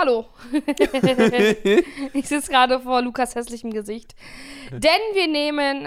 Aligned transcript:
Hallo. 0.00 0.24
ich 2.14 2.26
sitze 2.26 2.50
gerade 2.50 2.80
vor 2.80 3.02
Lukas 3.02 3.34
hässlichem 3.34 3.70
Gesicht. 3.70 4.14
Denn 4.72 4.80
wir 5.12 5.28
nehmen 5.28 5.86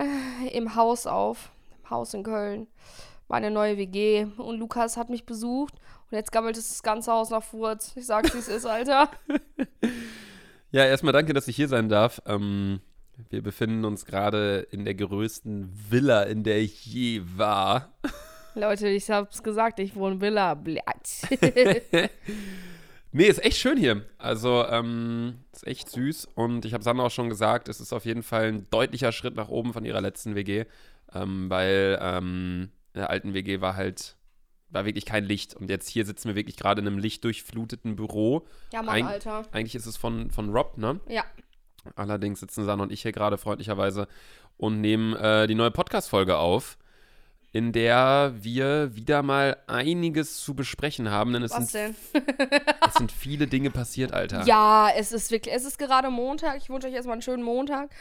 im 0.52 0.76
Haus 0.76 1.08
auf. 1.08 1.50
Im 1.84 1.90
Haus 1.90 2.14
in 2.14 2.22
Köln. 2.22 2.68
Meine 3.28 3.50
neue 3.50 3.76
WG. 3.78 4.28
Und 4.38 4.60
Lukas 4.60 4.98
hat 4.98 5.10
mich 5.10 5.26
besucht. 5.26 5.74
Und 6.12 6.16
jetzt 6.16 6.32
gammelt 6.32 6.58
es 6.58 6.68
das 6.68 6.84
ganze 6.84 7.12
Haus 7.12 7.32
nach 7.32 7.42
Furz. 7.42 7.94
Ich 7.96 8.06
sag's, 8.06 8.36
wie 8.36 8.38
es 8.38 8.50
ist, 8.50 8.68
Alter. 8.68 9.10
Ja, 10.70 10.86
erstmal 10.86 11.14
danke, 11.14 11.34
dass 11.34 11.48
ich 11.48 11.56
hier 11.56 11.68
sein 11.68 11.90
darf. 11.90 12.22
Ähm, 12.28 12.82
wir 13.32 13.42
befinden 13.42 13.84
uns 13.84 14.06
gerade 14.06 14.68
in 14.70 14.86
der 14.86 14.94
größten 14.94 15.74
Villa, 15.90 16.22
in 16.22 16.44
der 16.44 16.60
ich 16.60 16.86
je 16.86 17.24
war. 17.36 17.92
Leute, 18.54 18.90
ich 18.90 19.10
hab's 19.10 19.42
gesagt, 19.42 19.80
ich 19.80 19.96
wohne 19.96 20.22
Villa. 20.22 20.54
Blatt. 20.54 21.10
Nee, 23.14 23.26
ist 23.26 23.44
echt 23.44 23.58
schön 23.58 23.78
hier. 23.78 24.06
Also, 24.18 24.66
ähm, 24.68 25.36
ist 25.54 25.68
echt 25.68 25.90
süß. 25.90 26.30
Und 26.36 26.66
ich 26.66 26.74
habe 26.74 26.84
Sandra 26.84 27.06
auch 27.06 27.12
schon 27.12 27.30
gesagt, 27.30 27.70
es 27.70 27.80
ist 27.80 27.94
auf 27.94 28.06
jeden 28.06 28.24
Fall 28.24 28.46
ein 28.46 28.68
deutlicher 28.72 29.12
Schritt 29.12 29.36
nach 29.36 29.50
oben 29.50 29.72
von 29.72 29.86
ihrer 29.86 30.02
letzten 30.02 30.36
WG. 30.36 30.66
Ähm, 31.14 31.50
weil 31.50 32.00
ähm, 32.02 32.72
in 32.94 33.00
der 33.00 33.12
alten 33.12 33.36
WG 33.36 33.62
war 33.62 33.76
halt, 33.76 34.16
war 34.70 34.86
wirklich 34.86 35.06
kein 35.06 35.26
Licht. 35.26 35.56
Und 35.56 35.70
jetzt 35.70 35.88
hier 35.88 36.06
sitzen 36.06 36.28
wir 36.28 36.36
wirklich 36.36 36.58
gerade 36.58 36.82
in 36.82 36.88
einem 36.88 36.98
lichtdurchfluteten 36.98 37.96
Büro. 37.96 38.48
ja, 38.74 38.82
Mann, 38.82 38.96
Eig 38.96 39.06
Alter. 39.06 39.44
Eigentlich 39.52 39.76
ist 39.76 39.86
es 39.86 39.96
von, 39.96 40.32
von 40.32 40.50
Rob, 40.50 40.78
ne? 40.80 41.00
Ja. 41.08 41.24
Allerdings 41.96 42.40
sitzen 42.40 42.66
Sandra 42.66 42.84
und 42.84 42.92
ich 42.92 43.04
hier 43.04 43.12
gerade 43.12 43.38
freundlicherweise 43.38 44.08
und 44.58 44.82
nehmen 44.82 45.16
äh, 45.16 45.46
die 45.48 45.56
neue 45.56 45.72
Podcast-Folge 45.72 46.38
auf, 46.38 46.78
in 47.54 47.72
der 47.72 48.34
wir 48.36 48.96
wieder 48.96 49.22
mal 49.22 49.58
einiges 49.68 50.42
zu 50.42 50.56
besprechen 50.56 51.12
haben, 51.12 51.34
denn 51.34 51.44
es, 51.44 51.52
Was 51.52 51.72
sind, 51.72 51.96
denn? 52.14 52.24
es 52.88 52.96
sind 52.96 53.12
viele 53.12 53.46
Dinge 53.46 53.70
passiert, 53.70 54.12
Alter. 54.12 54.44
Ja, 54.46 54.90
es 54.98 55.12
ist 55.12 55.30
wirklich, 55.30 55.54
es 55.56 55.64
ist 55.64 55.78
gerade 55.78 56.10
Montag. 56.10 56.58
Ich 56.58 56.70
wünsche 56.70 56.88
euch 56.88 56.96
erstmal 56.96 57.14
einen 57.14 57.22
schönen 57.22 57.44
Montag. 57.44 57.92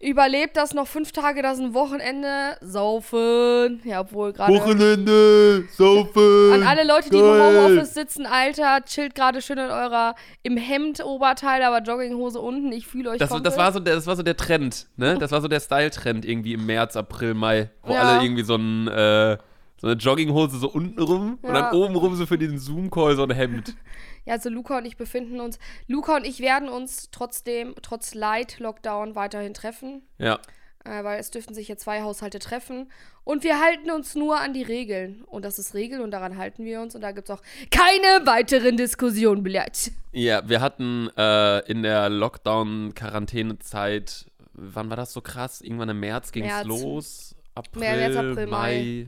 Überlebt 0.00 0.56
das 0.56 0.74
noch 0.74 0.86
fünf 0.86 1.10
Tage, 1.10 1.42
das 1.42 1.58
ist 1.58 1.64
ein 1.64 1.74
Wochenende. 1.74 2.56
Saufen. 2.60 3.80
Ja, 3.84 4.00
obwohl 4.02 4.32
gerade. 4.32 4.54
Wochenende, 4.54 5.64
saufen. 5.76 6.52
An 6.52 6.62
alle 6.62 6.84
Leute, 6.86 7.10
die 7.10 7.16
im 7.18 7.24
geil. 7.24 7.40
Homeoffice 7.66 7.94
sitzen, 7.94 8.24
Alter, 8.24 8.84
chillt 8.84 9.16
gerade 9.16 9.42
schön 9.42 9.58
in 9.58 9.70
eurer, 9.70 10.14
im 10.44 10.56
Hemd 10.56 11.04
Oberteil, 11.04 11.62
aber 11.64 11.82
Jogginghose 11.82 12.38
unten. 12.38 12.70
Ich 12.70 12.86
fühle 12.86 13.10
euch 13.10 13.18
Das, 13.18 13.30
komplett. 13.30 13.52
das, 13.52 13.58
war 13.58 13.72
so 13.72 13.80
der, 13.80 13.96
das 13.96 14.06
war 14.06 14.14
so 14.14 14.22
der 14.22 14.36
Trend, 14.36 14.86
ne? 14.96 15.18
Das 15.18 15.32
war 15.32 15.40
so 15.40 15.48
der 15.48 15.60
Style-Trend 15.60 16.24
irgendwie 16.24 16.52
im 16.54 16.64
März, 16.64 16.96
April, 16.96 17.34
Mai, 17.34 17.70
wo 17.82 17.92
Ja. 17.92 18.02
alle 18.02 18.24
irgendwie 18.24 18.44
so, 18.44 18.54
ein, 18.54 18.86
äh, 18.86 19.36
so 19.80 19.86
eine 19.86 19.96
Jogginghose 19.96 20.58
so 20.58 20.68
unten 20.70 21.00
rum 21.00 21.38
und 21.42 21.54
Ja. 21.54 21.70
dann 21.70 21.74
oben 21.74 21.96
rum 21.96 22.14
so 22.16 22.26
für 22.26 22.36
den 22.38 22.58
Zoom-Call 22.58 23.16
so 23.16 23.22
ein 23.24 23.30
Hemd. 23.30 23.74
Ja, 24.26 24.34
also 24.34 24.50
Luca 24.50 24.76
und 24.76 24.84
ich 24.84 24.98
befinden 24.98 25.40
uns. 25.40 25.58
Luca 25.86 26.16
und 26.16 26.26
ich 26.26 26.40
werden 26.40 26.68
uns 26.68 27.08
trotzdem, 27.10 27.74
trotz 27.80 28.12
Light-Lockdown, 28.12 29.14
weiterhin 29.14 29.54
treffen. 29.54 30.02
Ja. 30.18 30.38
Äh, 30.84 31.02
weil 31.02 31.18
es 31.18 31.30
dürften 31.30 31.54
sich 31.54 31.66
hier 31.68 31.78
zwei 31.78 32.02
Haushalte 32.02 32.38
treffen. 32.38 32.90
Und 33.24 33.42
wir 33.42 33.58
halten 33.58 33.90
uns 33.90 34.14
nur 34.14 34.38
an 34.38 34.52
die 34.52 34.62
Regeln. 34.62 35.22
Und 35.24 35.46
das 35.46 35.58
ist 35.58 35.72
Regel 35.72 36.02
und 36.02 36.10
daran 36.10 36.36
halten 36.36 36.66
wir 36.66 36.82
uns. 36.82 36.94
Und 36.94 37.00
da 37.00 37.12
gibt 37.12 37.30
es 37.30 37.38
auch 37.38 37.42
keine 37.70 38.26
weiteren 38.26 38.76
Diskussionen, 38.76 39.42
Blatt. 39.42 39.92
Ja, 40.12 40.46
wir 40.46 40.60
hatten 40.60 41.08
äh, 41.16 41.60
in 41.70 41.82
der 41.82 42.10
Lockdown-Quarantänezeit, 42.10 44.26
wann 44.52 44.90
war 44.90 44.96
das 44.96 45.12
so 45.12 45.20
krass? 45.20 45.60
Irgendwann 45.60 45.88
im 45.88 46.00
März 46.00 46.32
ging 46.32 46.44
es 46.44 46.64
los. 46.64 47.34
April, 47.54 47.80
März, 47.80 48.16
April, 48.16 48.46
Mai. 48.46 49.06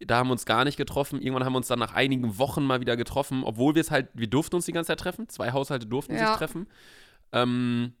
Da 0.00 0.18
haben 0.18 0.28
wir 0.28 0.32
uns 0.32 0.46
gar 0.46 0.64
nicht 0.64 0.76
getroffen. 0.76 1.20
Irgendwann 1.20 1.44
haben 1.44 1.52
wir 1.52 1.58
uns 1.58 1.66
dann 1.68 1.78
nach 1.80 1.94
einigen 1.94 2.38
Wochen 2.38 2.64
mal 2.64 2.80
wieder 2.80 2.96
getroffen, 2.96 3.42
obwohl 3.44 3.74
wir 3.74 3.80
es 3.80 3.90
halt, 3.90 4.08
wir 4.14 4.28
durften 4.28 4.56
uns 4.56 4.66
die 4.66 4.72
ganze 4.72 4.88
Zeit 4.88 5.00
treffen. 5.00 5.28
Zwei 5.28 5.50
Haushalte 5.52 5.86
durften 5.86 6.14
Ja. 6.14 6.28
sich 6.28 6.36
treffen. 6.36 6.68
Ähm, 7.32 7.92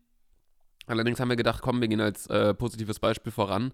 allerdings 0.86 1.18
haben 1.20 1.28
wir 1.28 1.36
gedacht, 1.36 1.60
komm, 1.62 1.80
wir 1.80 1.88
gehen 1.88 2.00
als 2.00 2.26
äh, 2.28 2.54
positives 2.54 2.98
Beispiel 3.00 3.32
voran. 3.32 3.72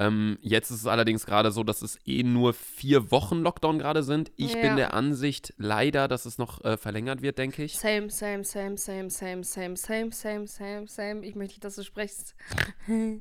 Ähm, 0.00 0.38
jetzt 0.40 0.70
ist 0.70 0.78
es 0.78 0.86
allerdings 0.86 1.26
gerade 1.26 1.52
so, 1.52 1.62
dass 1.62 1.82
es 1.82 1.98
eh 2.06 2.22
nur 2.22 2.54
vier 2.54 3.10
Wochen 3.10 3.42
Lockdown 3.42 3.78
gerade 3.78 4.02
sind. 4.02 4.32
Ich 4.36 4.54
Ja. 4.54 4.62
bin 4.62 4.76
der 4.76 4.94
Ansicht 4.94 5.52
leider, 5.58 6.08
dass 6.08 6.24
es 6.24 6.38
noch 6.38 6.64
äh, 6.64 6.78
verlängert 6.78 7.20
wird, 7.20 7.36
denke 7.36 7.62
ich. 7.62 7.76
Same, 7.76 8.08
same, 8.08 8.42
same, 8.42 8.78
same, 8.78 9.10
same, 9.10 9.44
same, 9.44 9.76
same, 9.76 10.10
same, 10.10 10.46
same, 10.46 10.86
same. 10.88 11.26
Ich 11.26 11.34
möchte 11.34 11.52
nicht, 11.52 11.64
dass 11.64 11.76
du 11.76 11.84
sprichst. 11.84 12.34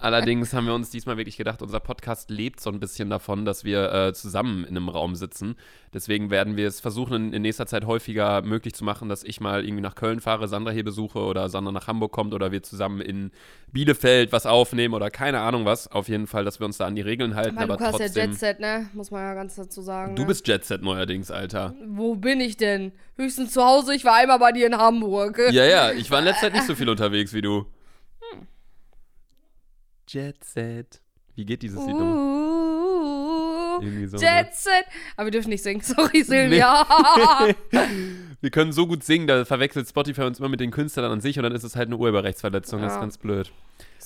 Allerdings 0.00 0.52
haben 0.52 0.66
wir 0.66 0.74
uns 0.74 0.90
diesmal 0.90 1.16
wirklich 1.16 1.36
gedacht, 1.36 1.62
unser 1.62 1.78
Podcast 1.78 2.30
lebt 2.30 2.58
so 2.60 2.70
ein 2.70 2.80
bisschen 2.80 3.08
davon, 3.08 3.44
dass 3.44 3.62
wir 3.62 3.92
äh, 3.92 4.12
zusammen 4.12 4.64
in 4.64 4.76
einem 4.76 4.88
Raum 4.88 5.14
sitzen. 5.14 5.54
Deswegen 5.94 6.30
werden 6.30 6.56
wir 6.56 6.66
es 6.66 6.80
versuchen, 6.80 7.14
in, 7.14 7.32
in 7.32 7.42
nächster 7.42 7.66
Zeit 7.66 7.86
häufiger 7.86 8.42
möglich 8.42 8.74
zu 8.74 8.84
machen, 8.84 9.08
dass 9.08 9.22
ich 9.22 9.40
mal 9.40 9.64
irgendwie 9.64 9.82
nach 9.82 9.94
Köln 9.94 10.18
fahre, 10.20 10.48
Sandra 10.48 10.72
hier 10.72 10.84
besuche 10.84 11.20
oder 11.20 11.48
Sandra 11.48 11.70
nach 11.72 11.86
Hamburg 11.86 12.10
kommt 12.10 12.34
oder 12.34 12.50
wir 12.50 12.62
zusammen 12.64 13.00
in 13.00 13.30
Bielefeld 13.70 14.32
was 14.32 14.46
aufnehmen 14.46 14.94
oder 14.94 15.10
keine 15.10 15.40
Ahnung 15.40 15.64
was. 15.64 15.91
Auf 15.92 16.08
jeden 16.08 16.26
Fall, 16.26 16.44
dass 16.44 16.58
wir 16.58 16.64
uns 16.64 16.78
da 16.78 16.86
an 16.86 16.94
die 16.96 17.02
Regeln 17.02 17.34
halten, 17.34 17.58
aber 17.58 17.74
Lukas 17.74 17.92
ja 17.92 17.98
trotzdem. 18.06 18.30
Jet 18.30 18.38
Set, 18.38 18.60
ne? 18.60 18.88
Muss 18.94 19.10
man 19.10 19.20
ja 19.22 19.34
ganz 19.34 19.56
dazu 19.56 19.82
sagen. 19.82 20.16
du 20.16 20.22
ne? 20.22 20.28
bist 20.28 20.48
Jet 20.48 20.64
Set 20.64 20.82
neuerdings, 20.82 21.30
Alter. 21.30 21.74
Wo 21.86 22.14
bin 22.14 22.40
ich 22.40 22.56
denn? 22.56 22.92
Höchstens 23.16 23.52
zu 23.52 23.62
Hause. 23.62 23.94
Ich 23.94 24.04
war 24.04 24.14
einmal 24.16 24.38
bei 24.38 24.52
dir 24.52 24.66
in 24.66 24.76
Hamburg. 24.76 25.38
Ja, 25.50 25.64
ja, 25.64 25.92
ich 25.96 26.10
war 26.10 26.20
in 26.20 26.24
letzter 26.24 26.46
Zeit 26.46 26.54
nicht 26.54 26.66
so 26.66 26.74
viel 26.74 26.88
unterwegs 26.88 27.34
wie 27.34 27.42
du. 27.42 27.66
Hm. 28.30 28.46
Jet 30.08 30.42
Set. 30.42 31.02
Wie 31.34 31.44
geht 31.44 31.62
dieses 31.62 31.84
Lied? 31.84 31.94
Uh, 31.94 33.80
Irgendwie 33.82 34.06
so. 34.06 34.16
ne? 34.16 34.22
Jet 34.22 34.54
Set. 34.54 34.86
Aber 35.16 35.26
wir 35.26 35.30
dürfen 35.32 35.50
nicht 35.50 35.62
singen. 35.62 35.80
Sorry, 35.84 36.22
Silvia. 36.22 36.86
Wir 38.40 38.50
können 38.50 38.72
so 38.72 38.88
gut 38.88 39.04
singen, 39.04 39.28
da 39.28 39.44
verwechselt 39.44 39.88
Spotify 39.88 40.22
uns 40.22 40.40
immer 40.40 40.48
mit 40.48 40.58
den 40.58 40.72
Künstlern 40.72 41.12
an 41.12 41.20
sich 41.20 41.38
und 41.38 41.44
dann 41.44 41.54
ist 41.54 41.62
es 41.62 41.76
halt 41.76 41.86
eine 41.86 41.96
Urheberrechtsverletzung. 41.96 42.80
Das 42.82 42.92
ist 42.92 42.96
Ja. 42.96 43.00
ganz 43.00 43.16
blöd. 43.18 43.52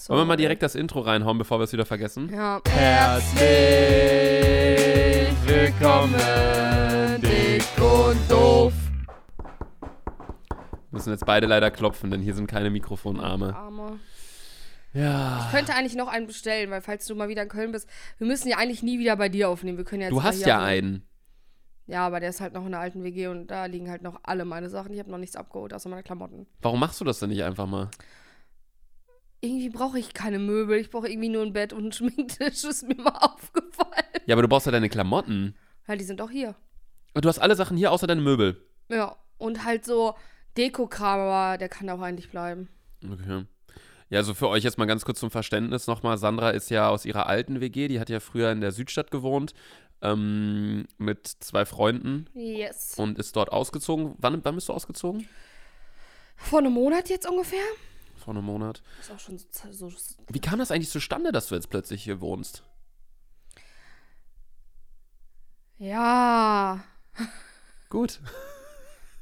Wollen 0.09 0.21
wir 0.21 0.25
mal 0.25 0.37
direkt 0.37 0.63
das 0.63 0.77
Intro 0.77 1.01
reinhauen, 1.01 1.37
bevor 1.37 1.59
wir 1.59 1.65
es 1.65 1.73
wieder 1.73 1.85
vergessen? 1.85 2.31
Ja. 2.33 2.61
Herzlich 2.69 3.43
willkommen, 5.45 6.15
dick 7.21 7.65
und 7.83 8.31
doof. 8.31 8.73
Wir 10.39 10.93
müssen 10.93 11.11
jetzt 11.11 11.27
beide 11.27 11.49
leider 11.49 11.73
klopfen, 11.73 12.13
denn 12.13 12.23
hier 12.23 12.35
sind 12.35 12.47
keine 12.47 12.71
Mikrofonarme. 12.71 13.57
Arme. 13.57 13.99
Ja. 14.93 15.45
Ich 15.45 15.51
könnte 15.57 15.75
eigentlich 15.75 15.97
noch 15.97 16.07
einen 16.07 16.29
bestellen, 16.29 16.71
weil 16.71 16.83
falls 16.83 17.05
du 17.07 17.17
mal 17.17 17.29
wieder 17.29 17.43
in 17.43 17.49
Köln 17.49 17.73
bist, 17.73 17.89
wir 18.19 18.29
müssen 18.29 18.49
ja 18.49 18.59
eigentlich 18.59 18.85
nie 18.85 19.01
wieder 19.01 19.17
bei 19.17 19.29
dir 19.29 19.49
aufnehmen. 19.49 19.77
Wir 19.77 19.85
können 19.85 20.03
ja 20.03 20.09
jetzt 20.09 20.15
Du 20.17 20.23
hast 20.23 20.47
ja 20.47 20.59
aufnehmen. 20.61 20.87
einen. 20.87 21.03
Ja, 21.89 22.07
aber 22.07 22.21
der 22.21 22.31
ist 22.31 22.41
halt 22.41 22.53
noch 22.53 22.65
in 22.65 22.71
der 22.71 22.81
alten 22.81 23.03
WG 23.03 23.27
und 23.27 23.49
da 23.49 23.67
liegen 23.67 23.91
halt 23.91 24.03
noch 24.03 24.21
alle 24.23 24.45
meine 24.45 24.69
Sachen. 24.69 24.93
Ich 24.93 25.01
habe 25.01 25.11
noch 25.11 25.19
nichts 25.19 25.35
abgeholt, 25.37 25.75
außer 25.75 25.89
meine 25.89 26.03
Klamotten. 26.05 26.47
Warum 26.63 26.79
machst 26.81 27.01
du 27.01 27.05
das 27.05 27.19
denn 27.19 27.29
nicht 27.31 27.43
einfach 27.43 27.67
mal? 27.67 27.91
Irgendwie 29.41 29.69
brauche 29.71 29.99
ich 29.99 30.15
keine 30.15 30.39
Möbel. 30.39 30.79
Ich 30.79 30.91
brauche 30.91 31.09
irgendwie 31.09 31.29
nur 31.29 31.43
ein 31.43 31.53
Bett 31.53 31.73
und 31.73 31.83
einen 31.83 31.93
Schminktisch. 31.93 32.65
Ist 32.65 32.89
mir 32.89 32.97
mal 32.97 33.17
aufgefallen. 33.17 34.05
Ja, 34.27 34.35
aber 34.35 34.43
du 34.43 34.49
brauchst 34.49 34.67
ja 34.67 34.73
deine 34.73 34.89
Klamotten. 34.89 35.55
Weil 35.87 35.99
die 35.99 36.05
sind 36.05 36.21
doch 36.21 36.31
hier. 36.31 36.55
Und 37.15 37.25
du 37.25 37.29
hast 37.29 37.39
alle 37.39 37.55
Sachen 37.57 37.77
hier 37.77 37.93
außer 37.93 38.07
deine 38.07 38.21
Möbel. 38.21 38.61
Ja, 38.89 39.17
und 39.39 39.65
halt 39.65 39.85
so 39.85 40.15
Dekokram, 40.57 41.21
aber 41.21 41.59
der 41.59 41.69
kann 41.69 41.89
auch 41.91 42.01
eigentlich 42.01 42.31
bleiben. 42.31 42.69
Okay. 43.05 43.45
Ja, 44.09 44.19
also 44.21 44.35
für 44.35 44.49
euch 44.49 44.63
jetzt 44.65 44.79
mal 44.79 44.85
ganz 44.87 45.05
kurz 45.05 45.19
zum 45.21 45.31
Verständnis 45.31 45.87
nochmal. 45.87 46.17
Sandra 46.19 46.51
ist 46.51 46.71
ja 46.71 46.89
aus 46.89 47.05
ihrer 47.05 47.27
alten 47.27 47.61
WG, 47.61 47.89
die 47.89 47.99
hat 48.01 48.09
ja 48.09 48.21
früher 48.21 48.53
in 48.53 48.61
der 48.61 48.71
Südstadt 48.73 49.11
gewohnt, 49.11 49.53
ähm, 50.03 50.87
mit 50.99 51.27
zwei 51.27 51.65
Freunden 51.65 52.27
Yes. 52.35 52.95
und 52.99 53.19
ist 53.19 53.35
dort 53.37 53.51
ausgezogen. 53.51 54.15
Wann, 54.19 54.45
wann 54.45 54.55
bist 54.55 54.69
du 54.69 54.73
ausgezogen? 54.73 55.29
Vor 56.37 56.61
einem 56.61 56.73
Monat 56.73 57.09
jetzt 57.09 57.29
ungefähr? 57.29 57.65
Vor 58.27 58.35
einem 58.35 58.45
Monat. 58.45 58.83
Ist 59.01 59.13
auch 59.13 59.21
schon 59.21 59.39
so. 59.39 59.89
so 59.89 60.17
Wie 60.33 60.41
kam 60.41 60.59
das 60.59 60.73
eigentlich 60.73 60.91
zustande, 60.91 61.31
dass 61.31 61.47
du 61.47 61.55
jetzt 61.55 61.71
plötzlich 61.71 62.03
hier 62.03 62.21
wohnst? 62.21 62.65
ja, 65.79 66.83
Gut. 67.89 68.19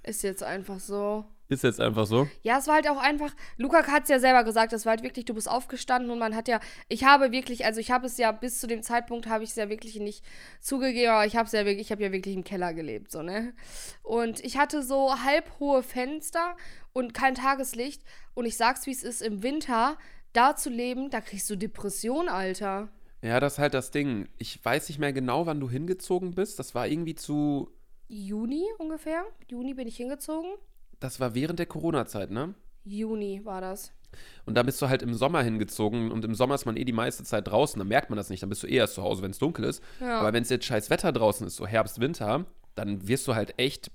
ist 0.02 0.22
jetzt 0.22 0.42
einfach 0.42 0.80
so. 0.80 1.26
Ist 1.54 1.62
jetzt 1.62 1.80
einfach 1.80 2.06
so. 2.06 2.28
Ja, 2.42 2.58
es 2.58 2.66
war 2.66 2.74
halt 2.74 2.88
auch 2.88 2.96
einfach, 2.96 3.32
Luca 3.56 3.86
hat 3.86 4.04
es 4.04 4.08
ja 4.08 4.18
selber 4.18 4.42
gesagt, 4.42 4.72
es 4.72 4.84
war 4.84 4.90
halt 4.90 5.02
wirklich, 5.02 5.24
du 5.24 5.34
bist 5.34 5.48
aufgestanden 5.48 6.10
und 6.10 6.18
man 6.18 6.34
hat 6.34 6.48
ja, 6.48 6.58
ich 6.88 7.04
habe 7.04 7.30
wirklich, 7.30 7.64
also 7.64 7.78
ich 7.78 7.90
habe 7.92 8.06
es 8.06 8.18
ja 8.18 8.32
bis 8.32 8.60
zu 8.60 8.66
dem 8.66 8.82
Zeitpunkt 8.82 9.28
habe 9.28 9.44
ich 9.44 9.50
es 9.50 9.56
ja 9.56 9.68
wirklich 9.68 9.96
nicht 10.00 10.24
zugegeben, 10.60 11.12
aber 11.12 11.26
ich 11.26 11.36
habe 11.36 11.46
es 11.46 11.52
ja 11.52 11.64
wirklich, 11.64 11.86
ich 11.86 11.92
habe 11.92 12.02
ja 12.02 12.12
wirklich 12.12 12.34
im 12.34 12.42
Keller 12.42 12.74
gelebt, 12.74 13.12
so, 13.12 13.22
ne? 13.22 13.54
Und 14.02 14.44
ich 14.44 14.58
hatte 14.58 14.82
so 14.82 15.14
halb 15.24 15.60
hohe 15.60 15.82
Fenster 15.82 16.56
und 16.92 17.14
kein 17.14 17.34
Tageslicht 17.34 18.02
und 18.34 18.46
ich 18.46 18.56
sag's, 18.56 18.86
wie 18.86 18.92
es 18.92 19.04
ist, 19.04 19.22
im 19.22 19.42
Winter 19.42 19.96
da 20.32 20.56
zu 20.56 20.70
leben, 20.70 21.10
da 21.10 21.20
kriegst 21.20 21.48
du 21.48 21.56
Depression, 21.56 22.28
Alter. 22.28 22.88
Ja, 23.22 23.40
das 23.40 23.54
ist 23.54 23.58
halt 23.58 23.72
das 23.72 23.90
Ding. 23.90 24.28
Ich 24.36 24.62
weiß 24.62 24.88
nicht 24.88 24.98
mehr 24.98 25.14
genau, 25.14 25.46
wann 25.46 25.60
du 25.60 25.70
hingezogen 25.70 26.34
bist. 26.34 26.58
Das 26.58 26.74
war 26.74 26.86
irgendwie 26.86 27.14
zu. 27.14 27.70
Juni 28.08 28.66
ungefähr, 28.76 29.24
Juni 29.48 29.72
bin 29.72 29.88
ich 29.88 29.96
hingezogen. 29.96 30.50
Das 31.04 31.20
war 31.20 31.34
während 31.34 31.58
der 31.58 31.66
Corona-Zeit, 31.66 32.30
ne? 32.30 32.54
Juni 32.82 33.42
war 33.44 33.60
das. 33.60 33.92
Und 34.46 34.54
da 34.54 34.62
bist 34.62 34.80
du 34.80 34.88
halt 34.88 35.02
im 35.02 35.12
Sommer 35.12 35.42
hingezogen 35.42 36.10
und 36.10 36.24
im 36.24 36.34
Sommer 36.34 36.54
ist 36.54 36.64
man 36.64 36.78
eh 36.78 36.84
die 36.86 36.94
meiste 36.94 37.24
Zeit 37.24 37.46
draußen, 37.46 37.78
dann 37.78 37.88
merkt 37.88 38.08
man 38.08 38.16
das 38.16 38.30
nicht, 38.30 38.42
dann 38.42 38.48
bist 38.48 38.62
du 38.62 38.66
eh 38.66 38.76
erst 38.76 38.94
zu 38.94 39.02
Hause, 39.02 39.22
wenn 39.22 39.30
es 39.30 39.38
dunkel 39.38 39.66
ist. 39.66 39.84
Ja. 40.00 40.20
Aber 40.20 40.32
wenn 40.32 40.44
es 40.44 40.48
jetzt 40.48 40.64
scheiß 40.64 40.88
Wetter 40.88 41.12
draußen 41.12 41.46
ist, 41.46 41.56
so 41.56 41.66
Herbst, 41.66 42.00
Winter, 42.00 42.46
dann 42.74 43.06
wirst 43.06 43.28
du 43.28 43.34
halt 43.34 43.52
echt 43.58 43.90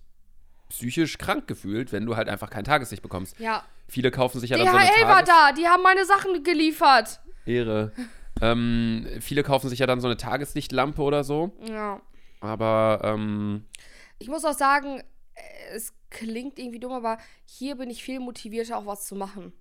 psychisch 0.69 1.17
krank 1.17 1.47
gefühlt, 1.47 1.91
wenn 1.91 2.05
du 2.05 2.15
halt 2.15 2.29
einfach 2.29 2.51
kein 2.51 2.63
Tageslicht 2.63 3.01
bekommst. 3.01 3.39
Ja. 3.39 3.63
Viele 3.87 4.11
kaufen 4.11 4.39
sich 4.39 4.51
ja 4.51 4.57
dann 4.57 4.67
so 4.67 4.73
DHL 4.73 4.79
eine 4.79 5.07
war 5.07 5.25
Tages 5.25 5.29
da, 5.29 5.51
die 5.53 5.67
haben 5.67 5.81
meine 5.81 6.05
Sachen 6.05 6.43
geliefert. 6.43 7.21
Ehre. 7.47 7.91
ähm, 8.43 9.07
viele 9.19 9.41
kaufen 9.41 9.67
sich 9.67 9.79
ja 9.79 9.87
dann 9.87 9.99
so 9.99 10.07
eine 10.07 10.17
Tageslichtlampe 10.17 11.01
oder 11.01 11.23
so. 11.23 11.57
Ja. 11.67 12.01
Aber 12.39 13.01
ähm, 13.03 13.65
Ich 14.19 14.27
muss 14.27 14.45
auch 14.45 14.53
sagen, 14.53 15.01
es 15.73 15.93
klingt 16.09 16.59
irgendwie 16.59 16.79
dumm, 16.79 16.91
aber 16.91 17.17
hier 17.45 17.75
bin 17.75 17.89
ich 17.89 18.03
viel 18.03 18.19
motivierter, 18.19 18.77
auch 18.77 18.85
was 18.85 19.05
zu 19.05 19.15
machen. 19.15 19.53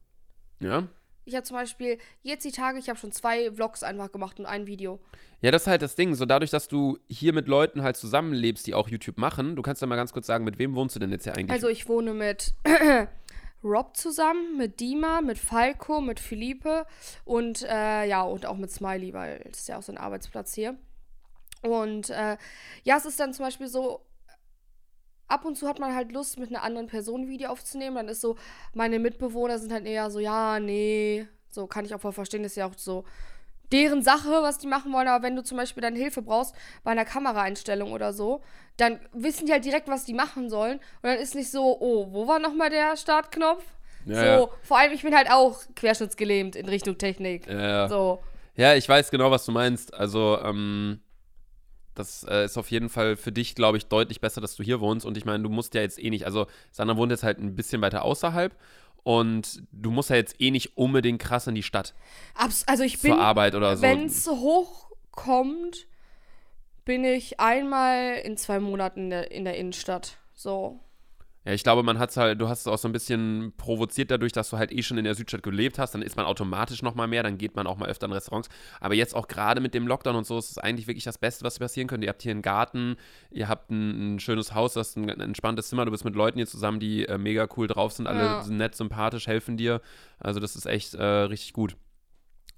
ja. 0.60 0.88
Ich 1.24 1.34
habe 1.34 1.44
zum 1.44 1.58
Beispiel 1.58 1.98
jetzt 2.22 2.46
die 2.46 2.52
Tage, 2.52 2.78
ich 2.78 2.88
habe 2.88 2.98
schon 2.98 3.12
zwei 3.12 3.52
Vlogs 3.52 3.82
einfach 3.82 4.10
gemacht 4.10 4.40
und 4.40 4.46
ein 4.46 4.66
Video. 4.66 4.98
Ja, 5.42 5.50
das 5.50 5.64
ist 5.64 5.66
halt 5.66 5.82
das 5.82 5.94
Ding. 5.94 6.14
So 6.14 6.24
dadurch, 6.24 6.50
dass 6.50 6.68
du 6.68 6.96
hier 7.06 7.34
mit 7.34 7.48
Leuten 7.48 7.82
halt 7.82 7.98
zusammenlebst, 7.98 8.66
die 8.66 8.72
auch 8.72 8.88
YouTube 8.88 9.18
machen, 9.18 9.54
du 9.54 9.60
kannst 9.60 9.82
ja 9.82 9.86
mal 9.86 9.96
ganz 9.96 10.14
kurz 10.14 10.26
sagen, 10.26 10.42
mit 10.44 10.58
wem 10.58 10.74
wohnst 10.74 10.96
du 10.96 11.00
denn 11.00 11.10
jetzt 11.10 11.24
hier 11.24 11.34
eigentlich? 11.34 11.50
Also 11.50 11.68
ich 11.68 11.86
wohne 11.86 12.14
mit 12.14 12.54
Rob 13.62 13.94
zusammen, 13.94 14.56
mit 14.56 14.80
Dima, 14.80 15.20
mit 15.20 15.36
Falco, 15.36 16.00
mit 16.00 16.18
Philippe 16.18 16.86
und 17.26 17.62
äh, 17.62 18.06
ja, 18.06 18.22
und 18.22 18.46
auch 18.46 18.56
mit 18.56 18.70
Smiley, 18.70 19.12
weil 19.12 19.40
das 19.50 19.60
ist 19.60 19.68
ja 19.68 19.76
auch 19.76 19.82
so 19.82 19.92
ein 19.92 19.98
Arbeitsplatz 19.98 20.54
hier. 20.54 20.78
Und 21.60 22.08
äh, 22.08 22.38
ja, 22.84 22.96
es 22.96 23.04
ist 23.04 23.20
dann 23.20 23.34
zum 23.34 23.44
Beispiel 23.44 23.68
so, 23.68 24.00
ab 25.28 25.44
und 25.44 25.56
zu 25.56 25.68
hat 25.68 25.78
man 25.78 25.94
halt 25.94 26.12
Lust, 26.12 26.38
mit 26.38 26.50
einer 26.50 26.62
anderen 26.62 26.88
Person 26.88 27.22
ein 27.22 27.28
Video 27.28 27.50
aufzunehmen. 27.50 27.96
Dann 27.96 28.08
ist 28.08 28.20
so, 28.20 28.36
meine 28.74 28.98
Mitbewohner 28.98 29.58
sind 29.58 29.72
halt 29.72 29.86
eher 29.86 30.10
so, 30.10 30.18
ja, 30.18 30.58
nee, 30.58 31.26
so 31.50 31.66
kann 31.66 31.84
ich 31.84 31.94
auch 31.94 32.00
voll 32.00 32.12
verstehen, 32.12 32.42
das 32.42 32.52
ist 32.52 32.56
ja 32.56 32.66
auch 32.66 32.74
so 32.76 33.04
deren 33.72 34.02
Sache, 34.02 34.30
was 34.42 34.58
die 34.58 34.66
machen 34.66 34.92
wollen. 34.92 35.08
Aber 35.08 35.22
wenn 35.22 35.36
du 35.36 35.42
zum 35.42 35.58
Beispiel 35.58 35.82
dann 35.82 35.94
Hilfe 35.94 36.22
brauchst 36.22 36.54
bei 36.84 36.90
einer 36.90 37.04
Kameraeinstellung 37.04 37.92
oder 37.92 38.12
so, 38.12 38.40
dann 38.76 38.98
wissen 39.12 39.46
die 39.46 39.52
halt 39.52 39.64
direkt, 39.64 39.88
was 39.88 40.04
die 40.04 40.14
machen 40.14 40.48
sollen. 40.48 40.78
Und 40.78 41.10
dann 41.10 41.18
ist 41.18 41.34
nicht 41.34 41.50
so, 41.50 41.78
oh, 41.80 42.08
wo 42.10 42.26
war 42.26 42.38
nochmal 42.38 42.70
der 42.70 42.96
Startknopf? 42.96 43.64
Ja, 44.06 44.14
so, 44.14 44.46
ja. 44.46 44.48
vor 44.62 44.78
allem, 44.78 44.92
ich 44.92 45.02
bin 45.02 45.14
halt 45.14 45.30
auch 45.30 45.60
querschnittsgelähmt 45.76 46.56
in 46.56 46.66
Richtung 46.66 46.96
Technik. 46.96 47.46
Ja. 47.46 47.88
So. 47.88 48.22
Ja, 48.56 48.74
ich 48.74 48.88
weiß 48.88 49.10
genau, 49.10 49.30
was 49.30 49.44
du 49.44 49.52
meinst. 49.52 49.92
Also, 49.92 50.38
ähm, 50.42 51.00
das 51.98 52.24
äh, 52.24 52.44
ist 52.44 52.56
auf 52.56 52.70
jeden 52.70 52.88
Fall 52.88 53.16
für 53.16 53.32
dich, 53.32 53.54
glaube 53.54 53.78
ich, 53.78 53.86
deutlich 53.86 54.20
besser, 54.20 54.40
dass 54.40 54.56
du 54.56 54.62
hier 54.62 54.80
wohnst. 54.80 55.04
Und 55.04 55.16
ich 55.16 55.24
meine, 55.24 55.42
du 55.42 55.48
musst 55.48 55.74
ja 55.74 55.80
jetzt 55.80 56.02
eh 56.02 56.10
nicht, 56.10 56.26
also 56.26 56.46
Sandra 56.70 56.96
wohnt 56.96 57.10
jetzt 57.10 57.22
halt 57.22 57.38
ein 57.38 57.54
bisschen 57.54 57.82
weiter 57.82 58.04
außerhalb 58.04 58.54
und 59.02 59.62
du 59.72 59.90
musst 59.90 60.10
ja 60.10 60.16
jetzt 60.16 60.40
eh 60.40 60.50
nicht 60.50 60.76
unbedingt 60.76 61.20
krass 61.20 61.46
in 61.46 61.54
die 61.54 61.62
Stadt 61.62 61.94
Abs 62.34 62.64
also 62.66 62.82
ich 62.82 63.00
bin, 63.00 63.12
zur 63.12 63.20
Arbeit 63.20 63.54
oder 63.54 63.76
so. 63.76 63.82
wenn 63.82 64.06
es 64.06 64.26
hochkommt, 64.26 65.86
bin 66.84 67.04
ich 67.04 67.40
einmal 67.40 68.16
in 68.24 68.36
zwei 68.36 68.60
Monaten 68.60 69.04
in 69.04 69.10
der, 69.10 69.30
in 69.30 69.44
der 69.44 69.56
Innenstadt. 69.56 70.18
So. 70.34 70.80
Ja, 71.48 71.54
ich 71.54 71.62
glaube, 71.62 71.82
man 71.82 71.98
hat 71.98 72.14
halt, 72.18 72.38
du 72.42 72.48
hast 72.50 72.60
es 72.60 72.66
auch 72.66 72.76
so 72.76 72.86
ein 72.88 72.92
bisschen 72.92 73.54
provoziert 73.56 74.10
dadurch, 74.10 74.32
dass 74.32 74.50
du 74.50 74.58
halt 74.58 74.70
eh 74.70 74.82
schon 74.82 74.98
in 74.98 75.04
der 75.04 75.14
Südstadt 75.14 75.42
gelebt 75.42 75.78
hast, 75.78 75.94
dann 75.94 76.02
ist 76.02 76.14
man 76.14 76.26
automatisch 76.26 76.82
noch 76.82 76.94
mal 76.94 77.06
mehr, 77.06 77.22
dann 77.22 77.38
geht 77.38 77.56
man 77.56 77.66
auch 77.66 77.78
mal 77.78 77.88
öfter 77.88 78.04
in 78.04 78.12
Restaurants. 78.12 78.50
Aber 78.80 78.92
jetzt 78.92 79.16
auch 79.16 79.28
gerade 79.28 79.62
mit 79.62 79.72
dem 79.72 79.86
Lockdown 79.86 80.14
und 80.14 80.26
so 80.26 80.36
ist 80.36 80.50
es 80.50 80.58
eigentlich 80.58 80.88
wirklich 80.88 81.04
das 81.04 81.16
Beste, 81.16 81.46
was 81.46 81.58
passieren 81.58 81.88
könnte. 81.88 82.04
Ihr 82.04 82.10
habt 82.10 82.20
hier 82.20 82.32
einen 82.32 82.42
Garten, 82.42 82.96
ihr 83.30 83.48
habt 83.48 83.70
ein, 83.70 84.16
ein 84.16 84.20
schönes 84.20 84.52
Haus, 84.52 84.74
das 84.74 84.90
ist 84.90 84.96
ein, 84.98 85.08
ein 85.08 85.20
entspanntes 85.20 85.70
Zimmer, 85.70 85.86
du 85.86 85.90
bist 85.90 86.04
mit 86.04 86.14
Leuten 86.14 86.36
hier 86.36 86.46
zusammen, 86.46 86.80
die 86.80 87.08
äh, 87.08 87.16
mega 87.16 87.48
cool 87.56 87.66
drauf 87.66 87.92
sind, 87.92 88.06
alle 88.08 88.24
Ja. 88.24 88.42
sind 88.42 88.58
nett, 88.58 88.74
sympathisch, 88.74 89.26
helfen 89.26 89.56
dir. 89.56 89.80
Also 90.18 90.40
das 90.40 90.54
ist 90.54 90.66
echt 90.66 90.96
äh, 90.96 91.02
richtig 91.02 91.54
gut. 91.54 91.76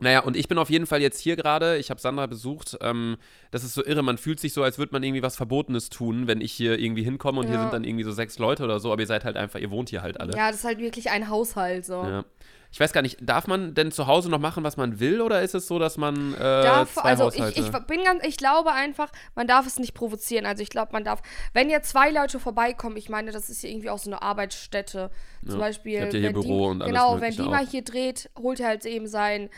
Naja, 0.00 0.20
und 0.20 0.36
ich 0.36 0.48
bin 0.48 0.58
auf 0.58 0.70
jeden 0.70 0.86
Fall 0.86 1.00
jetzt 1.02 1.20
hier 1.20 1.36
gerade. 1.36 1.76
Ich 1.76 1.90
habe 1.90 2.00
Sandra 2.00 2.26
besucht. 2.26 2.76
Ähm, 2.80 3.16
das 3.50 3.64
ist 3.64 3.74
so 3.74 3.84
irre. 3.84 4.02
Man 4.02 4.18
fühlt 4.18 4.40
sich 4.40 4.52
so, 4.52 4.62
als 4.62 4.78
würde 4.78 4.92
man 4.92 5.02
irgendwie 5.02 5.22
was 5.22 5.36
Verbotenes 5.36 5.90
tun, 5.90 6.26
wenn 6.26 6.40
ich 6.40 6.52
hier 6.52 6.78
irgendwie 6.78 7.02
hinkomme 7.02 7.40
und 7.40 7.46
hier 7.46 7.56
Ja. 7.56 7.62
sind 7.62 7.72
dann 7.74 7.84
irgendwie 7.84 8.04
so 8.04 8.12
sechs 8.12 8.38
Leute 8.38 8.64
oder 8.64 8.80
so. 8.80 8.92
Aber 8.92 9.00
ihr 9.00 9.06
seid 9.06 9.24
halt 9.24 9.36
einfach, 9.36 9.60
ihr 9.60 9.70
wohnt 9.70 9.90
hier 9.90 10.02
halt 10.02 10.18
alle. 10.20 10.34
Ja, 10.36 10.48
das 10.50 10.60
ist 10.60 10.64
halt 10.64 10.78
wirklich 10.78 11.10
ein 11.10 11.28
Haushalt. 11.28 11.84
So. 11.84 12.02
Ja. 12.02 12.24
Ich 12.72 12.78
weiß 12.78 12.92
gar 12.92 13.02
nicht, 13.02 13.18
darf 13.20 13.46
man 13.48 13.74
denn 13.74 13.90
zu 13.90 14.06
Hause 14.06 14.30
noch 14.30 14.38
machen, 14.38 14.62
was 14.62 14.76
man 14.76 15.00
will, 15.00 15.20
oder 15.20 15.42
ist 15.42 15.54
es 15.54 15.66
so, 15.66 15.78
dass 15.78 15.96
man 15.96 16.34
äh, 16.34 16.38
darf, 16.38 16.94
zwei 16.94 17.02
also 17.02 17.28
ich, 17.32 17.40
Haushalte... 17.40 17.60
ich 17.60 17.86
bin 17.86 18.04
ganz, 18.04 18.24
ich 18.24 18.36
glaube 18.36 18.72
einfach, 18.72 19.10
man 19.34 19.46
darf 19.48 19.66
es 19.66 19.78
nicht 19.78 19.92
provozieren. 19.92 20.46
Also 20.46 20.62
ich 20.62 20.70
glaube, 20.70 20.92
man 20.92 21.02
darf, 21.02 21.20
wenn 21.52 21.68
jetzt 21.68 21.90
zwei 21.90 22.10
Leute 22.10 22.38
vorbeikommen, 22.38 22.96
ich 22.96 23.08
meine, 23.08 23.32
das 23.32 23.50
ist 23.50 23.62
ja 23.62 23.70
irgendwie 23.70 23.90
auch 23.90 23.98
so 23.98 24.10
eine 24.10 24.22
Arbeitsstätte. 24.22 25.10
Zum 25.44 25.54
Ja. 25.54 25.66
Beispiel, 25.66 25.92
Ihr 25.92 26.02
habt 26.02 26.12
ja 26.12 26.18
hier 26.20 26.28
wenn 26.28 26.34
Büro 26.34 26.64
die, 26.66 26.70
und 26.70 26.82
alles 26.82 26.92
genau, 26.92 27.20
wenn 27.20 27.32
die 27.32 27.42
mal 27.42 27.64
auch. 27.64 27.68
hier 27.68 27.82
dreht, 27.82 28.30
holt 28.38 28.60
er 28.60 28.68
halt 28.68 28.86
eben 28.86 29.08
seinen 29.08 29.50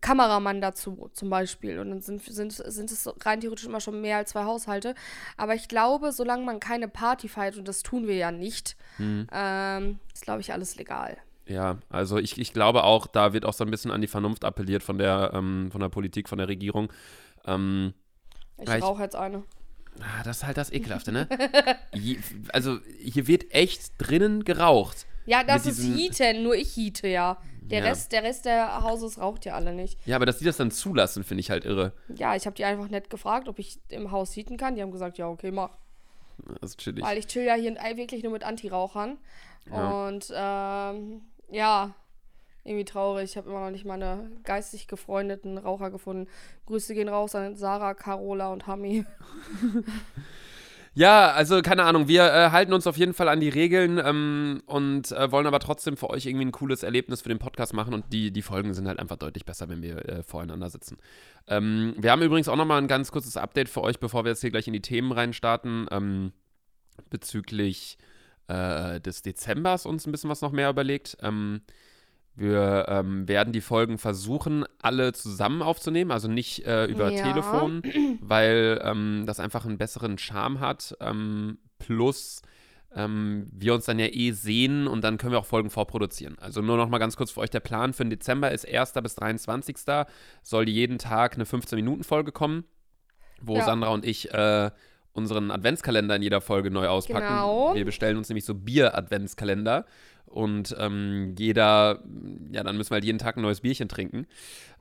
Kameramann 0.00 0.60
dazu, 0.60 1.10
zum 1.12 1.30
Beispiel. 1.30 1.78
Und 1.78 1.90
dann 1.90 2.00
sind, 2.00 2.22
sind, 2.22 2.52
sind 2.52 2.90
es 2.90 3.12
rein 3.24 3.40
theoretisch 3.40 3.66
immer 3.66 3.80
schon 3.80 4.00
mehr 4.00 4.18
als 4.18 4.30
zwei 4.30 4.44
Haushalte. 4.44 4.94
Aber 5.36 5.54
ich 5.54 5.68
glaube, 5.68 6.12
solange 6.12 6.44
man 6.44 6.60
keine 6.60 6.88
Party 6.88 7.28
feiert, 7.28 7.56
und 7.56 7.66
das 7.66 7.82
tun 7.82 8.06
wir 8.06 8.14
ja 8.16 8.30
nicht, 8.30 8.76
Hm. 8.96 9.26
ähm, 9.32 9.98
ist, 10.14 10.24
glaube 10.24 10.40
ich, 10.40 10.52
alles 10.52 10.76
legal. 10.76 11.16
Ja, 11.46 11.78
also 11.88 12.18
ich, 12.18 12.38
ich 12.38 12.52
glaube 12.52 12.84
auch, 12.84 13.06
da 13.06 13.32
wird 13.32 13.44
auch 13.44 13.52
so 13.52 13.64
ein 13.64 13.70
bisschen 13.70 13.90
an 13.90 14.00
die 14.00 14.06
Vernunft 14.06 14.44
appelliert 14.44 14.82
von 14.82 14.98
der, 14.98 15.32
ähm, 15.34 15.70
von 15.72 15.80
der 15.80 15.88
Politik, 15.88 16.28
von 16.28 16.38
der 16.38 16.48
Regierung. 16.48 16.92
Ähm, 17.46 17.94
Ich 18.58 18.68
rauche 18.82 19.02
jetzt 19.02 19.16
eine. 19.16 19.42
ah, 20.00 20.22
das 20.24 20.38
ist 20.38 20.46
halt 20.46 20.56
das 20.56 20.72
Ekelhafte, 20.72 21.10
ne? 21.12 21.26
Je, 21.94 22.18
also 22.52 22.78
hier 23.00 23.26
wird 23.26 23.52
echt 23.52 23.92
drinnen 23.98 24.44
geraucht. 24.44 25.06
Ja, 25.26 25.44
das 25.44 25.66
ist 25.66 25.80
Heaten, 25.82 26.42
nur 26.42 26.54
ich 26.54 26.76
heate 26.76 27.08
ja. 27.08 27.38
Der, 27.62 27.78
Ja. 27.80 27.84
Rest, 27.90 28.10
der 28.12 28.22
Rest 28.24 28.44
der 28.44 28.82
Hauses 28.82 29.18
raucht 29.20 29.44
ja 29.44 29.54
alle 29.54 29.72
nicht. 29.72 29.98
Ja, 30.06 30.16
aber 30.16 30.26
dass 30.26 30.38
die 30.38 30.44
das 30.44 30.56
dann 30.56 30.70
zulassen, 30.70 31.22
finde 31.24 31.40
ich 31.40 31.50
halt 31.50 31.64
irre. 31.64 31.92
Ja, 32.14 32.34
ich 32.34 32.44
habe 32.46 32.54
die 32.56 32.64
einfach 32.64 32.88
nett 32.88 33.08
gefragt, 33.08 33.48
ob 33.48 33.58
ich 33.58 33.78
im 33.88 34.10
Haus 34.10 34.34
heaten 34.36 34.56
kann. 34.56 34.74
Die 34.74 34.82
haben 34.82 34.90
gesagt, 34.90 35.18
ja, 35.18 35.28
okay, 35.28 35.50
mach. 35.52 35.70
Das 36.60 36.70
ist 36.70 36.80
chillig. 36.80 37.04
Weil 37.04 37.18
ich 37.18 37.26
chill 37.28 37.44
ja 37.44 37.54
hier 37.54 37.74
wirklich 37.96 38.22
nur 38.24 38.32
mit 38.32 38.42
Anti-Rauchern. 38.42 39.16
Ja. 39.70 40.06
Und 40.06 40.26
ähm, 40.34 41.20
ja, 41.52 41.94
irgendwie 42.64 42.84
traurig. 42.84 43.30
Ich 43.30 43.36
habe 43.36 43.50
immer 43.50 43.60
noch 43.60 43.70
nicht 43.70 43.84
meine 43.84 44.30
geistig 44.44 44.88
gefreundeten 44.88 45.58
Raucher 45.58 45.90
gefunden. 45.90 46.28
Grüße 46.66 46.94
gehen 46.94 47.08
raus 47.08 47.34
an 47.34 47.56
Sarah, 47.56 47.94
Carola 47.94 48.52
und 48.52 48.66
Hami. 48.66 49.04
Ja, 50.94 51.30
also 51.30 51.62
keine 51.62 51.84
Ahnung, 51.84 52.06
wir 52.06 52.24
äh, 52.24 52.50
halten 52.50 52.74
uns 52.74 52.86
auf 52.86 52.98
jeden 52.98 53.14
Fall 53.14 53.30
an 53.30 53.40
die 53.40 53.48
Regeln 53.48 53.98
ähm, 54.04 54.62
und 54.66 55.10
äh, 55.12 55.32
wollen 55.32 55.46
aber 55.46 55.58
trotzdem 55.58 55.96
für 55.96 56.10
euch 56.10 56.26
irgendwie 56.26 56.44
ein 56.44 56.52
cooles 56.52 56.82
Erlebnis 56.82 57.22
für 57.22 57.30
den 57.30 57.38
Podcast 57.38 57.72
machen 57.72 57.94
und 57.94 58.12
die, 58.12 58.30
die 58.30 58.42
Folgen 58.42 58.74
sind 58.74 58.86
halt 58.86 58.98
einfach 58.98 59.16
deutlich 59.16 59.46
besser, 59.46 59.70
wenn 59.70 59.80
wir 59.80 60.06
äh, 60.06 60.22
voreinander 60.22 60.68
sitzen. 60.68 60.98
Ähm, 61.48 61.94
wir 61.96 62.10
haben 62.10 62.20
übrigens 62.20 62.46
auch 62.48 62.56
nochmal 62.56 62.76
ein 62.76 62.88
ganz 62.88 63.10
kurzes 63.10 63.38
Update 63.38 63.70
für 63.70 63.80
euch, 63.80 64.00
bevor 64.00 64.24
wir 64.24 64.32
jetzt 64.32 64.42
hier 64.42 64.50
gleich 64.50 64.66
in 64.66 64.74
die 64.74 64.82
Themen 64.82 65.12
reinstarten, 65.12 65.86
ähm, 65.90 66.32
bezüglich 67.08 67.96
äh, 68.48 69.00
des 69.00 69.22
Dezembers 69.22 69.86
uns 69.86 70.06
ein 70.06 70.12
bisschen 70.12 70.30
was 70.30 70.40
noch 70.40 70.52
mehr 70.52 70.70
überlegt. 70.70 71.16
Ähm, 71.20 71.62
wir 72.34 72.86
ähm, 72.88 73.28
werden 73.28 73.52
die 73.52 73.60
Folgen 73.60 73.98
versuchen, 73.98 74.64
alle 74.80 75.12
zusammen 75.12 75.60
aufzunehmen, 75.60 76.10
also 76.10 76.28
nicht 76.28 76.64
äh, 76.66 76.86
über 76.86 77.10
Ja. 77.10 77.22
Telefon, 77.22 77.82
weil 78.20 78.80
ähm, 78.82 79.24
das 79.26 79.38
einfach 79.38 79.66
einen 79.66 79.76
besseren 79.76 80.16
Charme 80.16 80.60
hat. 80.60 80.96
Ähm, 81.00 81.58
plus 81.78 82.40
ähm, 82.94 83.48
wir 83.52 83.74
uns 83.74 83.84
dann 83.84 83.98
ja 83.98 84.06
eh 84.06 84.32
sehen 84.32 84.86
und 84.86 85.02
dann 85.04 85.18
können 85.18 85.32
wir 85.32 85.38
auch 85.38 85.46
Folgen 85.46 85.70
vorproduzieren. 85.70 86.38
Also 86.38 86.62
nur 86.62 86.76
noch 86.76 86.88
mal 86.88 86.98
ganz 86.98 87.16
kurz 87.16 87.30
für 87.30 87.40
euch, 87.40 87.50
der 87.50 87.60
Plan 87.60 87.92
für 87.92 88.04
den 88.04 88.10
Dezember 88.10 88.50
ist 88.50 88.66
1. 88.66 88.92
bis 89.02 89.14
23. 89.14 89.76
Soll 90.42 90.68
jeden 90.68 90.98
Tag 90.98 91.34
eine 91.34 91.44
15-Minuten-Folge 91.44 92.32
kommen, 92.32 92.64
wo 93.40 93.56
Ja. 93.56 93.64
Sandra 93.64 93.90
und 93.90 94.06
ich 94.06 94.32
äh, 94.32 94.70
unseren 95.12 95.50
Adventskalender 95.50 96.16
in 96.16 96.22
jeder 96.22 96.40
Folge 96.40 96.70
neu 96.70 96.88
auspacken. 96.88 97.26
Genau. 97.26 97.74
Wir 97.74 97.84
bestellen 97.84 98.16
uns 98.16 98.28
nämlich 98.28 98.44
so 98.44 98.54
Bier-Adventskalender 98.54 99.84
und 100.26 100.74
ähm, 100.78 101.34
jeder, 101.38 102.02
ja, 102.50 102.62
dann 102.62 102.76
müssen 102.76 102.90
wir 102.90 102.96
halt 102.96 103.04
jeden 103.04 103.18
Tag 103.18 103.36
ein 103.36 103.42
neues 103.42 103.60
Bierchen 103.60 103.88
trinken. 103.88 104.26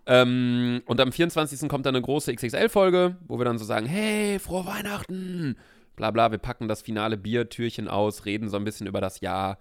Ähm, 0.05 0.81
und 0.85 0.99
am 0.99 1.11
24. 1.11 1.69
kommt 1.69 1.85
dann 1.85 1.95
eine 1.95 2.01
große 2.01 2.33
XXL-Folge, 2.33 3.17
wo 3.27 3.37
wir 3.37 3.45
dann 3.45 3.57
so 3.57 3.65
sagen, 3.65 3.85
hey, 3.85 4.39
frohe 4.39 4.65
Weihnachten, 4.65 5.57
bla 5.95 6.11
bla, 6.11 6.31
wir 6.31 6.39
packen 6.39 6.67
das 6.67 6.81
finale 6.81 7.17
Biertürchen 7.17 7.87
aus, 7.87 8.25
reden 8.25 8.49
so 8.49 8.57
ein 8.57 8.63
bisschen 8.63 8.87
über 8.87 9.01
das 9.01 9.19
Jahr 9.19 9.59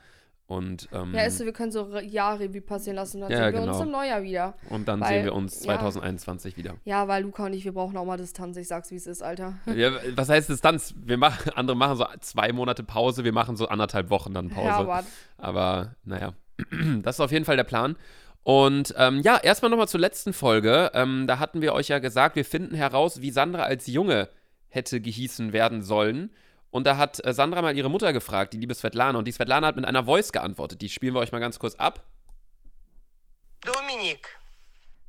und, 0.51 0.89
ähm, 0.93 1.15
Ja, 1.15 1.23
ist 1.23 1.39
so, 1.39 1.45
wir 1.45 1.53
können 1.53 1.71
so 1.71 1.83
Re- 1.85 2.03
Jahrrevue 2.05 2.61
passieren 2.61 2.97
lassen. 2.97 3.21
Dann 3.21 3.31
Ja, 3.31 3.45
sehen 3.45 3.53
wir 3.55 3.61
uns 3.63 3.71
genau. 3.79 3.83
im 3.85 3.91
Neujahr 3.93 4.23
wieder. 4.23 4.55
und 4.69 4.89
dann 4.89 5.01
weil- 5.01 5.09
sehen 5.09 5.25
wir 5.25 5.35
uns 5.35 5.55
ja. 5.65 5.79
2021 5.79 6.57
wieder. 6.57 6.75
Ja, 6.85 7.07
weil 7.09 7.23
Luca 7.23 7.47
und 7.47 7.53
ich, 7.53 7.65
wir 7.65 7.73
brauchen 7.73 7.97
auch 7.97 8.05
mal 8.05 8.17
Distanz. 8.17 8.57
Ich 8.57 8.67
sag's, 8.69 8.91
wie 8.91 8.97
es 8.97 9.07
ist, 9.07 9.23
Alter. 9.23 9.55
Ja, 9.77 9.93
was 10.17 10.29
heißt 10.29 10.49
Distanz? 10.49 10.95
Wir 10.97 11.17
machen, 11.19 11.53
andere 11.55 11.77
machen 11.77 11.97
so 11.97 12.07
zwei 12.21 12.53
Monate 12.53 12.83
Pause, 12.83 13.23
wir 13.25 13.33
machen 13.33 13.57
so 13.57 13.69
anderthalb 13.69 14.11
Wochen 14.11 14.35
dann 14.35 14.49
Pause. 14.51 14.67
Ja, 14.67 14.77
aber 14.79 15.05
Aber 15.39 15.95
naja, 16.05 16.33
das 17.03 17.17
ist 17.17 17.21
auf 17.21 17.31
jeden 17.33 17.45
Fall 17.45 17.57
der 17.57 17.65
Plan. 17.65 17.97
Und 18.43 18.95
ähm, 18.99 19.21
ja, 19.21 19.37
erstmal 19.37 19.71
nochmal 19.71 19.89
zur 19.89 20.01
letzten 20.01 20.33
Folge. 20.33 20.91
Ähm, 20.95 21.27
da 21.27 21.39
hatten 21.39 21.61
wir 21.63 21.75
euch 21.75 21.89
ja 21.89 21.99
gesagt, 21.99 22.37
wir 22.37 22.45
finden 22.45 22.75
heraus, 22.75 23.21
wie 23.21 23.31
Sandra 23.31 23.63
als 23.63 23.87
Junge 23.87 24.29
hätte 24.69 25.01
gehießen 25.01 25.53
werden 25.53 25.83
sollen. 25.83 26.31
Und 26.71 26.87
da 26.87 26.97
hat 26.97 27.25
äh, 27.25 27.33
Sandra 27.33 27.63
mal 27.63 27.77
ihre 27.77 27.91
Mutter 27.91 28.13
gefragt, 28.13 28.53
die 28.53 28.59
liebe 28.59 28.75
Svetlana. 28.75 29.19
Und 29.19 29.27
die 29.27 29.33
Svetlana 29.33 29.67
hat 29.67 29.77
mit 29.77 29.85
einer 29.85 30.05
Voice 30.05 30.33
geantwortet. 30.33 30.81
Die 30.83 30.89
spielen 30.89 31.15
wir 31.15 31.21
euch 31.21 31.33
mal 31.33 31.41
ganz 31.41 31.59
kurz 31.59 31.75
ab. 31.75 32.05
Dominik. 33.65 34.39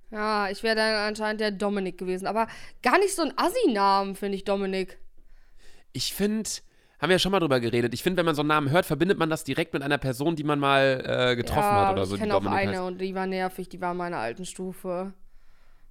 ja, 0.10 0.50
ich 0.50 0.62
wäre 0.64 0.76
dann 0.76 0.96
anscheinend 0.96 1.40
der 1.40 1.52
Dominik 1.52 1.98
gewesen. 1.98 2.28
Aber 2.28 2.48
gar 2.82 2.98
nicht 2.98 3.16
so 3.16 3.22
ein 3.22 3.34
Assi-Namen, 3.38 4.16
finde 4.16 4.38
ich, 4.38 4.44
Dominik. 4.44 4.98
Ich 5.94 6.14
finde, 6.14 6.50
haben 7.00 7.10
wir 7.10 7.16
ja 7.16 7.20
schon 7.20 7.32
mal 7.32 7.40
drüber 7.40 7.60
geredet. 7.60 7.94
Ich 7.94 8.04
finde, 8.04 8.18
wenn 8.18 8.26
man 8.26 8.36
so 8.36 8.42
einen 8.42 8.50
Namen 8.50 8.70
hört, 8.70 8.86
verbindet 8.86 9.18
man 9.18 9.30
das 9.30 9.44
direkt 9.44 9.74
mit 9.74 9.84
einer 9.84 9.98
Person, 9.98 10.36
die 10.36 10.44
man 10.44 10.60
mal 10.60 11.04
äh, 11.06 11.36
getroffen 11.36 11.62
ja, 11.62 11.88
hat 11.88 11.94
oder 11.94 12.06
so. 12.06 12.16
Ich 12.16 12.22
die 12.22 12.24
kenne 12.24 12.36
auch 12.36 12.44
Dominik 12.44 12.60
eine 12.60 12.72
heißt. 12.72 12.82
und 12.82 13.02
die 13.02 13.16
war 13.16 13.28
nervig, 13.28 13.70
die 13.70 13.82
war 13.82 13.92
in 13.92 13.98
meiner 13.98 14.18
alten 14.18 14.46
Stufe. 14.46 15.14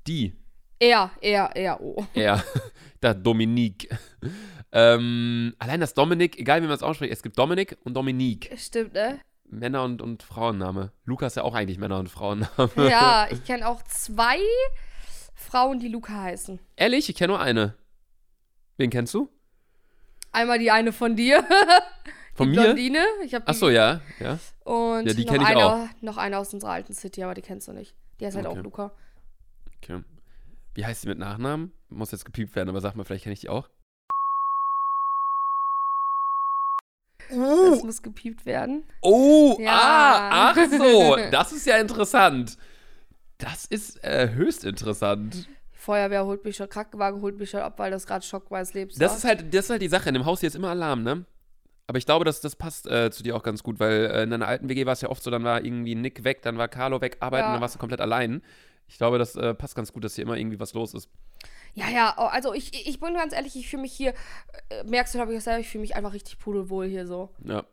Die. 0.06 0.36
Er, 0.78 1.10
er, 1.20 1.50
er, 1.54 1.80
oh. 1.80 2.06
Ja, 2.14 2.42
da 3.00 3.12
Dominique. 3.12 3.88
Ähm, 4.72 5.54
allein 5.58 5.80
das 5.80 5.94
Dominik, 5.94 6.38
egal 6.38 6.62
wie 6.62 6.66
man 6.66 6.74
es 6.76 6.82
ausspricht, 6.82 7.12
es 7.12 7.22
gibt 7.22 7.38
Dominik 7.38 7.76
und 7.84 7.94
Dominique. 7.94 8.50
Stimmt, 8.56 8.94
ne? 8.94 9.20
Männer- 9.44 9.82
und, 9.82 10.00
und 10.00 10.22
Frauenname. 10.22 10.92
Lukas 11.04 11.32
ist 11.32 11.36
ja 11.36 11.42
auch 11.42 11.54
eigentlich 11.54 11.78
Männer- 11.78 11.98
und 11.98 12.08
Frauenname. 12.08 12.70
Ja, 12.76 13.26
ich 13.30 13.42
kenne 13.44 13.66
auch 13.66 13.82
zwei 13.82 14.38
Frauen, 15.34 15.80
die 15.80 15.88
Luca 15.88 16.22
heißen. 16.22 16.60
Ehrlich, 16.76 17.08
ich 17.08 17.16
kenne 17.16 17.32
nur 17.32 17.40
eine. 17.40 17.74
Wen 18.76 18.90
kennst 18.90 19.12
du? 19.14 19.28
Einmal 20.32 20.58
die 20.60 20.70
eine 20.70 20.92
von 20.92 21.16
dir. 21.16 21.44
Von 22.34 22.52
die 22.52 22.56
mir? 22.56 22.62
Blondine. 22.66 23.04
Ich 23.24 23.34
hab 23.34 23.44
die, 23.44 23.50
Achso, 23.50 23.68
ja, 23.68 24.00
ja. 24.20 24.38
Und 24.64 25.04
Ja, 25.06 25.12
die 25.12 25.24
noch, 25.24 25.32
kenn 25.32 25.42
ich 25.42 25.48
eine, 25.48 25.66
auch. 25.66 25.88
noch 26.00 26.16
eine 26.16 26.38
aus 26.38 26.54
unserer 26.54 26.70
alten 26.70 26.94
City, 26.94 27.22
aber 27.24 27.34
die 27.34 27.42
kennst 27.42 27.66
du 27.68 27.72
nicht. 27.72 27.94
Die 28.20 28.24
heißt 28.24 28.36
halt 28.36 28.46
Okay. 28.46 28.58
auch 28.58 28.62
Luca. 28.62 28.92
Okay. 29.82 30.02
Wie 30.74 30.86
heißt 30.86 31.02
sie 31.02 31.08
mit 31.08 31.18
Nachnamen? 31.18 31.72
Muss 31.88 32.12
jetzt 32.12 32.24
gepiept 32.24 32.54
werden, 32.54 32.68
aber 32.70 32.80
sag 32.80 32.94
mal, 32.94 33.04
vielleicht 33.04 33.24
kenne 33.24 33.34
ich 33.34 33.40
die 33.40 33.48
auch. 33.48 33.68
Das 37.30 37.82
muss 37.82 38.02
gepiept 38.02 38.44
werden. 38.46 38.84
Oh, 39.02 39.56
Ja. 39.60 39.70
ah, 39.72 40.52
ach 40.54 40.56
so. 40.70 41.16
Das 41.30 41.52
ist 41.52 41.66
ja 41.66 41.76
interessant. 41.78 42.56
Das 43.38 43.64
ist 43.64 44.02
äh, 44.04 44.30
höchst 44.34 44.64
interessant. 44.64 45.48
Feuerwehr 45.72 46.26
holt 46.26 46.44
mich 46.44 46.56
schon, 46.56 46.68
Krankenwagen 46.68 47.22
holt 47.22 47.38
mich 47.38 47.50
schon 47.50 47.60
ab, 47.60 47.78
weil 47.78 47.90
das 47.90 48.06
gerade 48.06 48.24
Schockweiß 48.24 48.74
lebst. 48.74 49.00
Das 49.00 49.16
ist 49.16 49.24
halt, 49.24 49.54
das 49.54 49.64
ist 49.66 49.70
halt 49.70 49.80
die 49.82 49.88
Sache. 49.88 50.08
In 50.10 50.14
dem 50.14 50.26
Haus 50.26 50.40
hier 50.40 50.48
ist 50.48 50.54
immer 50.56 50.68
Alarm, 50.70 51.02
ne? 51.02 51.24
Aber 51.86 51.98
ich 51.98 52.04
glaube, 52.06 52.24
das, 52.24 52.40
das 52.40 52.54
passt 52.54 52.86
äh, 52.86 53.10
zu 53.10 53.22
dir 53.22 53.34
auch 53.34 53.42
ganz 53.42 53.62
gut, 53.62 53.80
weil 53.80 54.04
äh, 54.06 54.22
in 54.22 54.30
deiner 54.30 54.46
alten 54.46 54.68
WG 54.68 54.84
war 54.86 54.92
es 54.92 55.00
ja 55.00 55.08
oft 55.08 55.22
so, 55.22 55.30
dann 55.30 55.42
war 55.42 55.64
irgendwie 55.64 55.94
Nick 55.94 56.22
weg, 56.22 56.42
dann 56.42 56.58
war 56.58 56.68
Carlo 56.68 57.00
weg, 57.00 57.16
arbeiten, 57.20 57.46
Ja. 57.46 57.52
dann 57.54 57.60
warst 57.62 57.74
du 57.74 57.78
komplett 57.78 58.00
allein. 58.00 58.42
Ich 58.86 58.98
glaube, 58.98 59.18
das 59.18 59.34
äh, 59.36 59.54
passt 59.54 59.74
ganz 59.74 59.92
gut, 59.92 60.04
dass 60.04 60.14
hier 60.14 60.22
immer 60.24 60.36
irgendwie 60.36 60.60
was 60.60 60.74
los 60.74 60.94
ist. 60.94 61.08
Ja, 61.74 61.88
ja, 61.88 62.14
oh, 62.18 62.22
also 62.22 62.52
ich, 62.52 62.86
ich 62.86 63.00
bin 63.00 63.14
ganz 63.14 63.32
ehrlich, 63.32 63.56
ich 63.56 63.68
fühle 63.68 63.82
mich 63.82 63.92
hier, 63.92 64.14
äh, 64.70 64.84
merkst 64.84 65.14
du, 65.14 65.18
glaube 65.18 65.34
ich, 65.34 65.42
selber, 65.42 65.60
ich 65.60 65.68
fühle 65.68 65.82
mich 65.82 65.94
einfach 65.96 66.12
richtig 66.12 66.38
pudelwohl 66.38 66.86
hier 66.86 67.06
so. 67.06 67.30
Ja. 67.44 67.64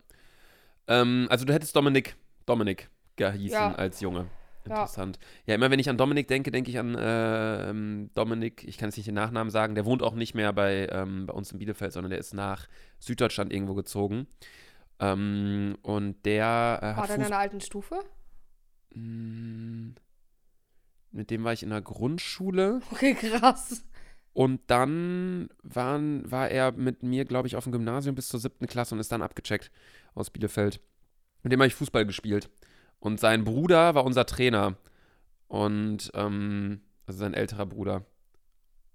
Ähm, 0.87 1.27
also 1.29 1.45
du 1.45 1.53
hättest 1.53 1.75
Dominik, 1.75 2.15
Dominik 2.45 2.89
gehießen 3.15 3.51
Ja. 3.51 3.75
als 3.75 3.99
Junge. 4.01 4.27
Ja. 4.67 4.73
Interessant. 4.75 5.17
Ja. 5.45 5.55
immer 5.55 5.71
wenn 5.71 5.79
ich 5.79 5.89
an 5.89 5.97
Dominik 5.97 6.27
denke, 6.27 6.51
denke 6.51 6.69
ich 6.69 6.77
an 6.77 6.93
äh, 6.95 8.09
Dominik, 8.13 8.63
ich 8.67 8.77
kann 8.77 8.89
jetzt 8.89 8.97
nicht 8.97 9.07
den 9.07 9.15
Nachnamen 9.15 9.49
sagen, 9.49 9.75
der 9.75 9.85
wohnt 9.85 10.03
auch 10.03 10.13
nicht 10.13 10.33
mehr 10.35 10.51
bei, 10.53 10.87
ähm, 10.91 11.25
bei 11.25 11.33
uns 11.33 11.51
in 11.51 11.57
Bielefeld, 11.57 11.93
sondern 11.93 12.09
der 12.09 12.19
ist 12.19 12.33
nach 12.33 12.67
Süddeutschland 12.99 13.53
irgendwo 13.53 13.75
gezogen. 13.75 14.27
Ähm, 14.99 15.77
und 15.83 16.25
der 16.25 16.79
äh, 16.81 16.97
War 16.97 17.07
der 17.07 17.15
in 17.15 17.23
einer 17.23 17.37
alten 17.37 17.61
Stufe? 17.61 17.99
Mm, 18.93 19.91
Mit 21.11 21.29
dem 21.31 21.43
war 21.43 21.53
ich 21.53 21.63
in 21.63 21.69
der 21.69 21.81
Grundschule 21.81 22.81
Okay, 22.91 23.13
krass. 23.15 23.83
und 24.33 24.61
dann 24.67 25.49
waren, 25.63 26.29
war 26.29 26.49
er 26.49 26.71
mit 26.73 27.01
mir, 27.03 27.25
glaube 27.25 27.47
ich, 27.47 27.55
auf 27.55 27.63
dem 27.63 27.71
Gymnasium 27.71 28.15
bis 28.15 28.27
zur 28.29 28.39
siebten 28.39 28.67
Klasse 28.67 28.93
und 28.95 28.99
ist 28.99 29.11
dann 29.11 29.21
abgecheckt 29.21 29.71
aus 30.13 30.29
Bielefeld. 30.29 30.79
Mit 31.43 31.51
dem 31.53 31.59
habe 31.59 31.67
ich 31.67 31.75
Fußball 31.75 32.05
gespielt. 32.05 32.49
Und 32.99 33.19
sein 33.19 33.43
Bruder 33.43 33.95
war 33.95 34.05
unser 34.05 34.25
Trainer. 34.25 34.75
Und, 35.47 36.11
ähm, 36.13 36.81
also 37.05 37.19
sein 37.19 37.33
älterer 37.33 37.65
Bruder. 37.65 38.05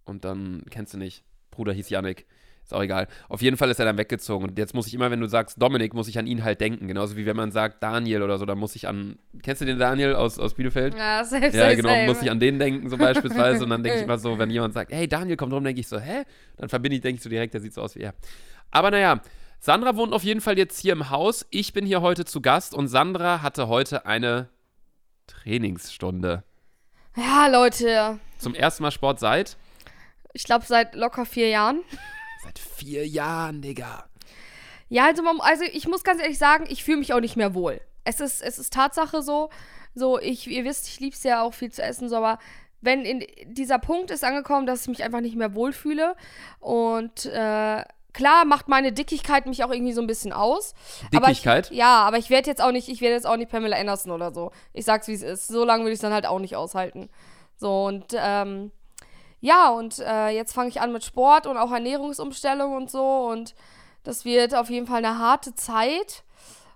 Und 0.04 0.24
dann, 0.24 0.64
kennst 0.70 0.92
du 0.94 0.98
nicht, 0.98 1.24
Bruder 1.50 1.72
hieß 1.72 1.88
Yannick. 1.88 2.26
Ist 2.64 2.72
auch 2.72 2.82
egal. 2.82 3.08
Auf 3.28 3.42
jeden 3.42 3.56
Fall 3.56 3.70
ist 3.70 3.78
er 3.80 3.84
dann 3.84 3.98
weggezogen. 3.98 4.48
Und 4.48 4.58
jetzt 4.58 4.72
muss 4.74 4.86
ich 4.86 4.94
immer, 4.94 5.10
wenn 5.10 5.20
du 5.20 5.26
sagst 5.26 5.60
Dominik, 5.60 5.94
muss 5.94 6.08
ich 6.08 6.18
an 6.18 6.26
ihn 6.26 6.44
halt 6.44 6.60
denken. 6.60 6.86
Genauso 6.88 7.16
wie 7.16 7.26
wenn 7.26 7.36
man 7.36 7.50
sagt 7.50 7.82
Daniel 7.82 8.22
oder 8.22 8.38
so, 8.38 8.46
dann 8.46 8.58
muss 8.58 8.76
ich 8.76 8.86
an. 8.88 9.18
Kennst 9.42 9.60
du 9.60 9.66
den 9.66 9.78
Daniel 9.78 10.14
aus, 10.14 10.38
aus 10.38 10.54
Bielefeld? 10.54 10.94
Ja, 10.94 11.24
safe, 11.24 11.48
Ja, 11.56 11.74
genau, 11.74 11.88
safe. 11.88 12.06
muss 12.06 12.22
ich 12.22 12.30
an 12.30 12.38
den 12.40 12.58
denken, 12.58 12.88
so 12.88 12.96
beispielsweise. 12.96 13.64
Und 13.64 13.70
dann 13.70 13.82
denke 13.82 13.98
ich 13.98 14.04
immer 14.06 14.18
so, 14.18 14.38
wenn 14.38 14.48
jemand 14.50 14.74
sagt, 14.74 14.92
hey, 14.92 15.08
Daniel 15.08 15.36
kommt 15.36 15.52
rum, 15.52 15.64
denke 15.64 15.80
ich 15.80 15.88
so, 15.88 15.98
hä? 15.98 16.22
Dann 16.56 16.68
verbinde 16.68 16.96
ich, 16.96 17.02
denke 17.02 17.16
ich 17.18 17.22
so 17.22 17.28
direkt, 17.28 17.52
der 17.54 17.60
sieht 17.60 17.74
so 17.74 17.82
aus 17.82 17.94
wie 17.96 18.00
er. 18.00 18.14
Aber 18.70 18.90
naja, 18.90 19.20
Sandra 19.58 19.96
wohnt 19.96 20.12
auf 20.12 20.22
jeden 20.24 20.40
Fall 20.40 20.56
jetzt 20.56 20.78
hier 20.80 20.92
im 20.92 21.10
Haus. 21.10 21.44
Ich 21.50 21.72
bin 21.72 21.84
hier 21.84 22.00
heute 22.00 22.24
zu 22.24 22.40
Gast 22.40 22.74
und 22.74 22.88
Sandra 22.88 23.42
hatte 23.42 23.68
heute 23.68 24.06
eine 24.06 24.48
Trainingsstunde. 25.26 26.44
Ja, 27.16 27.46
Leute, 27.48 28.18
Zum 28.38 28.54
ersten 28.54 28.82
Mal 28.82 28.90
Sport 28.90 29.20
seit? 29.20 29.56
ich 30.32 30.44
glaube 30.44 30.64
seit 30.64 30.94
locker 30.94 31.26
vier 31.26 31.48
Jahren. 31.50 31.80
Seit 32.42 32.58
vier 32.58 33.06
Jahren, 33.06 33.62
Digga. 33.62 34.04
Ja, 34.88 35.06
also, 35.06 35.22
man, 35.22 35.40
also 35.40 35.64
ich 35.64 35.86
muss 35.86 36.02
ganz 36.02 36.20
ehrlich 36.20 36.38
sagen, 36.38 36.64
ich 36.68 36.82
fühle 36.82 36.98
mich 36.98 37.12
auch 37.14 37.20
nicht 37.20 37.36
mehr 37.36 37.54
wohl. 37.54 37.80
Es 38.04 38.20
ist, 38.20 38.42
es 38.42 38.58
ist 38.58 38.72
Tatsache 38.72 39.22
so, 39.22 39.48
so 39.94 40.18
ich, 40.18 40.48
ihr 40.48 40.64
wisst, 40.64 40.88
ich 40.88 40.98
liebe 40.98 41.14
es 41.14 41.22
ja 41.22 41.42
auch 41.42 41.54
viel 41.54 41.70
zu 41.70 41.82
essen, 41.82 42.08
so, 42.08 42.16
aber 42.16 42.38
wenn 42.80 43.04
in, 43.04 43.24
dieser 43.46 43.78
Punkt 43.78 44.10
ist 44.10 44.24
angekommen, 44.24 44.66
dass 44.66 44.82
ich 44.82 44.88
mich 44.88 45.04
einfach 45.04 45.20
nicht 45.20 45.36
mehr 45.36 45.54
wohlfühle 45.54 46.16
und 46.58 47.26
äh, 47.26 47.84
klar 48.12 48.44
macht 48.44 48.68
meine 48.68 48.92
Dickigkeit 48.92 49.46
mich 49.46 49.62
auch 49.62 49.70
irgendwie 49.70 49.92
so 49.92 50.00
ein 50.00 50.08
bisschen 50.08 50.32
aus. 50.32 50.74
Dickigkeit? 51.12 51.66
Aber 51.66 51.72
ich, 51.72 51.78
ja, 51.78 52.02
aber 52.02 52.18
ich 52.18 52.28
werde 52.28 52.50
jetzt 52.50 52.60
auch 52.60 52.72
nicht, 52.72 52.88
ich 52.88 53.00
werde 53.00 53.14
jetzt 53.14 53.26
auch 53.26 53.36
nicht 53.36 53.50
Pamela 53.50 53.76
Anderson 53.76 54.10
oder 54.10 54.34
so. 54.34 54.50
Ich 54.72 54.84
sag's 54.84 55.06
wie 55.06 55.14
es 55.14 55.22
ist. 55.22 55.46
So 55.46 55.64
lange 55.64 55.84
würde 55.84 55.92
ich 55.92 55.98
es 55.98 56.02
dann 56.02 56.12
halt 56.12 56.26
auch 56.26 56.40
nicht 56.40 56.56
aushalten. 56.56 57.08
So 57.56 57.84
und 57.84 58.06
ähm, 58.14 58.72
ja, 59.42 59.70
und 59.70 59.98
äh, 59.98 60.28
jetzt 60.28 60.54
fange 60.54 60.68
ich 60.68 60.80
an 60.80 60.92
mit 60.92 61.04
Sport 61.04 61.46
und 61.48 61.56
auch 61.56 61.72
Ernährungsumstellung 61.72 62.76
und 62.76 62.90
so. 62.90 63.26
Und 63.26 63.56
das 64.04 64.24
wird 64.24 64.54
auf 64.54 64.70
jeden 64.70 64.86
Fall 64.86 65.04
eine 65.04 65.18
harte 65.18 65.52
Zeit. 65.56 66.22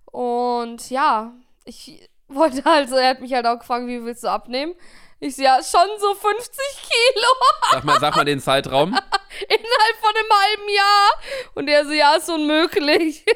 Und 0.07 0.91
ja, 0.91 1.33
ich 1.65 2.11
wollte 2.29 2.65
halt 2.65 2.89
so, 2.89 2.97
er 2.97 3.11
hat 3.11 3.21
mich 3.21 3.33
halt 3.33 3.47
auch 3.47 3.61
gefragt, 3.61 3.87
wie 3.87 4.05
willst 4.05 4.25
du 4.25 4.29
abnehmen? 4.29 4.75
Ich 5.19 5.35
so, 5.37 5.43
ja, 5.43 5.59
schon 5.63 5.89
so 5.99 6.15
50 6.15 6.57
Kilo 6.83 7.27
Sag 7.73 7.85
mal, 7.85 7.99
sag 8.01 8.17
mal 8.17 8.25
den 8.27 8.39
Zeitraum. 8.39 8.91
innerhalb 9.49 9.97
von 10.01 10.13
einem 10.15 10.31
halben 10.31 10.75
Jahr. 10.75 11.11
Und 11.55 11.69
er 11.69 11.85
so, 11.87 11.93
ja, 11.93 12.15
ist 12.17 12.29
unmöglich. 12.29 13.25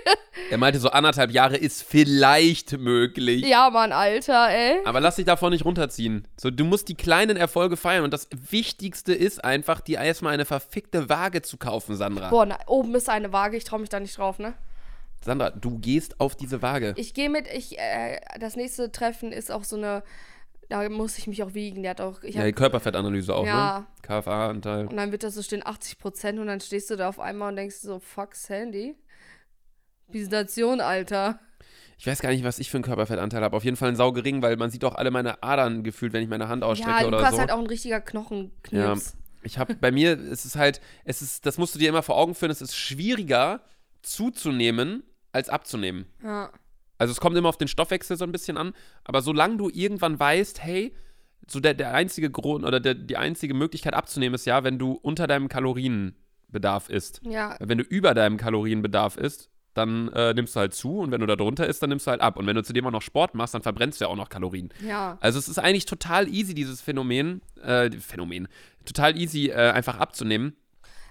Er 0.50 0.58
meinte, 0.58 0.80
so 0.80 0.90
anderthalb 0.90 1.30
Jahre 1.30 1.56
ist 1.56 1.82
vielleicht 1.82 2.72
möglich. 2.72 3.44
ja, 3.44 3.70
Mann, 3.70 3.92
Alter, 3.92 4.48
ey. 4.48 4.80
Aber 4.84 5.00
lass 5.00 5.16
dich 5.16 5.24
davon 5.26 5.52
nicht 5.52 5.64
runterziehen. 5.64 6.26
So, 6.36 6.50
du 6.50 6.64
musst 6.64 6.88
die 6.88 6.96
kleinen 6.96 7.36
Erfolge 7.36 7.76
feiern. 7.76 8.02
Und 8.04 8.12
das 8.12 8.26
Wichtigste 8.50 9.12
ist 9.12 9.44
einfach, 9.44 9.80
dir 9.80 10.00
erstmal 10.00 10.34
eine 10.34 10.46
verfickte 10.46 11.08
Waage 11.08 11.42
zu 11.42 11.56
kaufen, 11.56 11.94
Sandra. 11.94 12.30
Boah, 12.30 12.46
na, 12.46 12.58
oben 12.66 12.94
ist 12.94 13.08
eine 13.08 13.32
Waage, 13.32 13.56
ich 13.56 13.64
traue 13.64 13.80
mich 13.80 13.90
da 13.90 14.00
nicht 14.00 14.18
drauf, 14.18 14.38
ne? 14.38 14.54
Sandra, 15.24 15.50
du 15.50 15.78
gehst 15.78 16.18
auf 16.18 16.34
diese 16.34 16.62
Waage. 16.62 16.94
Ich 16.96 17.14
gehe 17.14 17.28
mit, 17.28 17.46
ich, 17.46 17.78
äh, 17.78 18.18
das 18.40 18.56
nächste 18.56 18.90
Treffen 18.90 19.32
ist 19.32 19.52
auch 19.52 19.64
so 19.64 19.76
eine, 19.76 20.02
da 20.70 20.88
muss 20.88 21.18
ich 21.18 21.26
mich 21.26 21.42
auch 21.42 21.52
wiegen. 21.52 21.82
Der 21.82 21.90
hat 21.90 22.00
auch, 22.00 22.22
ich 22.22 22.34
ja, 22.36 22.44
die 22.44 22.52
Körperfettanalyse 22.52 23.34
auch, 23.34 23.44
Ja. 23.46 23.80
ne? 23.80 23.86
KFA-Anteil. 24.02 24.86
und 24.86 24.96
dann 24.96 25.12
wird 25.12 25.22
das 25.22 25.34
so 25.34 25.42
stehen 25.42 25.64
80 25.66 25.98
Prozent 25.98 26.38
und 26.38 26.46
dann 26.46 26.60
stehst 26.60 26.88
du 26.90 26.96
da 26.96 27.08
auf 27.08 27.20
einmal 27.20 27.50
und 27.50 27.56
denkst 27.56 27.76
so, 27.76 27.98
fuck 27.98 28.34
Sandy. 28.34 28.96
Visitation, 30.08 30.80
Alter. 30.80 31.38
Ich 31.98 32.06
weiß 32.06 32.20
gar 32.22 32.30
nicht, 32.30 32.44
was 32.44 32.58
ich 32.58 32.70
für 32.70 32.78
einen 32.78 32.84
Körperfettanteil 32.84 33.42
habe. 33.42 33.56
Auf 33.56 33.64
jeden 33.64 33.76
Fall 33.76 33.90
ein 33.90 33.96
saugering, 33.96 34.40
weil 34.42 34.56
man 34.56 34.70
sieht 34.70 34.84
auch 34.84 34.94
alle 34.94 35.10
meine 35.10 35.42
Adern 35.42 35.82
gefühlt, 35.84 36.12
wenn 36.14 36.22
ich 36.22 36.28
meine 36.30 36.48
Hand 36.48 36.64
ausstrecke 36.64 37.02
Ja, 37.02 37.06
oder 37.06 37.20
so. 37.20 37.34
ist 37.34 37.38
halt 37.38 37.52
auch 37.52 37.58
ein 37.58 37.66
richtiger 37.66 38.00
Knochenknips. 38.00 39.16
Ich 39.42 39.58
habe 39.58 39.74
bei 39.74 39.90
mir, 39.90 40.18
es 40.18 40.44
ist 40.44 40.56
halt, 40.56 40.80
es 41.04 41.22
ist, 41.22 41.46
das 41.46 41.58
musst 41.58 41.74
du 41.74 41.78
dir 41.78 41.88
immer 41.88 42.02
vor 42.02 42.16
Augen 42.16 42.34
führen, 42.34 42.50
es 42.50 42.60
ist 42.62 42.74
schwieriger 42.76 43.60
zuzunehmen 44.02 45.02
als 45.32 45.48
abzunehmen. 45.48 46.06
Ja. 46.22 46.50
Also 47.00 47.12
es 47.12 47.20
kommt 47.20 47.34
immer 47.34 47.48
auf 47.48 47.56
den 47.56 47.66
Stoffwechsel 47.66 48.18
so 48.18 48.24
ein 48.24 48.32
bisschen 48.32 48.58
an, 48.58 48.74
aber 49.04 49.22
solange 49.22 49.56
du 49.56 49.70
irgendwann 49.70 50.20
weißt, 50.20 50.62
hey, 50.62 50.94
so 51.48 51.58
der, 51.58 51.72
der 51.72 51.94
einzige 51.94 52.30
Grund 52.30 52.62
oder 52.62 52.78
der, 52.78 52.94
die 52.94 53.16
einzige 53.16 53.54
Möglichkeit 53.54 53.94
abzunehmen 53.94 54.34
ist 54.34 54.44
ja, 54.44 54.64
wenn 54.64 54.78
du 54.78 54.92
unter 54.92 55.26
deinem 55.26 55.48
Kalorienbedarf 55.48 56.90
isst. 56.90 57.22
Ja. 57.24 57.56
Wenn 57.58 57.78
du 57.78 57.84
über 57.84 58.12
deinem 58.12 58.36
Kalorienbedarf 58.36 59.16
isst, 59.16 59.48
dann 59.72 60.12
äh, 60.12 60.34
nimmst 60.34 60.54
du 60.54 60.60
halt 60.60 60.74
zu 60.74 60.98
und 60.98 61.10
wenn 61.10 61.22
du 61.22 61.26
da 61.26 61.36
drunter 61.36 61.66
isst, 61.66 61.82
dann 61.82 61.88
nimmst 61.88 62.06
du 62.06 62.10
halt 62.10 62.20
ab. 62.20 62.36
Und 62.36 62.46
wenn 62.46 62.54
du 62.54 62.62
zudem 62.62 62.86
auch 62.86 62.90
noch 62.90 63.00
Sport 63.00 63.34
machst, 63.34 63.54
dann 63.54 63.62
verbrennst 63.62 63.98
du 63.98 64.04
ja 64.04 64.10
auch 64.10 64.16
noch 64.16 64.28
Kalorien. 64.28 64.68
Ja. 64.86 65.16
Also 65.22 65.38
es 65.38 65.48
ist 65.48 65.58
eigentlich 65.58 65.86
total 65.86 66.28
easy, 66.28 66.52
dieses 66.52 66.82
Phänomen, 66.82 67.40
äh, 67.62 67.90
Phänomen, 67.92 68.46
total 68.84 69.16
easy 69.16 69.48
äh, 69.48 69.70
einfach 69.70 69.98
abzunehmen. 69.98 70.54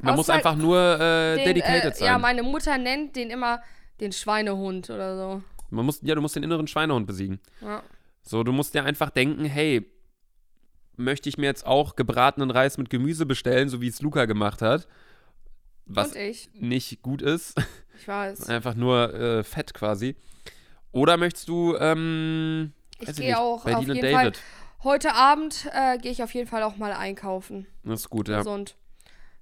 Man 0.02 0.10
Aber 0.10 0.18
muss 0.18 0.30
einfach 0.30 0.56
nur 0.56 0.78
äh, 1.00 1.38
Den, 1.38 1.46
dedicated 1.46 1.94
äh, 1.94 1.96
sein. 1.96 2.06
Ja, 2.06 2.20
meine 2.20 2.44
Mutter 2.44 2.78
nennt 2.78 3.16
den 3.16 3.32
immer 3.32 3.62
den 4.00 4.12
Schweinehund 4.12 4.92
oder 4.92 5.18
so. 5.18 5.42
Man 5.72 5.86
muss, 5.86 6.00
ja, 6.02 6.16
du 6.16 6.22
musst 6.22 6.36
den 6.36 6.44
inneren 6.44 6.68
Schweinehund 6.68 7.08
besiegen. 7.08 7.40
Ja. 7.62 7.84
So, 8.22 8.44
du 8.44 8.52
musst 8.52 8.74
dir 8.74 8.84
einfach 8.84 9.10
denken, 9.10 9.46
hey, 9.46 9.86
möchte 10.98 11.30
ich 11.30 11.38
mir 11.38 11.46
jetzt 11.48 11.66
auch 11.66 11.96
gebratenen 11.96 12.52
Reis 12.52 12.78
mit 12.78 12.90
Gemüse 12.90 13.26
bestellen, 13.26 13.70
so 13.70 13.82
wie 13.82 13.88
es 13.88 14.02
Luca 14.02 14.26
gemacht 14.26 14.62
hat, 14.62 14.88
was 15.86 16.14
nicht 16.54 17.02
gut 17.02 17.22
ist, 17.22 17.56
Ich 18.00 18.08
weiß. 18.08 18.50
einfach 18.50 18.76
nur 18.76 19.14
äh, 19.14 19.44
Fett 19.44 19.74
quasi. 19.74 20.16
Oder 20.92 21.18
möchtest 21.18 21.48
du, 21.48 21.76
ähm, 21.78 22.74
Ich 23.00 23.16
gehe 23.16 23.38
auch 23.40 23.66
auf 23.66 23.82
jeden 23.82 24.00
Fall. 24.02 24.12
David. 24.12 24.42
Heute 24.84 25.14
Abend 25.14 25.70
äh, 25.74 25.98
gehe 25.98 26.12
ich 26.12 26.24
auf 26.24 26.34
jeden 26.34 26.48
Fall 26.48 26.64
auch 26.64 26.78
mal 26.78 26.94
einkaufen. 26.94 27.68
Das 27.84 28.02
ist 28.02 28.10
gut, 28.10 28.30
ja. 28.30 28.38
Gesund. 28.40 28.76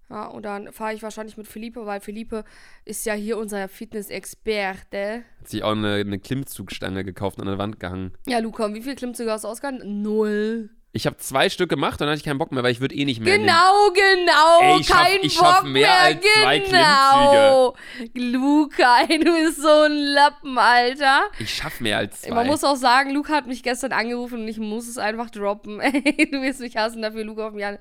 Ja, 0.09 0.27
und 0.27 0.43
dann 0.43 0.71
fahre 0.71 0.93
ich 0.93 1.03
wahrscheinlich 1.03 1.35
mit 1.35 1.47
Philippe, 1.47 1.85
weil 1.85 1.99
Philippe 1.99 2.45
ist 2.85 3.05
ja 3.05 3.13
hier 3.13 3.37
unser 3.37 3.67
Fitness-Experte. 3.67 5.23
Hat 5.39 5.49
sich 5.49 5.63
auch 5.63 5.73
eine, 5.73 5.95
eine 5.95 6.19
Klimmzugstange 6.19 7.03
gekauft 7.03 7.37
und 7.37 7.43
an 7.43 7.49
der 7.49 7.57
Wand 7.57 7.79
gehangen. 7.79 8.13
Ja, 8.25 8.39
Luca, 8.39 8.73
wie 8.73 8.81
viele 8.81 8.95
Klimmzüge 8.95 9.31
hast 9.31 9.43
du 9.43 9.49
ausgegangen? 9.49 10.01
Null. 10.01 10.69
Ich 10.93 11.05
habe 11.05 11.17
zwei 11.17 11.49
Stück 11.49 11.69
gemacht 11.69 11.95
und 11.95 12.07
dann 12.07 12.09
hatte 12.09 12.19
ich 12.19 12.23
keinen 12.23 12.39
Bock 12.39 12.51
mehr, 12.51 12.63
weil 12.63 12.71
ich 12.71 12.79
würde 12.81 12.95
eh 12.95 13.05
nicht 13.05 13.21
mehr. 13.21 13.35
in 13.35 13.41
den- 13.41 13.47
Genau, 13.47 13.91
genau. 13.93 14.73
Ey, 14.75 14.79
ich 14.81 14.87
schaff- 14.87 14.97
kein 14.97 15.19
ich 15.21 15.37
Bock 15.37 15.45
schaff 15.45 15.63
mehr 15.63 15.71
mehr. 15.71 15.99
als 15.99 16.17
zwei 16.41 16.59
genau. 16.59 17.75
Luca, 18.15 18.97
ey, 19.07 19.19
du 19.23 19.31
bist 19.31 19.61
so 19.61 19.67
ein 19.83 19.91
Lappen, 19.91 20.57
Alter. 20.57 21.21
Ich 21.39 21.53
schaff 21.53 21.79
mehr 21.81 21.97
als 21.99 22.21
zwei. 22.21 22.33
Man 22.33 22.47
muss 22.47 22.63
auch 22.63 22.77
sagen, 22.77 23.11
Luca 23.13 23.33
hat 23.33 23.45
mich 23.47 23.61
gestern 23.61 23.91
angerufen 23.91 24.41
und 24.41 24.47
ich 24.47 24.57
muss 24.57 24.87
es 24.87 24.97
einfach 24.97 25.29
droppen. 25.29 25.79
Ey, 25.81 26.29
du 26.31 26.41
wirst 26.41 26.61
mich 26.61 26.75
hassen 26.75 27.01
dafür, 27.01 27.23
Luca 27.25 27.47
auf 27.47 27.53
mich 27.53 27.65
an. 27.65 27.77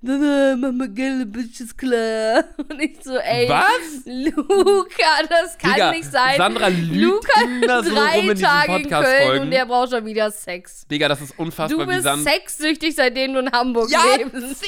Mama, 0.00 0.86
geile 0.86 1.26
Bitches, 1.26 1.76
klar. 1.76 2.44
Und 2.56 2.80
ich 2.80 2.96
so, 3.02 3.16
ey. 3.16 3.48
Was? 3.48 4.04
Luca, 4.06 5.22
das 5.28 5.58
kann 5.58 5.72
Digga, 5.74 5.90
nicht 5.90 6.10
sein. 6.10 6.36
Sandra 6.36 6.68
lügt 6.68 6.94
Luca 6.94 7.40
immer 7.42 7.82
so 7.82 7.94
drei 7.94 8.16
rum 8.20 8.30
in 8.30 8.38
Tage 8.40 8.76
in 8.76 8.88
Köln 8.88 9.42
und 9.42 9.50
der 9.50 9.66
braucht 9.66 9.90
schon 9.90 10.04
wieder 10.06 10.30
Sex. 10.30 10.86
Digga, 10.86 11.08
das 11.08 11.20
ist 11.20 11.38
unfassbar, 11.38 11.84
Du 11.86 11.90
wie 11.90 11.94
bist 11.94 12.04
Sand. 12.04 12.24
Sexsüchtig, 12.48 12.94
seitdem 12.94 13.34
du 13.34 13.40
in 13.40 13.52
Hamburg 13.52 13.90
Ja, 13.90 14.00
lebst. 14.16 14.34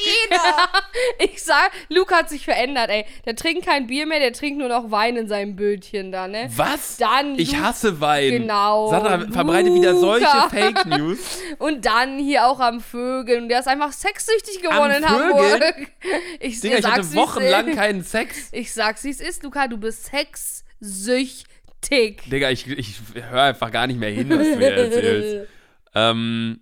ich 1.19 1.43
sag, 1.43 1.71
Luca 1.89 2.17
hat 2.17 2.29
sich 2.29 2.45
verändert, 2.45 2.89
ey. 2.89 3.05
Der 3.25 3.35
trinkt 3.35 3.65
kein 3.65 3.87
Bier 3.87 4.05
mehr, 4.05 4.19
der 4.19 4.33
trinkt 4.33 4.59
nur 4.59 4.69
noch 4.69 4.91
Wein 4.91 5.15
in 5.15 5.27
seinem 5.27 5.55
Bötchen 5.55 6.11
da, 6.11 6.27
ne? 6.27 6.49
Was? 6.55 6.97
Dann 6.97 7.37
ich 7.37 7.51
Lu- 7.53 7.59
hasse 7.61 7.99
Wein. 8.01 8.31
Genau. 8.31 8.89
Sandra 8.89 9.19
verbreitet 9.31 9.73
wieder 9.73 9.95
solche. 9.95 10.27
Fake 10.49 10.85
News. 10.85 11.39
Und 11.59 11.85
dann 11.85 12.17
hier 12.19 12.45
auch 12.47 12.59
am 12.59 12.81
Vögeln. 12.81 13.43
Und 13.43 13.49
der 13.49 13.59
ist 13.59 13.67
einfach 13.67 13.91
sexsüchtig 13.91 14.61
geworden 14.61 14.91
Am 14.91 15.03
in 15.03 15.07
Vögeln? 15.07 15.51
Hamburg. 15.53 15.87
Ich, 16.39 16.59
Digga, 16.61 16.77
ich 16.77 16.83
sag's, 16.83 16.97
hatte 16.97 17.15
wochenlang 17.15 17.75
keinen 17.75 18.03
Sex. 18.03 18.49
Ich 18.51 18.71
sag's, 18.73 19.03
wie 19.03 19.09
es 19.09 19.19
ist, 19.19 19.43
Luca. 19.43 19.67
Du 19.67 19.77
bist 19.77 20.05
sexsüchtig. 20.05 22.17
Digga, 22.29 22.49
ich, 22.51 22.67
ich 22.67 22.95
höre 23.29 23.41
einfach 23.43 23.71
gar 23.71 23.87
nicht 23.87 23.99
mehr 23.99 24.09
hin, 24.11 24.29
was 24.29 24.37
du 24.47 24.55
mir 24.55 24.71
erzählst. 24.71 25.49
Ähm, 25.95 26.59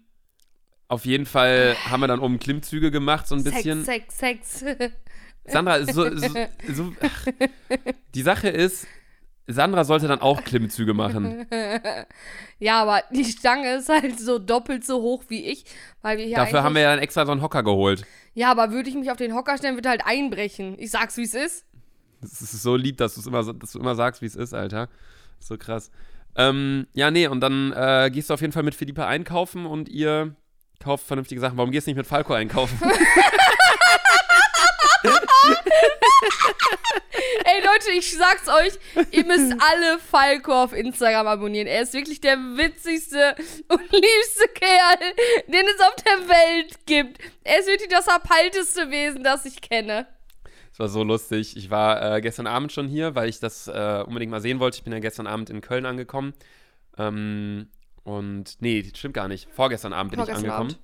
auf 0.88 1.06
jeden 1.06 1.26
Fall 1.26 1.76
haben 1.90 2.02
wir 2.02 2.08
dann 2.08 2.20
oben 2.20 2.40
Klimmzüge 2.40 2.92
gemacht, 2.92 3.28
so 3.28 3.36
ein 3.36 3.44
bisschen. 3.44 3.84
Sex, 3.84 4.18
Sex, 4.18 4.60
Sex. 4.60 4.92
Sandra, 5.48 5.84
so, 5.86 6.16
so, 6.16 6.28
so, 6.74 6.94
die 8.16 8.22
Sache 8.24 8.50
ist, 8.50 8.88
Sandra 9.48 9.84
sollte 9.84 10.08
dann 10.08 10.22
auch 10.22 10.44
Klimmzüge 10.44 10.94
machen. 10.94 11.46
Ja, 12.58 12.82
aber 12.82 13.04
die 13.12 13.26
Stange 13.26 13.76
ist 13.76 13.90
halt 13.90 14.18
so 14.18 14.40
doppelt 14.40 14.86
so 14.86 15.02
hoch 15.02 15.26
wie 15.28 15.44
ich, 15.46 15.66
weil 16.02 16.18
wir 16.18 16.26
hier 16.26 16.38
Dafür 16.38 16.64
haben 16.64 16.74
wir 16.74 16.84
ja 16.84 16.92
dann 16.92 17.04
extra 17.04 17.26
so 17.26 17.34
einen 17.34 17.42
Hocker 17.42 17.64
geholt. 17.64 18.06
Ja, 18.34 18.50
aber 18.50 18.72
würde 18.72 18.90
ich 18.90 18.96
mich 18.96 19.12
auf 19.12 19.18
den 19.18 19.36
Hocker 19.36 19.58
stellen, 19.58 19.76
würde 19.76 19.90
halt 19.90 20.06
einbrechen. 20.06 20.76
Ich 20.80 20.90
sag's, 20.92 21.18
wie 21.18 21.24
es 21.24 21.34
ist. 21.34 21.66
Es 22.22 22.42
ist 22.42 22.64
so 22.64 22.78
lieb, 22.78 22.96
dass, 22.98 23.16
du's 23.16 23.28
immer, 23.28 23.44
so- 23.44 23.52
dass 23.52 23.74
du 23.74 23.80
immer 23.80 23.94
sagst, 23.96 24.22
wie 24.22 24.26
es 24.26 24.38
ist, 24.38 24.54
Alter. 24.54 24.88
So 25.40 25.58
krass. 25.58 25.92
Ähm, 26.38 26.88
ja, 26.94 27.12
nee, 27.12 27.28
und 27.28 27.42
dann 27.42 27.74
äh, 27.74 28.10
gehst 28.12 28.30
du 28.30 28.34
auf 28.34 28.42
jeden 28.42 28.54
Fall 28.54 28.64
mit 28.64 28.74
Philippa 28.74 29.06
einkaufen 29.06 29.66
und 29.66 29.90
ihr 29.90 30.34
kauft 30.80 31.06
vernünftige 31.06 31.42
Sachen. 31.42 31.58
Warum 31.58 31.72
gehst 31.72 31.88
du 31.88 31.92
nicht 31.92 31.98
mit 31.98 32.08
Falco 32.08 32.34
einkaufen? 32.34 32.80
Ey 37.46 37.62
Leute, 37.64 37.92
ich 37.98 38.18
sag's 38.18 38.48
euch, 38.48 38.74
ihr 39.12 39.26
müsst 39.26 39.54
alle 39.62 40.00
Falco 40.00 40.64
auf 40.64 40.74
Instagram 40.74 41.28
abonnieren. 41.28 41.68
Er 41.68 41.84
ist 41.84 41.94
wirklich 41.94 42.20
der 42.20 42.38
witzigste 42.38 43.36
und 43.68 43.92
liebste 43.92 44.48
Kerl, 44.54 45.14
den 45.48 45.66
es 45.68 45.82
auf 45.82 45.96
der 45.96 46.28
Welt 46.28 46.86
gibt. 46.86 47.20
Er 47.44 47.60
ist 47.60 47.68
wirklich 47.68 47.90
das 47.90 48.08
abhalteste 48.08 48.90
Wesen, 48.90 49.24
das 49.24 49.46
ich 49.46 49.62
kenne. 49.62 50.08
Es 50.72 50.80
war 50.80 50.90
so 50.90 51.04
lustig. 51.04 51.56
Ich 51.56 51.70
war 51.70 52.16
äh, 52.16 52.22
gestern 52.22 52.48
Abend 52.48 52.72
schon 52.72 52.88
hier, 52.88 53.16
weil 53.16 53.30
ich 53.30 53.40
das 53.40 53.68
äh, 53.68 54.04
unbedingt 54.06 54.32
mal 54.32 54.42
sehen 54.42 54.60
wollte. 54.60 54.78
Ich 54.78 54.84
bin 54.84 54.92
ja 54.92 55.00
gestern 55.00 55.28
Abend 55.28 55.50
in 55.50 55.62
Köln 55.62 55.86
angekommen. 55.86 56.34
Ähm, 56.98 57.70
und 58.06 58.62
nee, 58.62 58.84
das 58.84 59.00
stimmt 59.00 59.16
gar 59.16 59.28
nicht. 59.28 59.50
Vorgestern 59.52 59.92
Abend 59.92 60.12
bin 60.12 60.20
Vorgestern 60.20 60.46
ich 60.46 60.52
angekommen. 60.52 60.76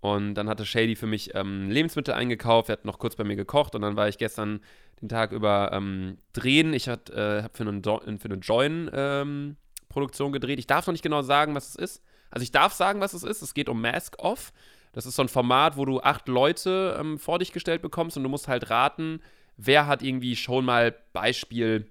Und 0.00 0.34
dann 0.34 0.48
hatte 0.48 0.66
Shady 0.66 0.96
für 0.96 1.06
mich 1.06 1.34
ähm, 1.34 1.70
Lebensmittel 1.70 2.12
eingekauft. 2.12 2.68
Er 2.68 2.74
hat 2.74 2.84
noch 2.84 2.98
kurz 2.98 3.14
bei 3.14 3.22
mir 3.22 3.36
gekocht. 3.36 3.76
Und 3.76 3.82
dann 3.82 3.96
war 3.96 4.08
ich 4.08 4.18
gestern 4.18 4.60
den 5.00 5.08
Tag 5.08 5.30
über 5.30 5.70
ähm, 5.72 6.18
drehen. 6.32 6.74
Ich 6.74 6.88
hat, 6.88 7.08
äh, 7.10 7.44
habe 7.44 7.56
für 7.56 7.62
eine, 7.62 8.18
für 8.18 8.28
eine 8.28 8.34
Join-Produktion 8.34 10.32
gedreht. 10.32 10.58
Ich 10.58 10.66
darf 10.66 10.88
noch 10.88 10.92
nicht 10.92 11.02
genau 11.02 11.22
sagen, 11.22 11.54
was 11.54 11.68
es 11.68 11.76
ist. 11.76 12.02
Also 12.30 12.42
ich 12.42 12.50
darf 12.50 12.72
sagen, 12.72 13.00
was 13.00 13.14
es 13.14 13.22
ist. 13.22 13.42
Es 13.42 13.54
geht 13.54 13.68
um 13.68 13.80
Mask 13.80 14.16
Off. 14.18 14.52
Das 14.92 15.06
ist 15.06 15.14
so 15.14 15.22
ein 15.22 15.28
Format, 15.28 15.76
wo 15.76 15.84
du 15.84 16.00
acht 16.00 16.26
Leute 16.26 16.96
ähm, 16.98 17.20
vor 17.20 17.38
dich 17.38 17.52
gestellt 17.52 17.80
bekommst 17.80 18.16
und 18.16 18.24
du 18.24 18.28
musst 18.28 18.48
halt 18.48 18.70
raten, 18.70 19.20
wer 19.56 19.86
hat 19.86 20.02
irgendwie 20.02 20.34
schon 20.34 20.64
mal 20.64 20.96
Beispiel 21.12 21.86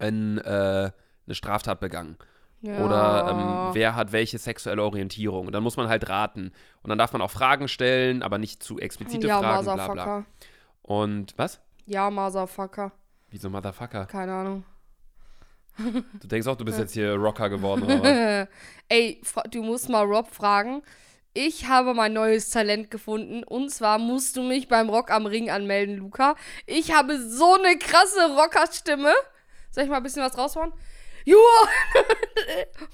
ein, 0.00 0.38
äh, 0.38 0.90
eine 1.26 1.34
Straftat 1.34 1.78
begangen. 1.78 2.16
Ja. 2.62 2.84
Oder 2.84 3.28
ähm, 3.30 3.74
wer 3.74 3.94
hat 3.94 4.12
welche 4.12 4.38
sexuelle 4.38 4.82
Orientierung. 4.82 5.46
Und 5.46 5.52
dann 5.52 5.62
muss 5.62 5.76
man 5.76 5.88
halt 5.88 6.08
raten. 6.08 6.52
Und 6.82 6.90
dann 6.90 6.98
darf 6.98 7.12
man 7.12 7.22
auch 7.22 7.30
Fragen 7.30 7.68
stellen, 7.68 8.22
aber 8.22 8.38
nicht 8.38 8.62
zu 8.62 8.78
explizite 8.78 9.28
ja, 9.28 9.38
Fragen, 9.38 9.64
bla 9.64 9.72
Motherfucker. 9.72 10.04
bla. 10.04 10.24
Und 10.82 11.34
was? 11.36 11.60
Ja, 11.86 12.10
Motherfucker. 12.10 12.92
Wieso 13.30 13.48
Motherfucker? 13.48 14.06
Keine 14.06 14.32
Ahnung. 14.32 14.64
Du 15.78 16.28
denkst 16.28 16.46
auch, 16.46 16.56
du 16.56 16.64
bist 16.64 16.78
jetzt 16.78 16.92
hier 16.92 17.14
Rocker 17.14 17.48
geworden, 17.48 17.84
oder? 17.84 18.48
Ey, 18.88 19.22
du 19.50 19.62
musst 19.62 19.88
mal 19.88 20.04
Rob 20.04 20.28
fragen. 20.30 20.82
Ich 21.32 21.68
habe 21.68 21.94
mein 21.94 22.12
neues 22.12 22.50
Talent 22.50 22.90
gefunden. 22.90 23.44
Und 23.44 23.70
zwar 23.70 23.98
musst 23.98 24.36
du 24.36 24.42
mich 24.42 24.68
beim 24.68 24.90
Rock 24.90 25.10
am 25.10 25.26
Ring 25.26 25.48
anmelden, 25.48 25.96
Luca. 25.96 26.34
Ich 26.66 26.92
habe 26.92 27.18
so 27.20 27.54
eine 27.54 27.78
krasse 27.78 28.34
Rockerstimme. 28.36 29.12
Soll 29.70 29.84
ich 29.84 29.90
mal 29.90 29.98
ein 29.98 30.02
bisschen 30.02 30.24
was 30.24 30.36
raushauen? 30.36 30.72
Joa! 31.24 31.68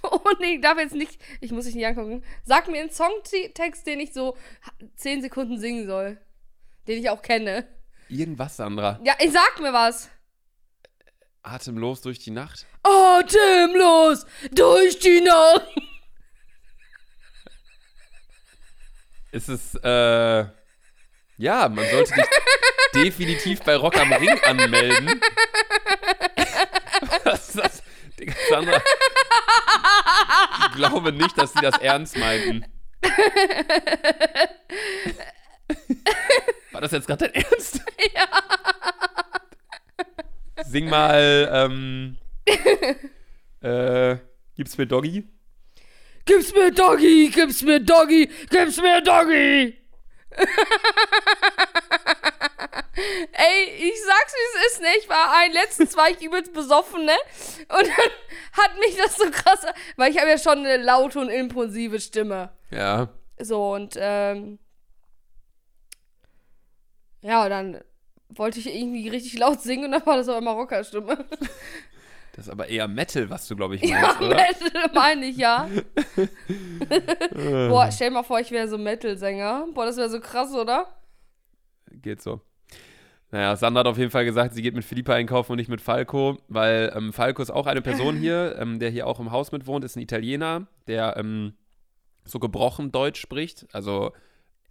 Und 0.10 0.42
ich 0.42 0.60
darf 0.60 0.78
jetzt 0.78 0.94
nicht, 0.94 1.20
ich 1.40 1.52
muss 1.52 1.66
dich 1.66 1.74
nicht 1.74 1.86
angucken. 1.86 2.24
Sag 2.44 2.68
mir 2.68 2.80
einen 2.80 2.90
Songtext, 2.90 3.86
den 3.86 4.00
ich 4.00 4.12
so 4.12 4.36
10 4.96 5.22
Sekunden 5.22 5.58
singen 5.58 5.86
soll. 5.86 6.18
Den 6.86 6.98
ich 6.98 7.10
auch 7.10 7.22
kenne. 7.22 7.68
Irgendwas, 8.08 8.56
Sandra. 8.56 9.00
Ja, 9.04 9.14
ich 9.18 9.32
sag 9.32 9.60
mir 9.60 9.72
was. 9.72 10.10
Atemlos 11.42 12.00
durch 12.02 12.18
die 12.18 12.30
Nacht. 12.30 12.66
Atemlos 12.82 14.26
durch 14.52 14.98
die 14.98 15.20
Nacht. 15.20 15.66
Es 19.32 19.48
ist, 19.48 19.74
äh, 19.84 20.46
ja, 21.36 21.68
man 21.68 21.88
sollte 21.90 22.14
dich 22.14 22.24
definitiv 22.94 23.60
bei 23.62 23.76
Rock 23.76 23.96
am 23.98 24.12
Ring 24.12 24.40
anmelden. 24.44 25.20
Was 27.24 27.48
ist 27.48 27.58
das? 27.58 27.82
Sandra. 28.50 28.80
Ich 30.60 30.72
glaube 30.76 31.12
nicht, 31.12 31.36
dass 31.38 31.52
sie 31.52 31.60
das 31.60 31.78
ernst 31.78 32.16
meinten. 32.16 32.64
War 36.72 36.80
das 36.80 36.92
jetzt 36.92 37.06
gerade 37.06 37.28
dein 37.28 37.42
Ernst? 37.44 37.80
Ja. 38.14 38.28
Sing 40.64 40.88
mal, 40.88 41.48
ähm, 41.52 42.18
äh, 43.60 44.16
gibt's 44.56 44.78
mir 44.78 44.86
Doggy? 44.86 45.28
Gib's 46.24 46.52
mir 46.54 46.72
Doggy, 46.72 47.30
gib's 47.32 47.62
mir 47.62 47.80
Doggy, 47.80 48.28
gib's 48.50 48.76
mir 48.78 49.00
Doggy. 49.02 49.78
Ey, 53.32 53.88
ich 53.88 54.02
sag's 54.04 54.32
wie 54.35 54.59
es 54.59 54.72
ist, 54.72 54.80
ne? 54.80 54.88
Ich 54.98 55.09
war 55.09 55.37
ein, 55.37 55.52
letztens 55.52 55.96
war 55.96 56.09
ich 56.11 56.22
übelst 56.22 56.52
besoffen, 56.52 57.04
ne? 57.04 57.16
Und 57.68 57.87
dann 57.87 58.11
hat 58.64 58.78
mich 58.78 58.96
das 58.96 59.16
so 59.16 59.30
krass, 59.30 59.66
weil 59.96 60.11
ich 60.11 60.18
habe 60.18 60.30
ja 60.30 60.38
schon 60.38 60.59
eine 60.59 60.78
laute 60.78 61.20
und 61.20 61.28
impulsive 61.28 62.00
Stimme. 62.00 62.50
Ja. 62.70 63.09
So, 63.38 63.74
und, 63.74 63.96
ähm, 64.00 64.59
ja, 67.20 67.48
dann 67.48 67.82
wollte 68.30 68.59
ich 68.61 68.66
irgendwie 68.74 69.09
richtig 69.09 69.38
laut 69.38 69.61
singen 69.61 69.87
und 69.87 69.92
dann 69.92 70.06
war 70.06 70.16
das 70.16 70.28
aber 70.28 70.38
immer 70.38 70.52
Rockerstimme. 70.52 71.24
Das 72.32 72.48
ist 72.48 72.52
aber 72.52 72.68
eher 72.68 72.87
Metal, 72.87 73.30
was 73.30 73.48
du, 73.48 73.56
glaube 73.56 73.76
ich, 73.76 73.82
Ja, 73.82 73.98
meinst, 73.98 74.20
oder? 74.20 74.37
Metal 74.37 74.90
meine 74.92 75.24
ich, 75.24 75.38
ja. 75.38 75.70
Boah, 77.32 77.90
stell 77.90 78.11
mal 78.11 78.24
vor, 78.24 78.40
ich 78.40 78.50
wäre 78.50 78.68
so 78.68 78.76
Metal-Sänger. 78.76 79.68
Boah, 79.72 79.87
das 79.87 79.96
wäre 79.96 80.11
so 80.11 80.20
krass, 80.20 80.52
oder? 80.52 80.87
Geht 81.90 82.20
so. 82.20 82.42
Naja, 83.32 83.56
Sandra 83.56 83.80
hat 83.80 83.86
auf 83.86 83.98
jeden 83.98 84.10
Fall 84.10 84.24
gesagt, 84.24 84.54
sie 84.54 84.62
geht 84.62 84.74
mit 84.74 84.84
Philippa 84.84 85.14
einkaufen 85.14 85.52
und 85.52 85.58
nicht 85.58 85.68
mit 85.68 85.80
Falco, 85.80 86.38
weil 86.48 86.92
ähm, 86.94 87.12
Falco 87.12 87.42
ist 87.42 87.50
auch 87.50 87.66
eine 87.66 87.82
Person 87.82 88.16
hier, 88.20 88.56
ähm, 88.58 88.78
der 88.78 88.90
hier 88.90 89.06
auch 89.06 89.18
im 89.18 89.32
Haus 89.32 89.52
mit 89.52 89.66
wohnt, 89.66 89.84
ist 89.84 89.96
ein 89.96 90.02
Italiener, 90.02 90.66
der 90.86 91.16
ähm, 91.16 91.54
so 92.24 92.38
gebrochen 92.38 92.92
Deutsch 92.92 93.20
spricht, 93.20 93.66
also 93.72 94.12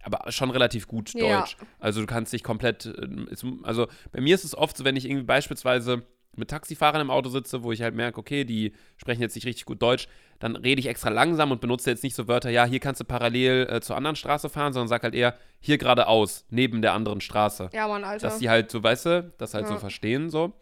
aber 0.02 0.30
schon 0.30 0.50
relativ 0.50 0.86
gut 0.86 1.12
Ja. 1.14 1.40
Deutsch. 1.40 1.56
Also 1.80 2.00
du 2.00 2.06
kannst 2.06 2.32
dich 2.32 2.44
komplett, 2.44 2.86
ähm, 2.86 3.60
also 3.62 3.88
bei 4.12 4.20
mir 4.20 4.34
ist 4.34 4.44
es 4.44 4.56
oft 4.56 4.76
so, 4.76 4.84
wenn 4.84 4.96
ich 4.96 5.04
irgendwie 5.04 5.24
beispielsweise 5.24 6.04
mit 6.36 6.48
Taxifahrern 6.50 7.00
im 7.00 7.10
Auto 7.10 7.28
sitze, 7.28 7.62
wo 7.62 7.72
ich 7.72 7.82
halt 7.82 7.94
merke, 7.94 8.20
okay, 8.20 8.44
die 8.44 8.72
sprechen 8.96 9.22
jetzt 9.22 9.34
nicht 9.34 9.46
richtig 9.46 9.64
gut 9.64 9.82
Deutsch, 9.82 10.06
dann 10.38 10.56
rede 10.56 10.80
ich 10.80 10.86
extra 10.86 11.08
langsam 11.10 11.50
und 11.50 11.60
benutze 11.60 11.90
jetzt 11.90 12.02
nicht 12.02 12.14
so 12.14 12.28
Wörter, 12.28 12.50
ja, 12.50 12.64
hier 12.64 12.80
kannst 12.80 13.00
du 13.00 13.04
parallel 13.04 13.66
äh, 13.70 13.80
zur 13.80 13.96
anderen 13.96 14.16
Straße 14.16 14.48
fahren, 14.48 14.72
sondern 14.72 14.88
sag 14.88 15.02
halt 15.02 15.14
eher, 15.14 15.36
hier 15.60 15.78
geradeaus, 15.78 16.44
neben 16.50 16.82
der 16.82 16.92
anderen 16.92 17.20
Straße. 17.20 17.70
Ja, 17.72 17.88
Mann, 17.88 18.04
Alter. 18.04 18.26
Dass 18.26 18.38
die 18.38 18.48
halt 18.50 18.70
so, 18.70 18.82
weißt 18.82 19.06
du, 19.06 19.32
das 19.38 19.54
halt 19.54 19.64
Ja. 19.66 19.72
so 19.72 19.78
verstehen, 19.78 20.30
so. 20.30 20.52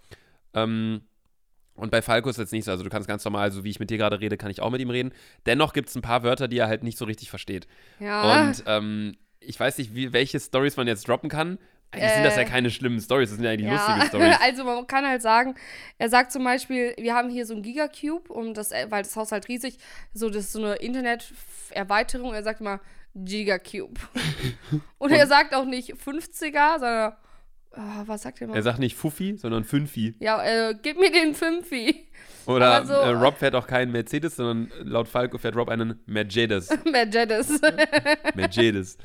Ähm, 0.55 1.03
und 1.75 1.91
bei 1.91 2.03
Falco 2.03 2.29
ist 2.31 2.39
jetzt 2.39 2.53
nicht 2.53 2.65
so, 2.65 2.71
also 2.71 2.85
du 2.85 2.91
kannst 2.91 3.09
ganz 3.09 3.25
normal, 3.25 3.51
so 3.51 3.65
wie 3.65 3.71
ich 3.71 3.81
mit 3.81 3.91
dir 3.91 3.99
gerade 3.99 4.21
rede, 4.21 4.37
kann 4.37 4.51
ich 4.51 4.61
auch 4.63 4.71
mit 4.71 4.81
ihm 4.81 4.91
reden. 4.91 5.13
Dennoch 5.47 5.73
gibt 5.73 5.89
es 5.89 5.97
ein 5.97 6.03
paar 6.03 6.23
Wörter, 6.23 6.47
die 6.47 6.59
er 6.59 6.69
halt 6.69 6.85
nicht 6.85 6.97
so 6.97 7.05
richtig 7.05 7.31
versteht. 7.31 7.67
ja. 7.99 8.47
Und 8.47 8.63
ähm, 8.67 9.17
ich 9.41 9.59
weiß 9.61 9.77
nicht, 9.79 9.95
wie, 9.95 10.13
welche 10.13 10.39
Stories 10.41 10.77
man 10.77 10.87
jetzt 10.87 11.07
droppen 11.09 11.29
kann. 11.29 11.59
Eigentlich 11.94 12.12
sind 12.14 12.24
das 12.24 12.37
ja 12.37 12.42
Äh, 12.42 12.46
keine 12.46 12.70
schlimmen 12.70 13.00
Stories, 13.00 13.30
das 13.30 13.37
sind 13.37 13.44
ja 13.44 13.50
eigentlich 13.52 13.70
ja. 13.70 13.96
lustige 13.96 14.07
Stories. 14.09 14.37
also 14.40 14.64
man 14.64 14.87
kann 14.87 15.07
halt 15.07 15.22
sagen, 15.22 15.54
er 15.98 16.09
sagt 16.09 16.33
zum 16.33 16.44
Beispiel, 16.44 16.94
wir 16.98 17.14
haben 17.14 17.30
hier 17.30 17.46
so 17.46 17.54
ein 17.54 17.62
Gigacube, 17.62 18.33
um 18.33 18.54
das, 18.54 18.70
weil 18.70 19.02
das 19.02 19.16
Haus 19.16 19.33
halt 19.33 19.48
riesig, 19.48 19.78
so 20.12 20.28
das 20.28 20.44
ist 20.44 20.52
so 20.52 20.62
eine 20.64 20.74
Internet-Erweiterung. 20.76 22.35
Er 22.35 22.42
sagt 22.42 22.61
immer 22.61 22.80
Gigacube. 23.14 24.00
Und, 24.98 25.12
er 25.12 25.26
sagt 25.26 25.54
auch 25.54 25.64
nicht 25.64 25.92
50er, 25.94 26.78
sondern 26.80 27.12
ah, 27.72 28.02
was 28.07 28.22
sagt 28.22 28.40
er 28.40 28.48
mal? 28.48 28.57
Er 28.57 28.62
sagt 28.62 28.78
nicht 28.80 28.96
Fuffi, 28.96 29.37
sondern 29.37 29.64
Fünfi. 29.64 30.14
ja, 30.18 30.42
äh, 30.42 30.74
gib 30.83 30.98
mir 30.98 31.11
den 31.12 31.35
Fünfi. 31.35 32.09
Oder 32.46 32.85
so- 32.85 32.92
äh, 32.92 33.09
Rob 33.11 33.38
fährt 33.38 33.54
auch 33.54 33.66
keinen 33.66 33.90
Mercedes, 33.92 34.37
sondern 34.37 34.70
laut 34.87 35.09
Falco 35.09 35.38
fährt 35.38 35.57
Rob 35.57 35.68
einen 35.70 36.00
Mercedes. 36.07 36.68
Mercedes. 36.90 37.61
Mercedes. 38.35 38.98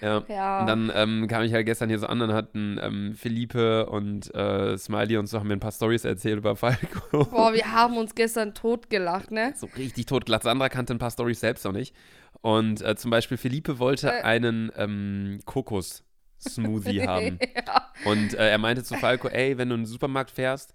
Ja. 0.00 0.22
Ja. 0.28 0.60
Und 0.60 0.66
dann 0.66 0.92
ähm, 0.94 1.26
kam 1.28 1.42
ich 1.42 1.52
halt 1.52 1.64
gestern 1.66 1.88
hier 1.88 1.98
so 1.98 2.06
an, 2.06 2.18
dann 2.18 2.32
hatten 2.32 2.78
ähm, 2.82 3.14
Philippe 3.14 3.86
und 3.86 4.34
äh, 4.34 4.76
Smiley 4.76 5.16
und 5.16 5.26
so 5.26 5.38
haben 5.38 5.48
mir 5.48 5.54
ein 5.54 5.60
paar 5.60 5.72
Stories 5.72 6.04
erzählt 6.04 6.38
über 6.38 6.54
Falco. 6.56 7.24
Boah, 7.24 7.52
wir 7.54 7.64
haben 7.72 7.96
uns 7.96 8.14
gestern 8.14 8.54
totgelacht, 8.54 9.30
ne? 9.30 9.54
so 9.56 9.68
richtig 9.76 10.06
totglatt. 10.06 10.42
Sandra 10.42 10.68
kannte 10.68 10.94
ein 10.94 10.98
paar 10.98 11.10
Stories 11.10 11.40
selbst 11.40 11.64
noch 11.64 11.72
nicht. 11.72 11.94
Und 12.42 12.82
äh, 12.82 12.94
zum 12.96 13.10
Beispiel 13.10 13.36
Philippe 13.38 13.78
wollte 13.78 14.08
Äh. 14.10 14.22
einen 14.22 14.70
ähm, 14.76 15.40
Kokos-Smoothie 15.46 17.02
haben. 17.06 17.38
ja. 17.54 17.90
Und 18.04 18.34
äh, 18.34 18.50
er 18.50 18.58
meinte 18.58 18.84
zu 18.84 18.94
Falco, 18.94 19.28
ey, 19.28 19.56
wenn 19.58 19.68
du 19.68 19.74
in 19.74 19.82
den 19.82 19.86
Supermarkt 19.86 20.30
fährst, 20.30 20.72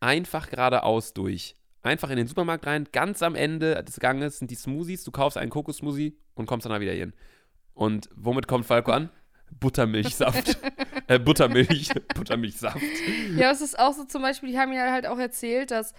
einfach 0.00 0.48
geradeaus 0.48 1.12
durch. 1.12 1.56
Einfach 1.82 2.10
in 2.10 2.16
den 2.18 2.26
Supermarkt 2.26 2.66
rein, 2.66 2.86
ganz 2.92 3.22
am 3.22 3.34
Ende 3.34 3.82
des 3.82 3.98
Ganges 4.00 4.38
sind 4.38 4.50
die 4.50 4.54
Smoothies, 4.54 5.02
du 5.04 5.10
kaufst 5.10 5.38
einen 5.38 5.50
Kokos-Smoothie 5.50 6.14
und 6.34 6.46
kommst 6.46 6.66
dann 6.66 6.72
da 6.72 6.80
wieder 6.80 6.92
hin. 6.92 7.14
Und 7.80 8.10
womit 8.14 8.46
kommt 8.46 8.66
Falco 8.66 8.92
an? 8.92 9.08
Buttermilchsaft. 9.58 10.58
äh, 11.06 11.18
Buttermilch. 11.18 11.88
Buttermilchsaft. 12.14 12.76
Ja, 13.38 13.50
es 13.52 13.62
ist 13.62 13.78
auch 13.78 13.94
so 13.94 14.04
zum 14.04 14.20
Beispiel, 14.20 14.50
die 14.50 14.58
haben 14.58 14.70
ja 14.74 14.92
halt 14.92 15.06
auch 15.06 15.18
erzählt, 15.18 15.70
dass 15.70 15.94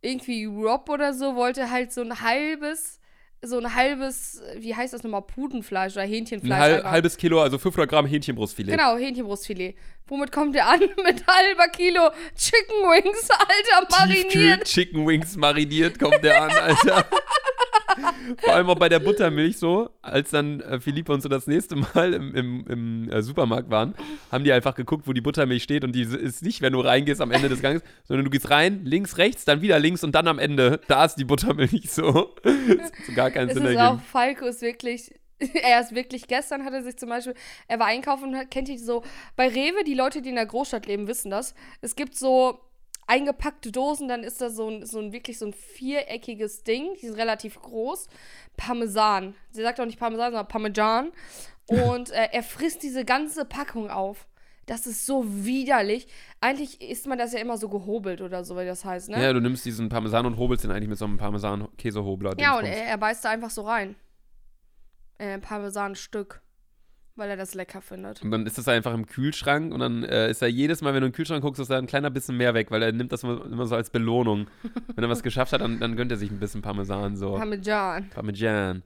irgendwie 0.00 0.46
Rob 0.46 0.88
oder 0.88 1.12
so 1.12 1.36
wollte 1.36 1.70
halt 1.70 1.92
so 1.92 2.00
ein 2.00 2.22
halbes, 2.22 2.98
so 3.42 3.58
ein 3.58 3.74
halbes, 3.74 4.40
wie 4.56 4.74
heißt 4.74 4.94
das 4.94 5.02
nochmal, 5.02 5.20
Pudenfleisch 5.20 5.92
oder 5.92 6.04
Ein 6.04 6.08
Hähnchenfleisch. 6.08 6.58
hal 6.58 6.74
einfach. 6.76 6.90
halbes 6.92 7.18
Kilo, 7.18 7.42
also 7.42 7.58
500 7.58 7.90
Gramm 7.90 8.06
Hähnchenbrustfilet. 8.06 8.70
Genau, 8.70 8.96
Hähnchenbrustfilet. 8.96 9.76
Womit 10.06 10.32
kommt 10.32 10.54
der 10.54 10.66
an? 10.66 10.80
Mit 11.04 11.26
halber 11.26 11.68
Kilo 11.72 12.08
Chicken 12.34 12.88
Wings, 12.88 13.28
Alter, 13.28 13.86
Tiefkühl 14.08 14.40
mariniert. 14.46 14.64
Chicken 14.64 15.06
Wings 15.06 15.36
mariniert 15.36 15.98
kommt 15.98 16.24
der 16.24 16.42
an, 16.42 16.50
Alter. 16.52 17.04
Vor 18.38 18.54
allem 18.54 18.68
auch 18.68 18.78
bei 18.78 18.88
der 18.88 18.98
Buttermilch 18.98 19.58
so, 19.58 19.90
als 20.02 20.30
dann 20.30 20.60
äh, 20.60 20.80
Philippe 20.80 21.12
und 21.12 21.20
so 21.20 21.28
das 21.28 21.46
nächste 21.46 21.76
Mal 21.76 22.14
im, 22.14 22.34
im, 22.34 22.66
im 22.66 23.10
äh, 23.10 23.22
Supermarkt 23.22 23.70
waren, 23.70 23.94
haben 24.30 24.44
die 24.44 24.52
einfach 24.52 24.74
geguckt, 24.74 25.06
wo 25.06 25.12
die 25.12 25.20
Buttermilch 25.20 25.62
steht 25.62 25.84
und 25.84 25.92
die 25.92 26.02
ist 26.02 26.42
nicht, 26.42 26.62
wenn 26.62 26.72
du 26.72 26.80
reingehst 26.80 27.20
am 27.20 27.30
Ende 27.30 27.48
des 27.48 27.62
Ganges, 27.62 27.82
sondern 28.04 28.24
du 28.24 28.30
gehst 28.30 28.50
rein, 28.50 28.84
links, 28.84 29.18
rechts, 29.18 29.44
dann 29.44 29.62
wieder 29.62 29.78
links 29.78 30.04
und 30.04 30.14
dann 30.14 30.28
am 30.28 30.38
Ende, 30.38 30.80
da 30.88 31.04
ist 31.04 31.16
die 31.16 31.24
Buttermilch 31.24 31.90
so. 31.90 32.34
Das 32.42 32.86
hat 32.86 32.92
so 33.06 33.12
gar 33.14 33.30
keinen 33.30 33.48
Es 33.48 33.54
Sinn 33.54 33.64
ist 33.64 33.76
auch, 33.76 33.80
ergeben. 33.82 34.02
Falco 34.10 34.46
ist 34.46 34.62
wirklich, 34.62 35.12
er 35.62 35.80
ist 35.80 35.94
wirklich, 35.94 36.26
gestern 36.26 36.64
hat 36.64 36.72
er 36.72 36.82
sich 36.82 36.96
zum 36.96 37.08
Beispiel, 37.08 37.34
er 37.68 37.78
war 37.78 37.86
einkaufen 37.86 38.30
und 38.30 38.36
hat, 38.36 38.50
kennt 38.50 38.68
ihr 38.68 38.78
so, 38.78 39.02
bei 39.36 39.48
Rewe, 39.48 39.84
die 39.84 39.94
Leute, 39.94 40.22
die 40.22 40.30
in 40.30 40.36
der 40.36 40.46
Großstadt 40.46 40.86
leben, 40.86 41.08
wissen 41.08 41.30
das, 41.30 41.54
es 41.80 41.96
gibt 41.96 42.14
so 42.14 42.60
eingepackte 43.06 43.72
Dosen, 43.72 44.08
dann 44.08 44.22
ist 44.22 44.40
da 44.40 44.50
so 44.50 44.68
ein, 44.68 44.86
so 44.86 44.98
ein 44.98 45.12
wirklich 45.12 45.38
so 45.38 45.46
ein 45.46 45.52
viereckiges 45.52 46.62
Ding, 46.62 46.94
die 47.00 47.06
sind 47.06 47.16
relativ 47.16 47.60
groß, 47.60 48.08
Parmesan. 48.56 49.34
Sie 49.50 49.62
sagt 49.62 49.80
auch 49.80 49.86
nicht 49.86 49.98
Parmesan, 49.98 50.32
sondern 50.32 50.48
Parmesan. 50.48 51.12
Und 51.66 52.10
äh, 52.10 52.28
er 52.32 52.42
frisst 52.42 52.82
diese 52.82 53.04
ganze 53.04 53.44
Packung 53.44 53.90
auf. 53.90 54.26
Das 54.66 54.86
ist 54.86 55.06
so 55.06 55.24
widerlich. 55.44 56.06
Eigentlich 56.40 56.80
isst 56.80 57.06
man 57.06 57.18
das 57.18 57.32
ja 57.32 57.40
immer 57.40 57.58
so 57.58 57.68
gehobelt 57.68 58.20
oder 58.20 58.44
so, 58.44 58.56
wie 58.56 58.64
das 58.64 58.84
heißt, 58.84 59.10
ne? 59.10 59.20
Ja, 59.20 59.32
du 59.32 59.40
nimmst 59.40 59.64
diesen 59.64 59.88
Parmesan 59.88 60.24
und 60.24 60.36
hobelst 60.36 60.64
den 60.64 60.70
eigentlich 60.70 60.88
mit 60.88 60.98
so 60.98 61.04
einem 61.04 61.18
Parmesan-Käsehobler. 61.18 62.34
Ja, 62.38 62.58
und 62.58 62.64
er, 62.64 62.86
er 62.86 62.98
beißt 62.98 63.24
da 63.24 63.30
einfach 63.30 63.50
so 63.50 63.62
rein. 63.62 63.96
Äh, 65.18 65.38
Parmesanstück. 65.38 66.40
Weil 67.14 67.28
er 67.28 67.36
das 67.36 67.54
lecker 67.54 67.82
findet. 67.82 68.22
Und 68.22 68.30
dann 68.30 68.46
ist 68.46 68.56
das 68.56 68.68
einfach 68.68 68.94
im 68.94 69.06
Kühlschrank 69.06 69.74
und 69.74 69.80
dann 69.80 70.02
äh, 70.02 70.30
ist 70.30 70.40
da 70.40 70.46
jedes 70.46 70.80
Mal, 70.80 70.94
wenn 70.94 71.02
du 71.02 71.06
in 71.06 71.12
den 71.12 71.16
Kühlschrank 71.16 71.42
guckst, 71.42 71.60
ist 71.60 71.70
da 71.70 71.76
ein 71.76 71.86
kleiner 71.86 72.10
bisschen 72.10 72.38
mehr 72.38 72.54
weg, 72.54 72.70
weil 72.70 72.82
er 72.82 72.92
nimmt 72.92 73.12
das 73.12 73.22
immer, 73.22 73.44
immer 73.44 73.66
so 73.66 73.74
als 73.74 73.90
Belohnung. 73.90 74.46
Wenn 74.94 75.04
er 75.04 75.10
was 75.10 75.22
geschafft 75.22 75.52
hat, 75.52 75.60
dann, 75.60 75.78
dann 75.78 75.94
gönnt 75.96 76.10
er 76.10 76.16
sich 76.16 76.30
ein 76.30 76.38
bisschen 76.38 76.62
Parmesan 76.62 77.16
so. 77.16 77.36
Parmesan. 77.36 78.08
Parmesan. 78.08 78.82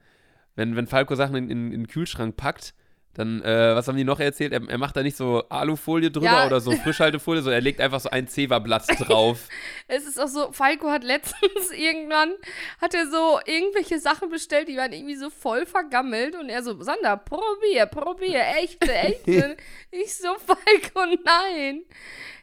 Wenn, 0.57 0.75
wenn 0.75 0.87
Falco 0.89 1.15
Sachen 1.15 1.37
in, 1.37 1.51
in, 1.51 1.67
in 1.73 1.81
den 1.83 1.87
Kühlschrank 1.87 2.37
packt, 2.37 2.75
dann, 3.17 3.43
äh, 3.43 3.75
was 3.75 3.89
haben 3.89 3.97
die 3.97 4.05
noch 4.05 4.21
erzählt? 4.21 4.53
Er, 4.53 4.61
er 4.69 4.79
macht 4.79 4.97
da 4.97 5.03
nicht 5.03 5.17
so 5.17 5.43
Alufolie 5.49 6.11
drüber 6.11 6.27
Ja. 6.27 6.47
oder 6.47 6.61
so 6.61 6.73
Frischhaltefolie, 6.73 7.41
sondern 7.43 7.59
er 7.59 7.63
legt 7.63 7.81
einfach 7.81 8.01
so 8.01 8.11
ein 8.11 8.29
Zewa-Blatt 8.29 8.85
drauf. 9.09 9.49
Es 9.89 10.07
ist 10.07 10.21
auch 10.21 10.29
so, 10.29 10.53
Falco 10.53 10.91
hat 10.91 11.03
letztens 11.05 11.71
irgendwann, 11.77 12.33
hat 12.81 12.95
er 12.95 13.07
so 13.11 13.41
irgendwelche 13.47 13.99
Sachen 13.99 14.29
bestellt, 14.29 14.69
die 14.69 14.77
waren 14.77 14.93
irgendwie 14.93 15.17
so 15.17 15.31
voll 15.31 15.67
vergammelt 15.67 16.37
und 16.37 16.49
er 16.49 16.63
so, 16.63 16.81
Sander, 16.83 17.17
probier, 17.17 17.87
probier, 17.87 18.43
echte, 18.59 18.93
echte. 18.93 19.57
ich 19.91 20.15
so, 20.15 20.29
Falco, 20.39 21.17
nein. 21.25 21.83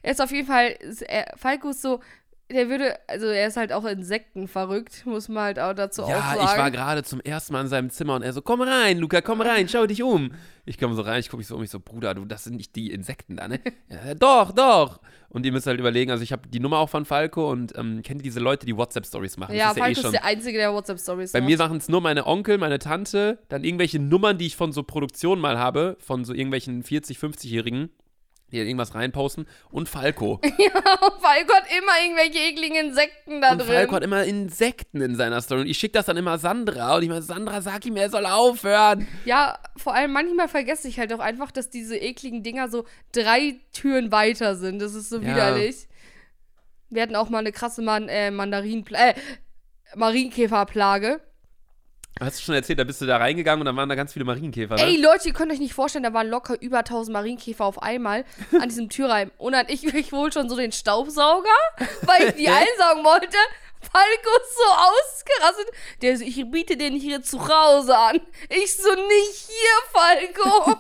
Er 0.02 0.12
ist 0.12 0.22
auf 0.22 0.32
jeden 0.32 0.48
Fall, 0.48 0.76
er, 1.08 1.34
Falco 1.38 1.70
ist 1.70 1.82
so, 1.82 2.00
der 2.52 2.70
würde, 2.70 2.98
also 3.08 3.26
er 3.28 3.48
ist 3.48 3.58
halt 3.58 3.74
auch 3.74 3.86
Insekten 3.86 4.48
verrückt, 4.48 5.06
muss 5.06 5.30
man 5.30 5.44
halt 5.44 5.60
auch 5.60 5.74
dazu 5.74 6.04
auch 6.04 6.10
ja, 6.10 6.22
sagen. 6.22 6.42
ich 6.44 6.58
war 6.58 6.72
gerade 6.72 7.04
zum 7.04 7.20
ersten 7.22 7.54
Mal 7.54 7.62
in 7.62 7.68
seinem 7.68 7.90
Zimmer 7.90 8.16
und 8.16 8.22
er 8.22 8.34
so, 8.34 8.42
komm 8.42 8.62
rein, 8.62 9.00
Luca, 9.00 9.22
komm 9.22 9.42
rein, 9.42 9.68
schau 9.68 9.86
dich 9.86 10.04
um. 10.04 10.32
Ich 10.66 10.78
komme 10.78 10.94
so 10.96 11.02
rein, 11.02 11.20
ich 11.20 11.30
gucke 11.30 11.40
mich 11.40 11.48
so 11.48 11.56
um, 11.56 11.64
ich 11.64 11.70
so, 11.70 11.80
Bruder, 11.80 12.14
du, 12.14 12.26
das 12.26 12.44
sind 12.44 12.56
nicht 12.58 12.76
die 12.76 12.92
Insekten 12.92 13.38
da, 13.38 13.48
ne? 13.48 13.60
Ja, 13.90 14.14
doch, 14.14 14.52
doch. 14.52 15.00
Und 15.30 15.46
ihr 15.46 15.52
müsst 15.52 15.66
halt 15.66 15.80
überlegen, 15.80 16.12
also 16.12 16.24
ich 16.24 16.32
habe 16.32 16.48
die 16.48 16.60
Nummer 16.60 16.78
auch 16.78 16.90
von 16.90 17.06
Falco 17.06 17.50
und 17.50 17.76
ähm, 17.76 18.02
kennt 18.04 18.22
ihr 18.22 18.24
diese 18.24 18.40
Leute, 18.40 18.66
die 18.66 18.78
WhatsApp-Stories 18.78 19.38
machen? 19.38 19.56
ja, 19.56 19.72
ist 19.72 19.78
ja 19.78 19.82
eh 19.82 19.86
Falco 19.86 20.02
schon 20.02 20.06
ist 20.06 20.14
der 20.14 20.26
Einzige, 20.26 20.58
der 20.60 20.74
WhatsApp-Stories 20.74 21.32
Bei 21.32 21.42
macht. 21.42 21.50
mir 21.50 21.58
machen 21.58 21.78
es 21.78 21.90
nur 21.90 22.02
meine 22.02 22.28
Onkel, 22.28 22.58
meine 22.60 22.78
Tante, 22.78 23.40
dann 23.50 23.64
irgendwelche 23.64 24.00
Nummern, 24.00 24.38
die 24.38 24.46
ich 24.46 24.56
von 24.56 24.72
so 24.72 24.84
Produktionen 24.84 25.42
mal 25.42 25.58
habe, 25.58 25.98
von 26.00 26.24
so 26.24 26.34
irgendwelchen 26.34 26.84
40-, 26.84 27.18
50-Jährigen, 27.18 27.90
dann 28.60 28.68
irgendwas 28.68 28.96
reinposten 28.96 29.48
und 29.72 29.90
Falco. 29.90 30.40
Falco 30.44 31.54
hat 31.54 31.66
immer 31.78 31.92
irgendwelche 32.04 32.40
ekligen 32.40 32.78
Insekten 32.88 33.42
da 33.42 33.52
und 33.54 33.60
drin. 33.60 33.68
Falco 33.68 33.96
hat 33.96 34.04
immer 34.04 34.24
Insekten 34.24 35.02
in 35.02 35.16
seiner 35.16 35.42
Story 35.42 35.62
und 35.62 35.68
ich 35.68 35.78
schicke 35.78 35.94
das 35.94 36.06
dann 36.06 36.18
immer 36.18 36.38
Sandra 36.38 36.96
und 36.98 37.04
ich 37.04 37.10
meine, 37.10 37.22
Sandra, 37.22 37.62
sag 37.62 37.86
ihm, 37.86 37.96
er 37.98 38.10
soll 38.10 38.26
aufhören. 38.26 39.08
Ja, 39.26 39.60
vor 39.78 39.94
allem 39.96 40.12
manchmal 40.12 40.48
vergesse 40.48 40.88
ich 40.88 41.00
halt 41.00 41.14
auch 41.14 41.20
einfach, 41.20 41.52
dass 41.52 41.70
diese 41.70 41.98
ekligen 41.98 42.44
Dinger 42.44 42.70
so 42.70 42.86
drei 43.12 43.56
Türen 43.74 44.12
weiter 44.12 44.56
sind. 44.56 44.80
Das 44.82 44.94
ist 44.94 45.10
so 45.10 45.18
Ja. 45.20 45.24
widerlich. 45.34 45.88
Wir 46.90 47.02
hatten 47.02 47.16
auch 47.16 47.30
mal 47.30 47.40
eine 47.40 47.52
krasse 47.52 47.82
Man 47.82 48.08
äh, 48.08 48.30
Mandarinpla 48.30 49.10
äh, 49.10 49.14
Marienkäferplage. 49.96 51.20
Hast 52.20 52.40
du 52.40 52.44
schon 52.44 52.56
erzählt, 52.56 52.78
da 52.78 52.84
bist 52.84 53.02
du 53.02 53.06
da 53.08 53.18
reingegangen 53.18 53.62
und 53.62 53.66
dann 53.66 53.76
waren 53.76 53.90
da 53.90 53.96
ganz 53.96 54.14
viele 54.14 54.24
Marienkäfer, 54.26 54.76
ne? 54.76 54.84
Ey, 54.84 55.02
Leute, 55.02 55.28
ihr 55.28 55.34
könnt 55.34 55.52
euch 55.52 55.60
nicht 55.60 55.74
vorstellen, 55.74 56.04
da 56.04 56.14
waren 56.14 56.30
locker 56.30 56.62
über 56.62 56.80
1000 56.80 57.12
Marienkäfer 57.12 57.66
auf 57.66 57.82
einmal 57.82 58.24
an 58.60 58.70
diesem 58.70 58.90
Türreim. 58.90 59.32
Und 59.38 59.54
dann 59.54 59.66
ich, 59.68 59.84
ich 59.84 60.12
wohl 60.12 60.32
schon 60.32 60.48
so 60.48 60.56
den 60.56 60.72
Staubsauger, 60.72 61.50
weil 62.04 62.30
ich 62.30 62.36
die 62.36 62.48
einsaugen 62.50 63.04
wollte. 63.04 63.38
Falco 63.82 64.30
ist 64.42 64.56
so 64.56 64.64
ausgerastet. 64.64 65.68
Der 66.02 66.18
so, 66.18 66.24
ich 66.24 66.50
biete 66.50 66.78
den 66.78 66.94
hier 66.94 67.22
zu 67.22 67.46
Hause 67.48 67.98
an. 67.98 68.22
Ich 68.48 68.78
so, 68.78 68.90
nicht 68.94 69.50
hier, 69.50 69.76
Falco. 69.92 70.78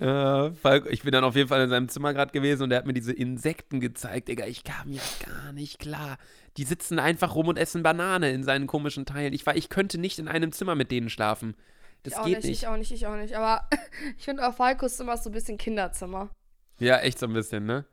Ja, 0.00 0.52
Falco, 0.52 0.88
ich 0.88 1.02
bin 1.02 1.12
dann 1.12 1.24
auf 1.24 1.36
jeden 1.36 1.48
Fall 1.48 1.62
in 1.62 1.70
seinem 1.70 1.88
Zimmer 1.88 2.12
gerade 2.12 2.32
gewesen 2.32 2.64
und 2.64 2.70
er 2.70 2.78
hat 2.78 2.86
mir 2.86 2.92
diese 2.92 3.12
Insekten 3.12 3.80
gezeigt, 3.80 4.28
Digga. 4.28 4.46
Ich 4.46 4.62
kam 4.64 4.92
ja 4.92 5.02
gar 5.24 5.52
nicht 5.52 5.78
klar. 5.78 6.18
Die 6.56 6.64
sitzen 6.64 6.98
einfach 6.98 7.34
rum 7.34 7.48
und 7.48 7.58
essen 7.58 7.82
Banane 7.82 8.30
in 8.30 8.44
seinen 8.44 8.66
komischen 8.66 9.06
Teilen. 9.06 9.32
Ich 9.32 9.46
war, 9.46 9.56
ich 9.56 9.68
könnte 9.68 9.98
nicht 9.98 10.18
in 10.18 10.28
einem 10.28 10.52
Zimmer 10.52 10.74
mit 10.74 10.90
denen 10.90 11.08
schlafen. 11.08 11.56
Das 12.02 12.12
ich 12.12 12.18
auch 12.18 12.24
geht 12.26 12.36
nicht, 12.36 12.46
nicht. 12.46 12.62
Ich 12.62 12.68
auch 12.68 12.76
nicht, 12.76 12.92
ich 12.92 13.06
auch 13.06 13.16
nicht. 13.16 13.34
Aber 13.34 13.68
ich 14.18 14.24
finde 14.24 14.46
auch 14.46 14.54
Falkos 14.54 14.96
Zimmer 14.96 15.14
ist 15.14 15.24
so 15.24 15.30
ein 15.30 15.32
bisschen 15.32 15.56
Kinderzimmer. 15.56 16.30
Ja, 16.78 16.98
echt 16.98 17.18
so 17.18 17.26
ein 17.26 17.32
bisschen, 17.32 17.64
ne? 17.64 17.86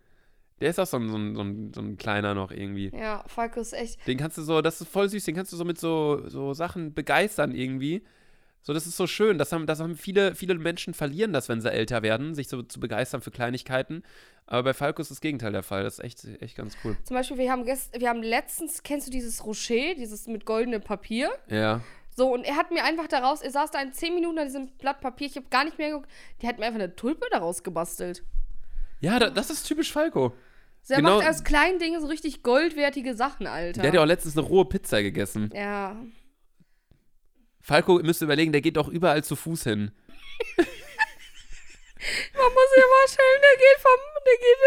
Der 0.60 0.70
ist 0.70 0.80
auch 0.80 0.88
so 0.88 0.98
ein, 0.98 1.10
so 1.10 1.18
ein, 1.18 1.36
so 1.36 1.42
ein, 1.42 1.74
so 1.74 1.82
ein 1.82 1.98
kleiner 1.98 2.34
noch 2.34 2.52
irgendwie. 2.52 2.92
Ja, 2.96 3.24
Falco 3.28 3.60
ist 3.60 3.74
echt. 3.74 4.06
Den 4.08 4.18
kannst 4.18 4.38
du 4.38 4.44
so, 4.44 4.62
das 4.62 4.80
ist 4.80 4.90
voll 4.90 5.10
süß, 5.10 5.24
den 5.26 5.36
kannst 5.36 5.52
du 5.52 5.58
so 5.58 5.66
mit 5.66 5.80
so, 5.80 6.28
so 6.28 6.54
Sachen 6.54 6.94
begeistern 6.94 7.54
irgendwie. 7.54 8.04
So, 8.66 8.74
das 8.74 8.88
ist 8.88 8.96
so 8.98 9.08
schön. 9.08 9.38
Das 9.38 9.52
haben, 9.52 9.68
das 9.68 9.80
haben 9.82 9.96
viele, 9.98 10.36
viele 10.36 10.56
Menschen 10.56 10.94
verlieren 10.94 11.34
das, 11.34 11.50
wenn 11.50 11.60
sie 11.62 11.70
älter 11.72 12.02
werden, 12.02 12.34
sich 12.34 12.48
so 12.48 12.64
zu 12.64 12.80
begeistern 12.80 13.22
für 13.22 13.30
Kleinigkeiten. 13.30 14.04
Aber 14.48 14.64
bei 14.64 14.74
Falco 14.74 15.02
ist 15.02 15.12
das 15.12 15.20
Gegenteil 15.22 15.52
der 15.52 15.64
Fall. 15.64 15.84
Das 15.84 16.00
ist 16.00 16.04
echt, 16.06 16.26
echt 16.42 16.56
ganz 16.56 16.76
cool. 16.84 16.96
Zum 17.04 17.16
Beispiel, 17.16 17.38
wir 17.38 17.52
haben, 17.52 17.66
gest 17.66 18.00
wir 18.00 18.10
haben 18.10 18.24
letztens, 18.24 18.82
kennst 18.84 19.08
du 19.08 19.12
dieses 19.12 19.46
Rocher, 19.46 19.96
dieses 19.96 20.28
mit 20.28 20.46
goldenem 20.46 20.82
Papier? 20.82 21.30
Ja. 21.50 21.82
So, 22.16 22.32
und 22.34 22.44
er 22.46 22.56
hat 22.56 22.72
mir 22.72 22.84
einfach 22.84 23.08
daraus, 23.08 23.42
er 23.42 23.52
saß 23.52 23.72
da 23.72 23.82
in 23.82 23.92
10 23.92 24.16
Minuten 24.16 24.38
an 24.40 24.46
diesem 24.46 24.68
Blatt 24.78 25.02
Papier, 25.02 25.28
ich 25.28 25.36
habe 25.36 25.48
gar 25.50 25.66
nicht 25.66 25.78
mehr 25.78 25.90
geguckt, 25.90 26.10
der 26.42 26.50
hat 26.50 26.60
mir 26.60 26.66
einfach 26.66 26.80
eine 26.80 26.96
Tulpe 26.96 27.26
daraus 27.32 27.64
gebastelt. 27.64 28.24
Ja, 29.02 29.20
da, 29.20 29.30
das 29.30 29.50
ist 29.50 29.64
typisch 29.64 29.92
Falco. 29.92 30.34
So, 30.84 30.94
er 30.94 30.98
Genau. 31.02 31.18
macht 31.18 31.28
aus 31.28 31.44
kleinen 31.44 31.80
Dingen 31.80 32.00
so 32.02 32.08
richtig 32.08 32.44
goldwertige 32.44 33.16
Sachen, 33.16 33.48
Alter. 33.48 33.82
Der 33.82 33.90
hat 33.90 33.96
ja 33.96 34.02
auch 34.02 34.06
letztens 34.06 34.38
eine 34.38 34.46
rohe 34.48 34.66
Pizza 34.66 35.02
gegessen. 35.02 35.50
ja. 35.54 35.98
Falco, 37.64 37.98
ihr 37.98 38.06
müsst 38.06 38.22
überlegen, 38.22 38.52
der 38.52 38.60
geht 38.62 38.76
doch 38.76 38.90
überall 38.90 39.24
zu 39.24 39.38
Fuß 39.38 39.64
hin. 39.64 39.92
Man 40.58 40.66
muss 42.54 42.70
sich 42.76 42.84
vorstellen, 42.84 43.42
der 43.42 43.58
geht 43.58 43.80
vom, 43.80 44.00
der 44.26 44.38
geht 44.38 44.58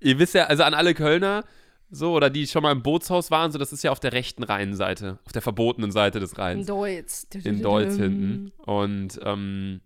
Ihr 0.00 0.18
wisst 0.20 0.34
ja, 0.34 0.44
also 0.44 0.62
an 0.62 0.74
alle 0.74 0.94
Kölner, 0.94 1.44
so, 1.90 2.14
oder 2.14 2.30
die 2.30 2.46
schon 2.46 2.62
mal 2.62 2.70
im 2.70 2.84
Bootshaus 2.84 3.32
waren, 3.32 3.50
so, 3.50 3.58
das 3.58 3.72
ist 3.72 3.82
ja 3.82 3.90
auf 3.90 3.98
der 3.98 4.12
rechten 4.12 4.44
Rheinseite, 4.44 5.18
auf 5.24 5.32
der 5.32 5.42
verbotenen 5.42 5.90
Seite 5.90 6.20
des 6.20 6.34
in 6.34 6.38
Rheins. 6.38 6.66
Deutsch. 6.66 7.24
In 7.42 7.62
Deutsch 7.62 7.96
hinten. 7.96 8.52
Und 8.58 9.18
ähm, 9.24 9.80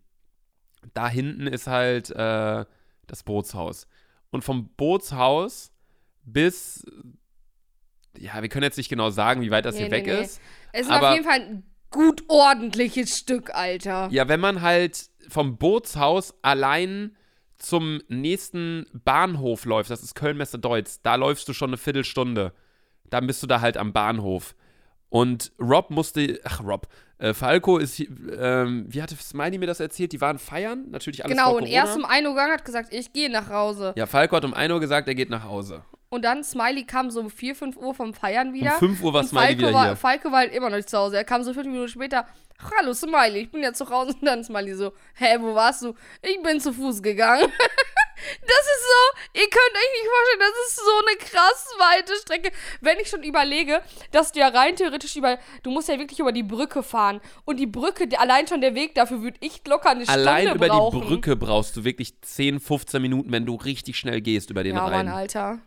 da 0.93 1.09
hinten 1.09 1.47
ist 1.47 1.67
halt 1.67 2.11
äh, 2.11 2.67
das 3.07 3.23
Bootshaus. 3.23 3.87
Und 4.31 4.45
vom 4.45 4.69
Bootshaus 4.77 5.73
bis, 6.25 6.85
ja, 8.19 8.43
wir 8.43 8.51
können 8.51 8.65
jetzt 8.65 8.77
nicht 8.77 8.91
genau 8.91 9.09
sagen, 9.09 9.41
wie 9.41 9.51
weit 9.51 9.65
das 9.65 9.77
Nee, 9.77 9.83
hier 9.83 9.89
nee, 9.89 9.97
weg 9.97 10.07
nee. 10.07 10.21
ist. 10.21 10.43
Es 10.75 10.83
ist 10.83 10.93
auf 10.93 11.15
jeden 11.15 11.25
Fall 11.25 11.41
ein 11.41 11.72
gut 11.93 12.25
ordentliches 12.29 13.19
Stück, 13.19 13.55
Alter. 13.55 14.09
Ja, 14.11 14.29
wenn 14.29 14.41
man 14.41 14.63
halt 14.63 15.07
vom 15.29 15.57
Bootshaus 15.57 16.35
allein 16.43 17.17
zum 17.59 18.01
nächsten 18.09 18.87
Bahnhof 18.93 19.65
läuft, 19.65 19.91
das 19.91 20.03
ist 20.03 20.15
Köln-Messe-Deutz, 20.15 21.01
da 21.03 21.15
läufst 21.15 21.49
du 21.49 21.53
schon 21.53 21.71
eine 21.71 21.77
Viertelstunde. 21.77 22.53
Dann 23.09 23.27
bist 23.27 23.43
du 23.43 23.47
da 23.47 23.61
halt 23.61 23.77
am 23.77 23.93
Bahnhof. 23.93 24.55
Und 25.13 25.53
Rob 25.61 25.91
musste, 25.91 26.41
ach 26.43 26.65
Rob, 26.65 26.89
äh, 27.19 27.35
Falco 27.35 27.77
ist, 27.77 28.01
ähm, 28.01 28.87
wie 28.89 29.03
hatte 29.03 29.15
Smiley 29.15 29.59
mir 29.59 29.67
das 29.67 29.79
erzählt? 29.79 30.11
Die 30.11 30.23
waren 30.23 30.39
feiern, 30.39 30.87
natürlich 30.89 31.23
alles 31.23 31.37
genau, 31.37 31.51
und 31.51 31.65
Corona. 31.65 31.71
erst 31.71 31.99
um 31.99 32.07
1 32.07 32.27
Uhr 32.27 32.33
gegangen 32.33 32.53
hat 32.55 32.65
gesagt, 32.65 32.95
ich 32.95 33.13
gehe 33.13 33.29
nach 33.31 33.51
Hause. 33.51 33.93
Ja, 33.95 34.07
Falco 34.07 34.37
hat 34.37 34.47
um 34.47 34.55
1 34.55 34.73
Uhr 34.73 34.81
gesagt, 34.81 35.09
er 35.09 35.15
geht 35.15 35.29
nach 35.29 35.45
Hause. 35.45 35.83
Und 36.09 36.25
dann 36.25 36.43
Smiley 36.43 36.85
kam 36.85 37.11
so 37.11 37.21
um 37.21 37.29
4, 37.29 37.55
5 37.55 37.77
Uhr 37.77 37.95
vom 37.95 38.15
Feiern 38.15 38.55
wieder. 38.55 38.73
Um 38.73 38.79
5 38.79 39.03
Uhr 39.03 39.13
war 39.13 39.25
Smiley 39.25 39.47
Falco 39.49 39.59
wieder 39.59 39.73
war, 39.75 39.87
hier. 39.89 39.97
Falco 39.97 40.33
war 40.33 40.39
halt 40.39 40.55
immer 40.55 40.71
noch 40.71 40.77
nicht 40.77 40.89
zu 40.89 40.97
Hause. 40.97 41.19
Er 41.19 41.25
kam 41.25 41.43
so 41.43 41.53
fünf 41.53 41.67
Minuten 41.67 41.89
später. 41.89 42.27
Hallo 42.79 42.95
Smiley, 42.95 43.41
ich 43.41 43.51
bin 43.51 43.63
ja 43.63 43.75
zu 43.75 43.91
Hause. 43.91 44.15
Und 44.19 44.25
dann 44.25 44.43
Smiley 44.43 44.73
so, 44.73 44.95
hä, 45.17 45.37
wo 45.41 45.55
warst 45.55 45.83
du? 45.83 45.93
Ich 46.23 46.43
bin 46.43 46.59
zu 46.59 46.73
Fuß 46.73 47.03
gegangen. 47.03 47.53
das 48.41 48.61
ist 48.61 48.83
so, 48.83 49.41
ihr 49.41 49.49
könnt 49.51 49.75
euch 49.75 49.93
nicht 49.93 50.09
vorstellen, 50.11 50.41
das 50.41 50.69
ist 50.69 50.77
so 50.77 51.07
eine 51.07 51.17
krass 51.19 51.75
weite 51.79 52.13
Strecke. 52.17 52.53
Wenn 52.81 52.99
ich 53.01 53.09
schon 53.09 53.23
überlege, 53.23 53.83
dass 54.11 54.33
du 54.33 54.41
ja 54.41 54.49
rein 54.49 54.77
theoretisch 54.77 55.17
über, 55.17 55.39
du 55.63 55.71
musst 55.71 55.89
ja 55.89 55.99
wirklich 55.99 56.19
über 56.21 56.33
die 56.33 56.43
Brücke 56.43 56.83
fahren. 56.83 57.21
Und 57.45 57.59
die 57.59 57.67
Brücke, 57.67 58.09
allein 58.19 58.47
schon 58.47 58.61
der 58.61 58.75
Weg 58.75 58.95
dafür 58.95 59.23
würde 59.23 59.37
ich 59.41 59.67
locker 59.67 59.91
eine 59.91 60.09
Allein 60.09 60.47
Stunde 60.49 60.65
über 60.65 60.75
brauchen. 60.75 61.01
die 61.01 61.07
Brücke 61.07 61.37
brauchst 61.37 61.77
du 61.77 61.85
wirklich 61.85 62.21
10, 62.21 62.61
15 62.61 63.01
Minuten, 63.03 63.33
wenn 63.33 63.47
du 63.47 63.55
richtig 63.57 63.97
schnell 63.99 64.21
gehst 64.21 64.51
über 64.51 64.63
den 64.63 64.77
Ja, 64.77 64.87
Rhein. 64.87 65.07
Mann, 65.07 65.09
Alter. 65.15 65.59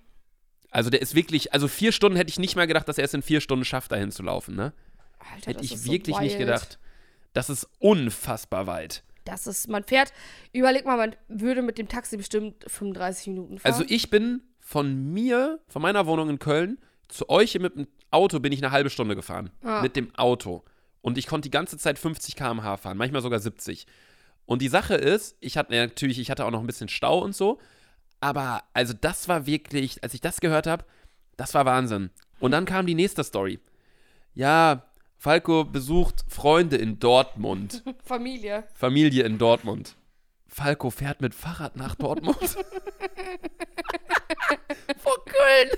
Also 0.72 0.90
der 0.90 1.02
ist 1.02 1.16
wirklich, 1.16 1.54
also 1.54 1.68
vier 1.68 1.92
Stunden 1.92 2.18
hätte 2.18 2.30
ich 2.30 2.40
nicht 2.40 2.56
mal 2.56 2.68
gedacht, 2.68 2.88
dass 2.90 2.98
er 2.98 3.06
es 3.06 3.14
in 3.14 3.22
vier 3.22 3.40
Stunden 3.42 3.64
schafft, 3.64 3.92
dahin 3.92 4.12
zu 4.12 4.24
laufen, 4.24 4.56
ne? 4.56 4.74
Alter, 5.20 5.48
Hätte 5.52 5.54
das 5.60 5.66
ich 5.66 5.72
ist 5.74 5.86
so 5.86 5.92
wirklich 5.92 6.20
nicht 6.20 6.38
gedacht. 6.38 6.80
Das 7.34 7.50
ist 7.50 7.68
unfassbar 7.80 8.68
weit. 8.68 9.04
Das 9.26 9.48
ist, 9.48 9.68
man 9.68 9.84
fährt, 9.84 10.14
überleg 10.54 10.86
mal, 10.86 10.98
man 10.98 11.16
würde 11.28 11.62
mit 11.62 11.78
dem 11.78 11.88
Taxi 11.88 12.16
bestimmt 12.16 12.64
35 12.68 13.28
Minuten 13.28 13.60
fahren. 13.60 13.74
Also 13.74 13.84
ich 13.88 14.10
bin 14.10 14.42
von 14.60 15.12
mir, 15.14 15.60
von 15.68 15.82
meiner 15.82 16.06
Wohnung 16.06 16.30
in 16.30 16.40
Köln, 16.40 16.80
zu 17.08 17.30
euch 17.30 17.60
mit 17.60 17.76
dem 17.76 17.88
Auto 18.12 18.40
bin 18.40 18.54
ich 18.54 18.64
eine 18.64 18.72
halbe 18.72 18.90
Stunde 18.90 19.16
gefahren. 19.16 19.52
Ah. 19.64 19.82
Mit 19.82 19.96
dem 19.96 20.14
Auto. 20.16 20.64
Und 21.02 21.18
ich 21.18 21.28
konnte 21.28 21.48
die 21.48 21.52
ganze 21.52 21.78
Zeit 21.78 22.00
50 22.00 22.36
km/h 22.36 22.78
fahren, 22.78 22.98
manchmal 22.98 23.22
sogar 23.22 23.40
70. 23.40 23.86
Und 24.46 24.62
die 24.62 24.70
Sache 24.70 24.96
ist, 24.96 25.36
ich 25.40 25.58
hatte 25.58 25.76
natürlich, 25.76 26.20
ich 26.20 26.32
hatte 26.32 26.46
auch 26.46 26.52
noch 26.52 26.62
ein 26.62 26.68
bisschen 26.68 26.90
Stau 26.90 27.20
und 27.20 27.36
so. 27.36 27.60
Aber 28.22 28.64
also 28.74 28.94
das 28.94 29.28
war 29.28 29.46
wirklich, 29.46 30.04
als 30.04 30.14
ich 30.14 30.22
das 30.22 30.40
gehört 30.40 30.68
habe, 30.68 30.86
das 31.38 31.54
war 31.54 31.66
Wahnsinn. 31.66 32.10
Und 32.40 32.52
dann 32.52 32.66
kam 32.66 32.86
die 32.86 32.96
nächste 32.96 33.24
Story. 33.24 33.60
Ja, 34.34 34.86
Falco 35.26 35.64
besucht 35.64 36.24
Freunde 36.30 36.76
in 36.78 37.00
Dortmund. 37.00 37.82
Familie. 38.06 38.64
Familie 38.76 39.24
in 39.24 39.40
Dortmund. 39.40 39.96
Falco 40.48 40.92
fährt 40.92 41.20
mit 41.20 41.34
Fahrrad 41.34 41.76
nach 41.78 41.96
Dortmund. 41.96 42.38
Vor 44.98 45.26
Köln. 45.26 45.72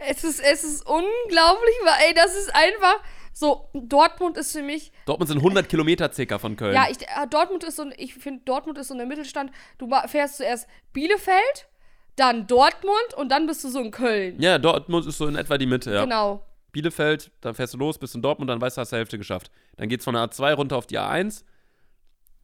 Es 0.00 0.24
ist, 0.24 0.40
es 0.40 0.64
ist 0.64 0.84
unglaublich, 0.84 1.76
weil, 1.84 2.08
ey, 2.08 2.14
das 2.14 2.34
ist 2.36 2.52
einfach 2.52 3.00
so, 3.32 3.68
Dortmund 3.72 4.36
ist 4.36 4.50
für 4.50 4.62
mich, 4.62 4.90
Dortmund 5.06 5.28
sind 5.28 5.38
100 5.38 5.68
Kilometer 5.68 6.12
circa 6.12 6.40
von 6.40 6.56
Köln. 6.56 6.74
ja, 6.74 6.88
ich, 6.90 7.02
äh, 7.02 7.28
Dortmund 7.30 7.62
ist 7.62 7.76
so, 7.76 7.88
ich 7.96 8.14
finde, 8.14 8.42
Dortmund 8.44 8.78
ist 8.78 8.88
so 8.88 8.94
ein 8.98 9.06
Mittelstand. 9.06 9.52
Du 9.78 9.88
fährst 10.08 10.38
zuerst 10.38 10.66
Bielefeld, 10.92 11.68
dann 12.16 12.48
Dortmund 12.48 13.14
und 13.16 13.28
dann 13.28 13.46
bist 13.46 13.62
du 13.62 13.68
so 13.68 13.78
in 13.78 13.92
Köln. 13.92 14.40
Ja, 14.40 14.58
Dortmund 14.58 15.06
ist 15.06 15.18
so 15.18 15.28
in 15.28 15.36
etwa 15.36 15.56
die 15.56 15.66
Mitte, 15.66 15.94
ja. 15.94 16.02
Genau. 16.02 16.42
Bielefeld, 16.74 17.30
dann 17.40 17.54
fährst 17.54 17.72
du 17.72 17.78
los, 17.78 17.96
bist 17.96 18.14
in 18.14 18.20
Dortmund, 18.20 18.50
dann 18.50 18.60
weißt 18.60 18.76
du, 18.76 18.82
hast 18.82 18.92
du 18.92 18.96
die 18.96 18.98
Hälfte 18.98 19.16
geschafft. 19.16 19.50
Dann 19.76 19.88
geht's 19.88 20.04
von 20.04 20.12
der 20.14 20.28
A2 20.28 20.52
runter 20.52 20.76
auf 20.76 20.86
die 20.86 20.98
A1. 20.98 21.44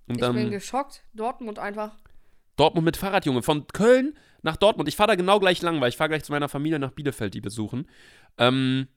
Und 0.09 0.23
Ich 0.23 0.33
bin 0.33 0.51
geschockt. 0.51 1.05
Dortmund 1.13 1.59
einfach. 1.59 1.93
Dortmund 2.57 2.85
mit 2.85 2.97
Fahrrad, 2.97 3.27
Junge. 3.27 3.43
Von 3.43 3.67
Köln 3.67 4.15
nach 4.43 4.57
Dortmund. 4.57 4.89
Ich 4.89 4.97
fahre 4.97 5.09
da 5.09 5.15
genau 5.15 5.39
gleich 5.39 5.61
lang, 5.63 5.81
weil 5.81 5.91
ich 5.91 5.97
fahre 5.97 6.09
gleich 6.09 6.25
zu 6.25 6.33
meiner 6.33 6.49
Familie 6.49 6.79
nach 6.79 6.91
Bielefeld, 6.93 7.35
die 7.35 7.41
besuchen. 7.41 7.87
Ähm, 8.39 8.89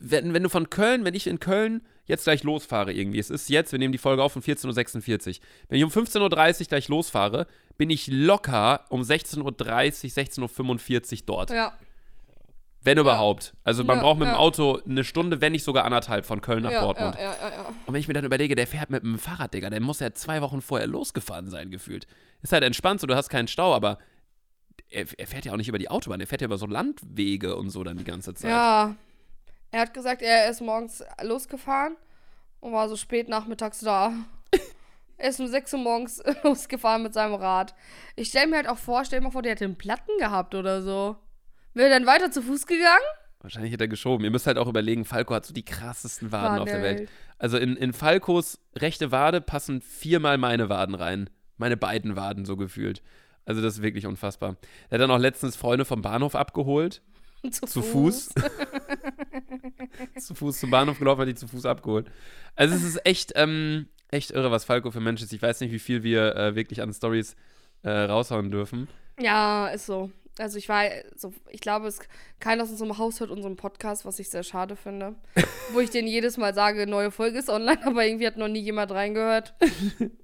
wenn, 0.00 0.34
wenn 0.34 0.42
du 0.42 0.48
von 0.48 0.70
Köln, 0.70 1.04
wenn 1.04 1.14
ich 1.14 1.26
in 1.26 1.40
Köln 1.40 1.82
jetzt 2.06 2.24
gleich 2.24 2.42
losfahre 2.42 2.92
irgendwie, 2.92 3.18
es 3.18 3.30
ist 3.30 3.48
jetzt, 3.48 3.72
wir 3.72 3.78
nehmen 3.78 3.92
die 3.92 3.98
Folge 3.98 4.22
auf 4.22 4.34
um 4.36 4.42
14.46 4.42 5.28
Uhr. 5.28 5.44
Wenn 5.68 5.78
ich 5.78 5.84
um 5.84 5.90
15.30 5.90 6.60
Uhr 6.60 6.66
gleich 6.66 6.88
losfahre, 6.88 7.46
bin 7.78 7.90
ich 7.90 8.08
locker 8.08 8.84
um 8.88 9.02
16.30 9.02 9.42
Uhr, 9.42 10.48
16.45 10.48 11.12
Uhr 11.12 11.18
dort. 11.26 11.50
Ja. 11.50 11.72
Wenn 12.82 12.96
überhaupt. 12.98 13.54
Also 13.62 13.84
man 13.84 13.98
Ja, 13.98 14.02
braucht 14.02 14.18
mit 14.18 14.28
dem 14.28 14.32
ja. 14.32 14.38
Auto 14.38 14.80
eine 14.88 15.04
Stunde, 15.04 15.40
wenn 15.40 15.52
nicht 15.52 15.64
sogar 15.64 15.84
anderthalb 15.84 16.24
von 16.24 16.40
Köln 16.40 16.62
nach 16.62 16.70
ja, 16.72 16.80
Dortmund. 16.80 17.14
ja, 17.16 17.22
ja, 17.22 17.36
ja, 17.40 17.50
ja. 17.50 17.66
Und 17.84 17.92
wenn 17.92 18.00
ich 18.00 18.08
mir 18.08 18.14
dann 18.14 18.24
überlege, 18.24 18.54
der 18.54 18.66
fährt 18.66 18.88
mit 18.88 19.02
dem 19.02 19.18
Fahrrad, 19.18 19.52
Digga, 19.52 19.68
der 19.68 19.80
muss 19.80 20.00
ja 20.00 20.12
zwei 20.12 20.40
Wochen 20.40 20.62
vorher 20.62 20.86
losgefahren 20.86 21.50
sein, 21.50 21.70
gefühlt. 21.70 22.06
Ist 22.42 22.52
halt 22.52 22.64
entspannt, 22.64 23.00
so 23.00 23.06
du 23.06 23.14
hast 23.14 23.28
keinen 23.28 23.48
Stau, 23.48 23.74
aber 23.74 23.98
er, 24.88 25.04
er 25.18 25.26
fährt 25.26 25.44
ja 25.44 25.52
auch 25.52 25.58
nicht 25.58 25.68
über 25.68 25.78
die 25.78 25.90
Autobahn, 25.90 26.20
er 26.20 26.26
fährt 26.26 26.40
ja 26.40 26.46
über 26.46 26.56
so 26.56 26.66
Landwege 26.66 27.54
und 27.56 27.68
so 27.70 27.84
dann 27.84 27.98
die 27.98 28.04
ganze 28.04 28.32
Zeit. 28.34 28.50
Ja. 28.50 28.94
Er 29.72 29.80
hat 29.82 29.94
gesagt, 29.94 30.22
er 30.22 30.50
ist 30.50 30.60
morgens 30.62 31.04
losgefahren 31.22 31.96
und 32.60 32.72
war 32.72 32.88
so 32.88 32.96
spät 32.96 33.28
nachmittags 33.28 33.80
da. 33.80 34.12
er 35.18 35.28
ist 35.28 35.38
um 35.38 35.46
6 35.46 35.74
Uhr 35.74 35.80
morgens 35.80 36.22
losgefahren 36.42 37.02
mit 37.02 37.12
seinem 37.14 37.34
Rad. 37.34 37.74
Ich 38.16 38.28
stell 38.28 38.46
mir 38.46 38.56
halt 38.56 38.68
auch 38.68 38.78
vor, 38.78 39.04
stell 39.04 39.20
mir 39.20 39.30
vor, 39.30 39.42
der 39.42 39.52
hätte 39.52 39.66
einen 39.66 39.76
Platten 39.78 40.16
gehabt 40.18 40.54
oder 40.54 40.82
so. 40.82 41.16
Wäre 41.74 41.88
er 41.90 41.98
dann 41.98 42.06
weiter 42.06 42.30
zu 42.30 42.42
Fuß 42.42 42.66
gegangen? 42.66 43.04
Wahrscheinlich 43.40 43.72
hat 43.72 43.80
er 43.80 43.88
geschoben. 43.88 44.24
Ihr 44.24 44.30
müsst 44.30 44.46
halt 44.46 44.58
auch 44.58 44.68
überlegen, 44.68 45.04
Falco 45.04 45.34
hat 45.34 45.46
so 45.46 45.54
die 45.54 45.64
krassesten 45.64 46.30
Waden 46.30 46.50
Waden 46.50 46.58
auf 46.60 46.68
der 46.68 46.82
Welt. 46.82 47.08
Also 47.38 47.56
in, 47.56 47.76
in 47.76 47.92
Falcos 47.92 48.58
rechte 48.76 49.12
Wade 49.12 49.40
passen 49.40 49.80
viermal 49.80 50.36
meine 50.36 50.68
Waden 50.68 50.94
rein. 50.94 51.30
Meine 51.56 51.76
beiden 51.76 52.16
Waden 52.16 52.44
so 52.44 52.56
gefühlt. 52.56 53.02
Also 53.46 53.62
das 53.62 53.76
ist 53.76 53.82
wirklich 53.82 54.06
unfassbar. 54.06 54.56
Er 54.90 54.96
hat 54.96 55.00
dann 55.00 55.10
auch 55.10 55.18
letztens 55.18 55.56
Freunde 55.56 55.84
vom 55.84 56.02
Bahnhof 56.02 56.34
abgeholt. 56.34 57.02
zu, 57.50 57.66
Zu 57.66 57.82
Fuß. 57.82 58.34
zu 60.18 60.34
Fuß 60.34 60.60
zum 60.60 60.70
Bahnhof 60.70 60.98
gelaufen, 60.98 61.22
hat 61.22 61.28
die 61.28 61.34
zu 61.34 61.48
Fuß 61.48 61.64
abgeholt. 61.64 62.10
Also 62.56 62.74
es 62.74 62.82
ist 62.82 63.06
echt, 63.06 63.32
ähm, 63.36 63.88
echt 64.08 64.32
irre, 64.32 64.50
was 64.50 64.64
Falco 64.64 64.90
für 64.90 65.00
Mensch 65.00 65.22
ist. 65.22 65.32
Ich 65.32 65.40
weiß 65.40 65.60
nicht, 65.60 65.72
wie 65.72 65.78
viel 65.78 66.02
wir 66.02 66.36
äh, 66.36 66.54
wirklich 66.54 66.82
an 66.82 66.92
Stories 66.92 67.36
äh, 67.82 67.90
raushauen 67.90 68.50
dürfen. 68.50 68.88
Ja, 69.18 69.68
ist 69.68 69.86
so. 69.86 70.10
Also 70.40 70.58
ich 70.58 70.68
war 70.68 70.84
so, 71.16 71.32
ich 71.50 71.60
glaube, 71.60 71.86
es 71.86 72.00
keiner 72.40 72.62
aus 72.62 72.70
unserem 72.70 72.98
Haus 72.98 73.20
hört 73.20 73.30
unseren 73.30 73.56
Podcast, 73.56 74.04
was 74.04 74.18
ich 74.18 74.30
sehr 74.30 74.42
schade 74.42 74.76
finde. 74.76 75.14
Wo 75.72 75.80
ich 75.80 75.90
denen 75.90 76.08
jedes 76.08 76.36
Mal 76.36 76.54
sage, 76.54 76.86
neue 76.86 77.10
Folge 77.10 77.38
ist 77.38 77.48
online, 77.48 77.80
aber 77.86 78.04
irgendwie 78.04 78.26
hat 78.26 78.36
noch 78.36 78.48
nie 78.48 78.60
jemand 78.60 78.90
reingehört. 78.90 79.54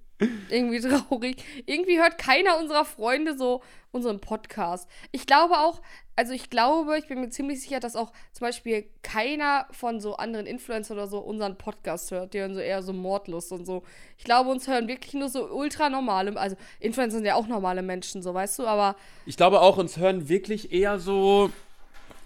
irgendwie 0.50 0.81
traurig. 0.81 1.44
Irgendwie 1.66 1.98
hört 1.98 2.18
keiner 2.18 2.59
unserer 2.59 2.85
Freunde 2.85 3.37
so 3.37 3.62
unseren 3.92 4.20
Podcast. 4.20 4.88
Ich 5.12 5.26
glaube 5.26 5.59
auch, 5.59 5.81
also 6.16 6.33
ich 6.33 6.50
glaube, 6.50 6.98
ich 6.98 7.07
bin 7.09 7.20
mir 7.20 7.31
ziemlich 7.31 7.61
sicher, 7.61 7.81
dass 7.81 7.96
auch 7.96 8.12
zum 8.33 8.46
Beispiel 8.46 8.87
keiner 9.02 9.66
von 9.70 10.00
so 10.00 10.16
anderen 10.16 10.46
Influencern 10.46 10.96
oder 10.96 11.07
so 11.07 11.18
unseren 11.18 11.59
Podcast 11.59 12.11
hört. 12.11 12.35
Die 12.35 12.40
hören 12.40 12.55
so 12.55 12.61
eher 12.61 12.83
so 12.83 12.92
Mordlust 12.92 13.52
und 13.52 13.66
so. 13.66 13.83
Ich 14.18 14.24
glaube, 14.24 14.50
uns 14.50 14.66
hören 14.68 14.88
wirklich 14.88 15.14
nur 15.14 15.29
so 15.29 15.46
ultra 15.50 15.88
normale, 15.88 16.37
also 16.38 16.57
Influencer 16.81 17.18
sind 17.18 17.26
ja 17.26 17.35
auch 17.35 17.46
normale 17.46 17.83
Menschen, 17.83 18.22
so 18.22 18.33
weißt 18.33 18.59
du, 18.59 18.66
aber 18.66 18.96
Ich 19.26 19.37
glaube 19.37 19.61
auch, 19.61 19.76
uns 19.76 19.96
hören 19.96 20.29
wirklich 20.29 20.72
eher 20.72 20.98
so 20.98 21.50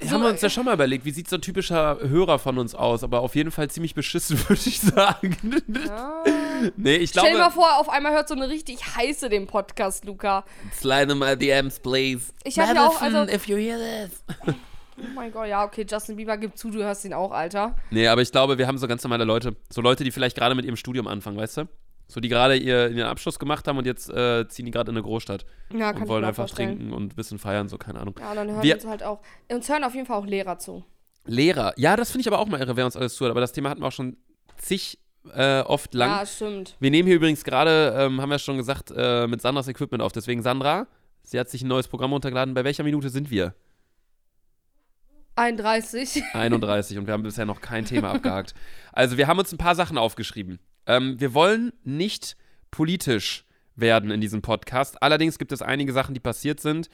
haben 0.08 0.22
wir 0.22 0.30
uns 0.30 0.40
ja 0.40 0.48
schon 0.48 0.64
mal 0.64 0.74
überlegt, 0.74 1.04
wie 1.04 1.10
sieht 1.10 1.28
so 1.28 1.36
ein 1.36 1.42
typischer 1.42 1.98
Hörer 2.00 2.38
von 2.38 2.58
uns 2.58 2.74
aus, 2.74 3.04
aber 3.04 3.20
auf 3.20 3.34
jeden 3.34 3.50
Fall 3.50 3.68
ziemlich 3.70 3.94
beschissen, 3.94 4.38
würde 4.48 4.62
ich 4.64 4.80
sagen. 4.80 5.36
Ja. 5.86 6.24
nee, 6.76 6.96
ich 6.96 7.10
Stell 7.10 7.24
dir 7.24 7.30
mal 7.32 7.36
glaube. 7.50 7.54
vor, 7.54 7.78
auf 7.78 7.88
einmal 7.88 8.12
hört 8.12 8.28
so 8.28 8.34
eine 8.34 8.48
richtig 8.48 8.78
heiße 8.96 9.28
den 9.28 9.46
Podcast, 9.46 10.04
Luca. 10.04 10.44
Slide 10.72 11.12
in 11.12 11.18
my 11.18 11.36
DMs, 11.36 11.80
please. 11.80 12.32
Ich 12.44 12.58
hab 12.58 12.74
ja 12.74 12.86
auch, 12.86 13.00
also- 13.02 13.22
if 13.32 13.46
you 13.46 13.56
hear 13.56 13.78
this. 13.78 14.24
Oh 14.98 15.02
mein 15.14 15.32
Gott, 15.32 15.48
ja, 15.48 15.64
okay, 15.64 15.86
Justin 15.90 16.16
Bieber, 16.16 16.36
gib 16.36 16.58
zu, 16.58 16.70
du 16.70 16.82
hörst 16.82 17.04
ihn 17.06 17.14
auch, 17.14 17.32
Alter. 17.32 17.74
Nee, 17.90 18.06
aber 18.08 18.20
ich 18.20 18.30
glaube, 18.30 18.58
wir 18.58 18.66
haben 18.66 18.76
so 18.76 18.86
ganz 18.86 19.02
normale 19.02 19.24
Leute. 19.24 19.56
So 19.70 19.80
Leute, 19.80 20.04
die 20.04 20.10
vielleicht 20.10 20.36
gerade 20.36 20.54
mit 20.54 20.66
ihrem 20.66 20.76
Studium 20.76 21.06
anfangen, 21.06 21.38
weißt 21.38 21.56
du? 21.58 21.68
So, 22.10 22.18
die 22.20 22.28
gerade 22.28 22.56
ihr, 22.56 22.88
ihren 22.90 23.06
Abschluss 23.08 23.38
gemacht 23.38 23.68
haben 23.68 23.78
und 23.78 23.86
jetzt 23.86 24.10
äh, 24.10 24.48
ziehen 24.48 24.66
die 24.66 24.72
gerade 24.72 24.90
in 24.90 24.96
eine 24.96 25.04
Großstadt 25.04 25.44
Ja, 25.72 25.90
und 25.90 26.08
wollen 26.08 26.24
einfach 26.24 26.48
vorstellen. 26.48 26.76
trinken 26.78 26.92
und 26.92 27.12
ein 27.12 27.16
bisschen 27.16 27.38
feiern, 27.38 27.68
so, 27.68 27.78
keine 27.78 28.00
Ahnung. 28.00 28.16
Ja, 28.18 28.34
dann 28.34 28.50
hören 28.50 28.62
Wir- 28.64 28.74
uns 28.74 28.84
halt 28.86 29.02
auch. 29.04 29.20
Uns 29.48 29.68
hören 29.68 29.84
auf 29.84 29.94
jeden 29.94 30.06
Fall 30.06 30.16
auch 30.18 30.26
Lehrer 30.26 30.58
zu. 30.58 30.84
Lehrer. 31.24 31.72
Ja, 31.76 31.94
das 31.96 32.10
finde 32.10 32.22
ich 32.22 32.26
aber 32.26 32.40
auch 32.40 32.48
mal 32.48 32.58
irre, 32.58 32.76
wer 32.76 32.84
uns 32.84 32.96
alles 32.96 33.14
zuhört. 33.14 33.30
Aber 33.30 33.40
das 33.40 33.52
Thema 33.52 33.70
hatten 33.70 33.80
wir 33.80 33.86
auch 33.86 33.92
schon 33.92 34.16
zig 34.56 34.98
äh, 35.34 35.60
oft 35.60 35.94
lang. 35.94 36.10
Ja, 36.10 36.26
stimmt. 36.26 36.76
Wir 36.80 36.90
nehmen 36.90 37.06
hier 37.06 37.16
übrigens 37.16 37.44
gerade, 37.44 37.94
ähm, 37.96 38.20
haben 38.20 38.30
wir 38.30 38.38
schon 38.40 38.56
gesagt, 38.56 38.92
äh, 38.96 39.28
mit 39.28 39.40
Sandras 39.40 39.68
Equipment 39.68 40.02
auf. 40.02 40.10
Deswegen, 40.10 40.42
Sandra, 40.42 40.88
sie 41.22 41.38
hat 41.38 41.48
sich 41.48 41.62
ein 41.62 41.68
neues 41.68 41.86
Programm 41.86 42.12
runtergeladen. 42.12 42.54
Bei 42.54 42.64
welcher 42.64 42.82
Minute 42.82 43.08
sind 43.10 43.30
wir? 43.30 43.54
31. 45.36 46.22
31 46.34 46.98
und 46.98 47.06
wir 47.06 47.14
haben 47.14 47.22
bisher 47.22 47.46
noch 47.46 47.60
kein 47.60 47.84
Thema 47.84 48.10
abgehakt. 48.14 48.54
Also, 48.92 49.16
wir 49.16 49.26
haben 49.26 49.38
uns 49.38 49.52
ein 49.52 49.58
paar 49.58 49.74
Sachen 49.74 49.96
aufgeschrieben. 49.96 50.58
Ähm, 50.90 51.20
wir 51.20 51.34
wollen 51.34 51.72
nicht 51.84 52.36
politisch 52.72 53.44
werden 53.76 54.10
in 54.10 54.20
diesem 54.20 54.42
Podcast. 54.42 55.00
Allerdings 55.00 55.38
gibt 55.38 55.52
es 55.52 55.62
einige 55.62 55.92
Sachen, 55.92 56.14
die 56.14 56.20
passiert 56.20 56.58
sind, 56.58 56.90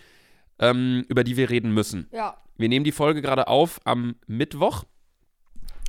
ähm, 0.59 1.05
über 1.09 1.25
die 1.25 1.39
wir 1.39 1.49
reden 1.49 1.73
müssen. 1.73 2.07
Ja. 2.13 2.37
Wir 2.59 2.69
nehmen 2.69 2.85
die 2.85 2.93
Folge 2.93 3.23
gerade 3.23 3.49
auf 3.49 3.81
am 3.85 4.17
Mittwoch. 4.27 4.85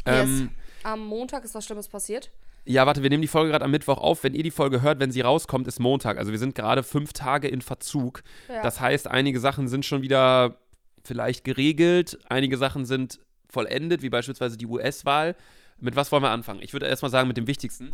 Ähm, 0.06 0.52
Am 0.84 1.06
Montag 1.06 1.44
ist 1.44 1.54
was 1.54 1.66
Schlimmes 1.66 1.90
passiert. 1.90 2.32
Ja, 2.64 2.86
warte, 2.86 3.04
wir 3.04 3.10
nehmen 3.10 3.22
die 3.22 3.28
Folge 3.28 3.52
gerade 3.52 3.66
am 3.66 3.72
Mittwoch 3.72 3.98
auf. 3.98 4.24
Wenn 4.24 4.34
ihr 4.34 4.44
die 4.44 4.52
Folge 4.52 4.82
hört, 4.82 5.00
wenn 5.02 5.12
sie 5.12 5.22
rauskommt, 5.22 5.68
ist 5.68 5.80
Montag. 5.80 6.18
Also 6.18 6.32
wir 6.32 6.40
sind 6.40 6.56
gerade 6.56 6.84
fünf 6.84 7.12
Tage 7.12 7.50
in 7.50 7.62
Verzug. 7.62 8.24
Ja. 8.48 8.62
Das 8.62 8.80
heißt, 8.80 9.08
einige 9.08 9.42
Sachen 9.42 9.68
sind 9.68 9.86
schon 9.86 10.02
wieder 10.02 10.58
vielleicht 11.04 11.44
geregelt, 11.44 12.20
einige 12.30 12.58
Sachen 12.58 12.86
sind 12.86 13.20
vollendet, 13.50 14.02
wie 14.02 14.10
beispielsweise 14.10 14.58
die 14.58 14.66
US-Wahl. 14.66 15.36
Mit 15.80 15.96
was 15.96 16.12
wollen 16.12 16.24
wir 16.24 16.32
anfangen? 16.32 16.62
Ich 16.62 16.74
würde 16.74 16.88
erstmal 16.88 17.12
sagen, 17.12 17.28
mit 17.28 17.38
dem 17.38 17.48
Wichtigsten. 17.48 17.94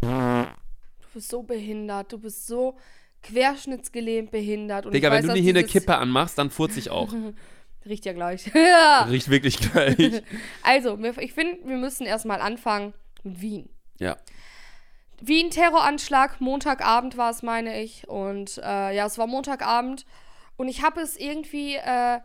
Du 0.00 0.46
bist 1.14 1.28
so 1.28 1.42
behindert. 1.42 2.12
Du 2.12 2.18
bist 2.18 2.46
so 2.46 2.76
querschnittsgelähmt 3.22 4.30
behindert. 4.30 4.86
Und 4.86 4.94
Digga, 4.94 5.08
ich 5.08 5.12
wenn 5.12 5.18
weiß, 5.22 5.26
du 5.26 5.32
mir 5.34 5.42
hier 5.42 5.54
eine 5.54 5.64
Kippe 5.64 5.96
anmachst, 5.96 6.38
dann 6.38 6.50
furze 6.50 6.78
ich 6.78 6.90
auch. 6.90 7.12
Riecht 7.86 8.04
ja 8.04 8.12
gleich. 8.12 8.50
ja. 8.54 9.02
Riecht 9.08 9.30
wirklich 9.30 9.58
gleich. 9.58 10.22
Also, 10.62 10.98
ich 11.18 11.32
finde, 11.32 11.58
wir 11.64 11.76
müssen 11.76 12.06
erstmal 12.06 12.40
anfangen 12.40 12.92
mit 13.22 13.40
Wien. 13.40 13.68
Ja. 13.98 14.16
Wien, 15.20 15.50
Terroranschlag, 15.50 16.40
Montagabend 16.40 17.16
war 17.16 17.30
es, 17.30 17.42
meine 17.42 17.82
ich. 17.82 18.08
Und 18.08 18.58
äh, 18.58 18.94
ja, 18.94 19.06
es 19.06 19.18
war 19.18 19.26
Montagabend. 19.26 20.04
Und 20.56 20.68
ich 20.68 20.82
habe 20.82 21.00
es 21.00 21.16
irgendwie, 21.16 21.76
äh, 21.76 22.20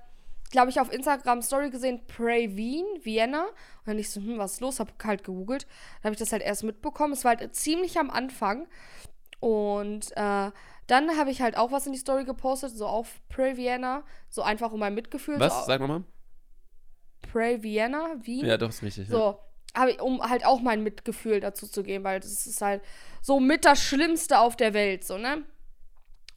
glaube 0.51 0.69
ich, 0.69 0.79
auf 0.79 0.91
Instagram 0.91 1.41
Story 1.41 1.69
gesehen, 1.69 2.01
Pray 2.07 2.55
Wien, 2.55 2.85
Vienna. 3.03 3.43
Und 3.43 3.87
dann 3.87 3.99
ich 3.99 4.09
so, 4.09 4.21
hm, 4.21 4.37
was 4.37 4.53
ist 4.53 4.61
los? 4.61 4.79
Hab 4.79 4.91
halt 5.03 5.23
gegoogelt. 5.23 5.63
Dann 6.01 6.09
habe 6.09 6.13
ich 6.13 6.19
das 6.19 6.31
halt 6.31 6.41
erst 6.41 6.63
mitbekommen. 6.63 7.13
Es 7.13 7.23
war 7.25 7.37
halt 7.37 7.55
ziemlich 7.55 7.97
am 7.99 8.09
Anfang. 8.09 8.67
Und 9.39 10.11
äh, 10.15 10.51
dann 10.87 11.17
habe 11.17 11.31
ich 11.31 11.41
halt 11.41 11.57
auch 11.57 11.71
was 11.71 11.85
in 11.87 11.93
die 11.93 11.99
Story 11.99 12.25
gepostet, 12.25 12.71
so 12.71 12.85
auf 12.85 13.21
Pray 13.29 13.57
Vienna. 13.57 14.03
So 14.29 14.41
einfach 14.41 14.71
um 14.71 14.79
mein 14.79 14.93
Mitgefühl. 14.93 15.39
Was? 15.39 15.59
So, 15.59 15.65
Sag 15.65 15.81
nochmal. 15.81 16.03
Pray 17.31 17.61
Vienna, 17.61 18.15
Wien. 18.21 18.45
Ja, 18.45 18.57
doch, 18.57 18.69
ist 18.69 18.83
richtig. 18.83 19.09
Ja. 19.09 19.15
So, 19.15 19.39
habe 19.75 19.91
ich, 19.91 20.01
um 20.01 20.21
halt 20.21 20.45
auch 20.45 20.61
mein 20.61 20.83
Mitgefühl 20.83 21.39
dazu 21.39 21.67
zu 21.67 21.83
geben, 21.83 22.03
weil 22.03 22.19
das 22.19 22.47
ist 22.47 22.61
halt 22.61 22.81
so 23.21 23.39
mit 23.39 23.65
das 23.65 23.81
Schlimmste 23.81 24.39
auf 24.39 24.55
der 24.55 24.73
Welt, 24.73 25.03
so, 25.03 25.17
ne? 25.17 25.43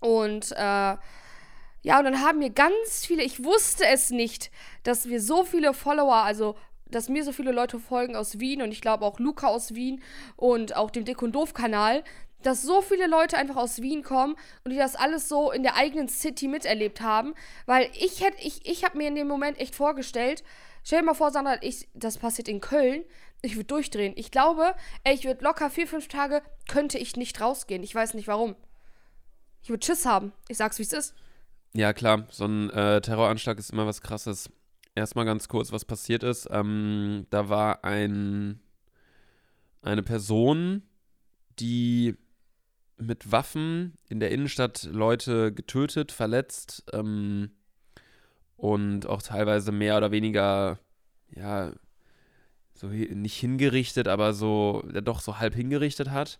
Und, 0.00 0.52
äh, 0.52 0.96
ja, 1.82 1.98
und 1.98 2.04
dann 2.04 2.20
haben 2.20 2.38
mir 2.38 2.50
ganz 2.50 3.06
viele, 3.06 3.22
ich 3.22 3.44
wusste 3.44 3.86
es 3.86 4.10
nicht, 4.10 4.50
dass 4.82 5.08
wir 5.08 5.20
so 5.20 5.44
viele 5.44 5.74
Follower, 5.74 6.16
also, 6.16 6.56
dass 6.86 7.08
mir 7.08 7.24
so 7.24 7.32
viele 7.32 7.52
Leute 7.52 7.78
folgen 7.78 8.16
aus 8.16 8.40
Wien 8.40 8.62
und 8.62 8.72
ich 8.72 8.80
glaube 8.80 9.04
auch 9.04 9.18
Luca 9.18 9.48
aus 9.48 9.74
Wien 9.74 10.02
und 10.36 10.74
auch 10.76 10.90
dem 10.90 11.04
Dick 11.04 11.22
und 11.22 11.32
Doof-Kanal, 11.32 12.02
dass 12.42 12.62
so 12.62 12.82
viele 12.82 13.06
Leute 13.06 13.36
einfach 13.36 13.56
aus 13.56 13.82
Wien 13.82 14.02
kommen 14.02 14.36
und 14.64 14.72
die 14.72 14.78
das 14.78 14.96
alles 14.96 15.28
so 15.28 15.50
in 15.50 15.62
der 15.62 15.76
eigenen 15.76 16.08
City 16.08 16.48
miterlebt 16.48 17.00
haben, 17.00 17.34
weil 17.66 17.90
ich 17.94 18.22
hätte, 18.22 18.40
ich, 18.42 18.66
ich 18.66 18.84
habe 18.84 18.96
mir 18.96 19.08
in 19.08 19.16
dem 19.16 19.28
Moment 19.28 19.58
echt 19.58 19.74
vorgestellt, 19.74 20.42
stell 20.84 21.00
dir 21.00 21.06
mal 21.06 21.14
vor, 21.14 21.30
Sandra, 21.30 21.62
ich, 21.62 21.88
das 21.94 22.18
passiert 22.18 22.48
in 22.48 22.60
Köln, 22.60 23.04
ich 23.42 23.56
würde 23.56 23.66
durchdrehen. 23.66 24.14
Ich 24.16 24.30
glaube, 24.30 24.74
ey, 25.04 25.14
ich 25.14 25.24
würde 25.24 25.44
locker 25.44 25.70
vier, 25.70 25.86
fünf 25.86 26.08
Tage, 26.08 26.42
könnte 26.68 26.98
ich 26.98 27.16
nicht 27.16 27.40
rausgehen. 27.40 27.82
Ich 27.82 27.94
weiß 27.94 28.14
nicht 28.14 28.26
warum. 28.26 28.56
Ich 29.62 29.70
würde 29.70 29.84
Schiss 29.84 30.06
haben. 30.06 30.32
Ich 30.48 30.56
sag's, 30.56 30.78
wie 30.78 30.82
es 30.82 30.92
ist. 30.92 31.14
Ja, 31.74 31.92
klar, 31.92 32.26
so 32.30 32.46
ein 32.46 32.70
äh, 32.70 33.00
Terroranschlag 33.00 33.58
ist 33.58 33.70
immer 33.70 33.86
was 33.86 34.00
Krasses. 34.00 34.50
Erstmal 34.94 35.24
ganz 35.24 35.48
kurz, 35.48 35.70
was 35.70 35.84
passiert 35.84 36.22
ist. 36.22 36.48
Ähm, 36.50 37.26
da 37.30 37.48
war 37.48 37.84
ein, 37.84 38.60
eine 39.82 40.02
Person, 40.02 40.82
die 41.60 42.16
mit 42.96 43.30
Waffen 43.30 43.94
in 44.08 44.18
der 44.18 44.30
Innenstadt 44.30 44.88
Leute 44.90 45.52
getötet, 45.52 46.10
verletzt 46.10 46.84
ähm, 46.92 47.50
und 48.56 49.06
auch 49.06 49.22
teilweise 49.22 49.70
mehr 49.70 49.96
oder 49.96 50.10
weniger, 50.10 50.80
ja, 51.30 51.72
so 52.74 52.88
nicht 52.88 53.36
hingerichtet, 53.38 54.08
aber 54.08 54.32
so, 54.34 54.84
ja, 54.92 55.00
doch 55.00 55.20
so 55.20 55.38
halb 55.38 55.54
hingerichtet 55.54 56.10
hat. 56.10 56.38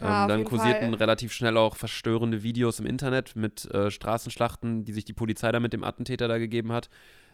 Ähm, 0.00 0.06
Ja, 0.06 0.22
auf 0.22 0.28
dann 0.28 0.38
jeden 0.38 0.48
kursierten 0.48 0.88
Fall. 0.90 0.98
relativ 0.98 1.32
schnell 1.32 1.56
auch 1.56 1.76
verstörende 1.76 2.42
Videos 2.42 2.80
im 2.80 2.86
Internet 2.86 3.36
mit 3.36 3.64
äh, 3.66 3.90
Straßenschlachten, 3.90 4.84
die 4.84 4.92
sich 4.92 5.04
die 5.04 5.12
Polizei 5.12 5.52
da 5.52 5.60
mit 5.60 5.72
dem 5.72 5.84
Attentäter 5.84 6.28
da 6.28 6.38
gegeben 6.38 6.72
hat. 6.72 6.88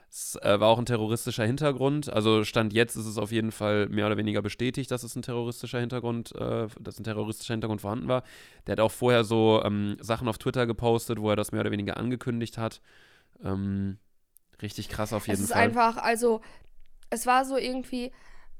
Es 0.09 0.37
äh, 0.43 0.61
war 0.61 0.69
auch 0.69 0.79
ein 0.79 0.87
terroristischer 0.87 1.45
Hintergrund. 1.45 2.09
Also 2.13 2.45
Stand 2.45 2.73
jetzt 2.73 2.95
ist 2.95 3.07
es 3.07 3.19
auf 3.19 3.33
jeden 3.33 3.51
Fall 3.51 3.89
mehr 3.89 4.07
oder 4.07 4.17
weniger 4.17 4.41
bestätigt, 4.41 4.91
dass 4.93 5.03
es 5.03 5.17
ein 5.17 5.23
terroristischer 5.23 5.81
Hintergrund, 5.81 6.33
äh, 6.37 6.69
dass 6.81 6.99
ein 7.01 7.05
terroristischer 7.05 7.55
Hintergrund 7.55 7.81
vorhanden 7.81 8.07
war. 8.09 8.23
Der 8.67 8.73
hat 8.73 8.81
auch 8.81 8.93
vorher 8.93 9.25
so 9.25 9.63
ähm, 9.65 9.97
Sachen 10.01 10.29
auf 10.29 10.39
Twitter 10.39 10.67
gepostet, 10.67 11.19
wo 11.21 11.31
er 11.31 11.37
das 11.37 11.51
mehr 11.53 11.61
oder 11.61 11.73
weniger 11.73 11.97
angekündigt 11.97 12.57
hat. 12.57 12.81
Ähm, 13.45 13.99
richtig 14.63 14.89
krass 14.89 15.13
auf 15.13 15.27
jeden 15.27 15.39
es 15.39 15.45
ist 15.47 15.53
Fall. 15.53 15.63
einfach, 15.63 15.97
also, 15.97 16.41
es 17.11 17.27
war 17.27 17.45
so 17.45 17.57
irgendwie, 17.57 18.13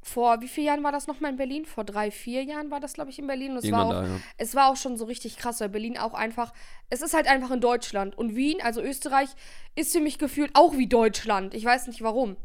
vor 0.07 0.41
wie 0.41 0.49
vielen 0.49 0.67
Jahren 0.67 0.85
war 0.85 0.93
das 0.93 1.07
nochmal 1.09 1.33
in 1.33 1.37
Berlin? 1.37 1.67
Vor 1.67 1.85
drei, 1.85 2.11
vier 2.11 2.45
Jahren 2.45 2.71
war 2.71 2.79
das, 2.79 2.93
glaube 2.93 3.11
ich, 3.11 3.19
in 3.19 3.27
Berlin. 3.27 3.53
Und 3.53 3.59
es 3.59 3.71
war 3.73 3.81
Irgendwann 3.81 4.05
auch, 4.05 4.09
da, 4.09 4.15
ja. 4.15 4.21
es 4.39 4.55
war 4.55 4.71
auch 4.71 4.77
schon 4.77 4.97
so 4.97 5.05
richtig 5.05 5.37
krass, 5.37 5.61
weil 5.61 5.69
Berlin 5.69 5.99
auch 5.99 6.15
einfach, 6.15 6.53
es 6.91 7.03
ist 7.03 7.13
halt 7.13 7.27
einfach 7.27 7.51
in 7.51 7.61
Deutschland. 7.61 8.17
Und 8.17 8.37
Wien, 8.37 8.63
also 8.63 8.81
Österreich, 8.81 9.29
ist 9.75 9.93
für 9.93 10.01
mich 10.01 10.19
gefühlt 10.19 10.53
auch 10.55 10.77
wie 10.77 10.87
Deutschland. 10.87 11.55
Ich 11.55 11.65
weiß 11.65 11.89
nicht 11.89 12.03
warum. 12.03 12.37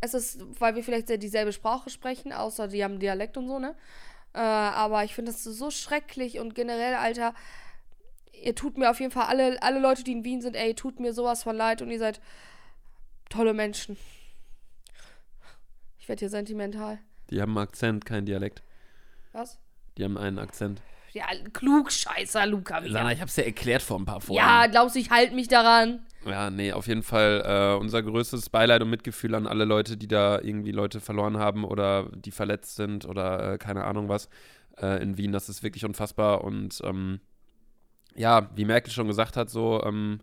Es 0.00 0.14
ist, 0.14 0.40
weil 0.60 0.74
wir 0.74 0.82
vielleicht 0.82 1.06
sehr 1.06 1.16
dieselbe 1.16 1.52
Sprache 1.52 1.90
sprechen, 1.90 2.32
außer 2.32 2.68
die 2.68 2.82
haben 2.82 2.98
Dialekt 2.98 3.36
und 3.36 3.46
so, 3.46 3.58
ne? 3.58 3.74
Äh, 4.34 4.38
aber 4.40 5.04
ich 5.04 5.14
finde 5.14 5.32
das 5.32 5.44
so 5.44 5.70
schrecklich 5.70 6.40
und 6.40 6.54
generell, 6.54 6.94
Alter, 6.96 7.34
ihr 8.32 8.54
tut 8.54 8.76
mir 8.76 8.90
auf 8.90 9.00
jeden 9.00 9.12
Fall, 9.12 9.26
alle, 9.26 9.62
alle 9.62 9.78
Leute, 9.78 10.02
die 10.02 10.12
in 10.12 10.24
Wien 10.24 10.42
sind, 10.42 10.56
ey, 10.56 10.74
tut 10.74 11.00
mir 11.00 11.14
sowas 11.14 11.44
von 11.44 11.56
leid 11.56 11.82
und 11.82 11.90
ihr 11.90 11.98
seid 11.98 12.20
tolle 13.30 13.54
Menschen. 13.54 13.96
Ich 16.06 16.08
werde 16.08 16.20
hier 16.20 16.30
sentimental. 16.30 17.00
Die 17.30 17.42
haben 17.42 17.58
einen 17.58 17.66
Akzent, 17.66 18.06
keinen 18.06 18.26
Dialekt. 18.26 18.62
Was? 19.32 19.58
Die 19.98 20.04
haben 20.04 20.16
einen 20.16 20.38
Akzent. 20.38 20.80
Ja, 21.10 21.24
klugscheißer, 21.52 22.46
Luca. 22.46 22.84
wieder. 22.84 22.92
Sana, 22.92 23.10
ich 23.10 23.20
hab's 23.20 23.34
ja 23.34 23.42
erklärt 23.42 23.82
vor 23.82 23.98
ein 23.98 24.04
paar 24.04 24.20
Folgen. 24.20 24.38
Ja, 24.38 24.68
glaubst 24.68 24.94
du, 24.94 25.00
ich 25.00 25.10
halte 25.10 25.34
mich 25.34 25.48
daran? 25.48 26.06
Ja, 26.24 26.48
nee, 26.48 26.70
auf 26.70 26.86
jeden 26.86 27.02
Fall 27.02 27.42
äh, 27.44 27.80
unser 27.80 28.04
größtes 28.04 28.50
Beileid 28.50 28.82
und 28.82 28.90
Mitgefühl 28.90 29.34
an 29.34 29.48
alle 29.48 29.64
Leute, 29.64 29.96
die 29.96 30.06
da 30.06 30.38
irgendwie 30.38 30.70
Leute 30.70 31.00
verloren 31.00 31.38
haben 31.38 31.64
oder 31.64 32.08
die 32.14 32.30
verletzt 32.30 32.76
sind 32.76 33.04
oder 33.04 33.54
äh, 33.54 33.58
keine 33.58 33.82
Ahnung 33.82 34.08
was 34.08 34.28
äh, 34.80 35.02
in 35.02 35.18
Wien. 35.18 35.32
Das 35.32 35.48
ist 35.48 35.64
wirklich 35.64 35.84
unfassbar 35.84 36.44
und 36.44 36.80
ähm, 36.84 37.18
ja, 38.14 38.48
wie 38.54 38.64
Merkel 38.64 38.92
schon 38.92 39.08
gesagt 39.08 39.36
hat, 39.36 39.50
so, 39.50 39.82
ähm, 39.82 40.20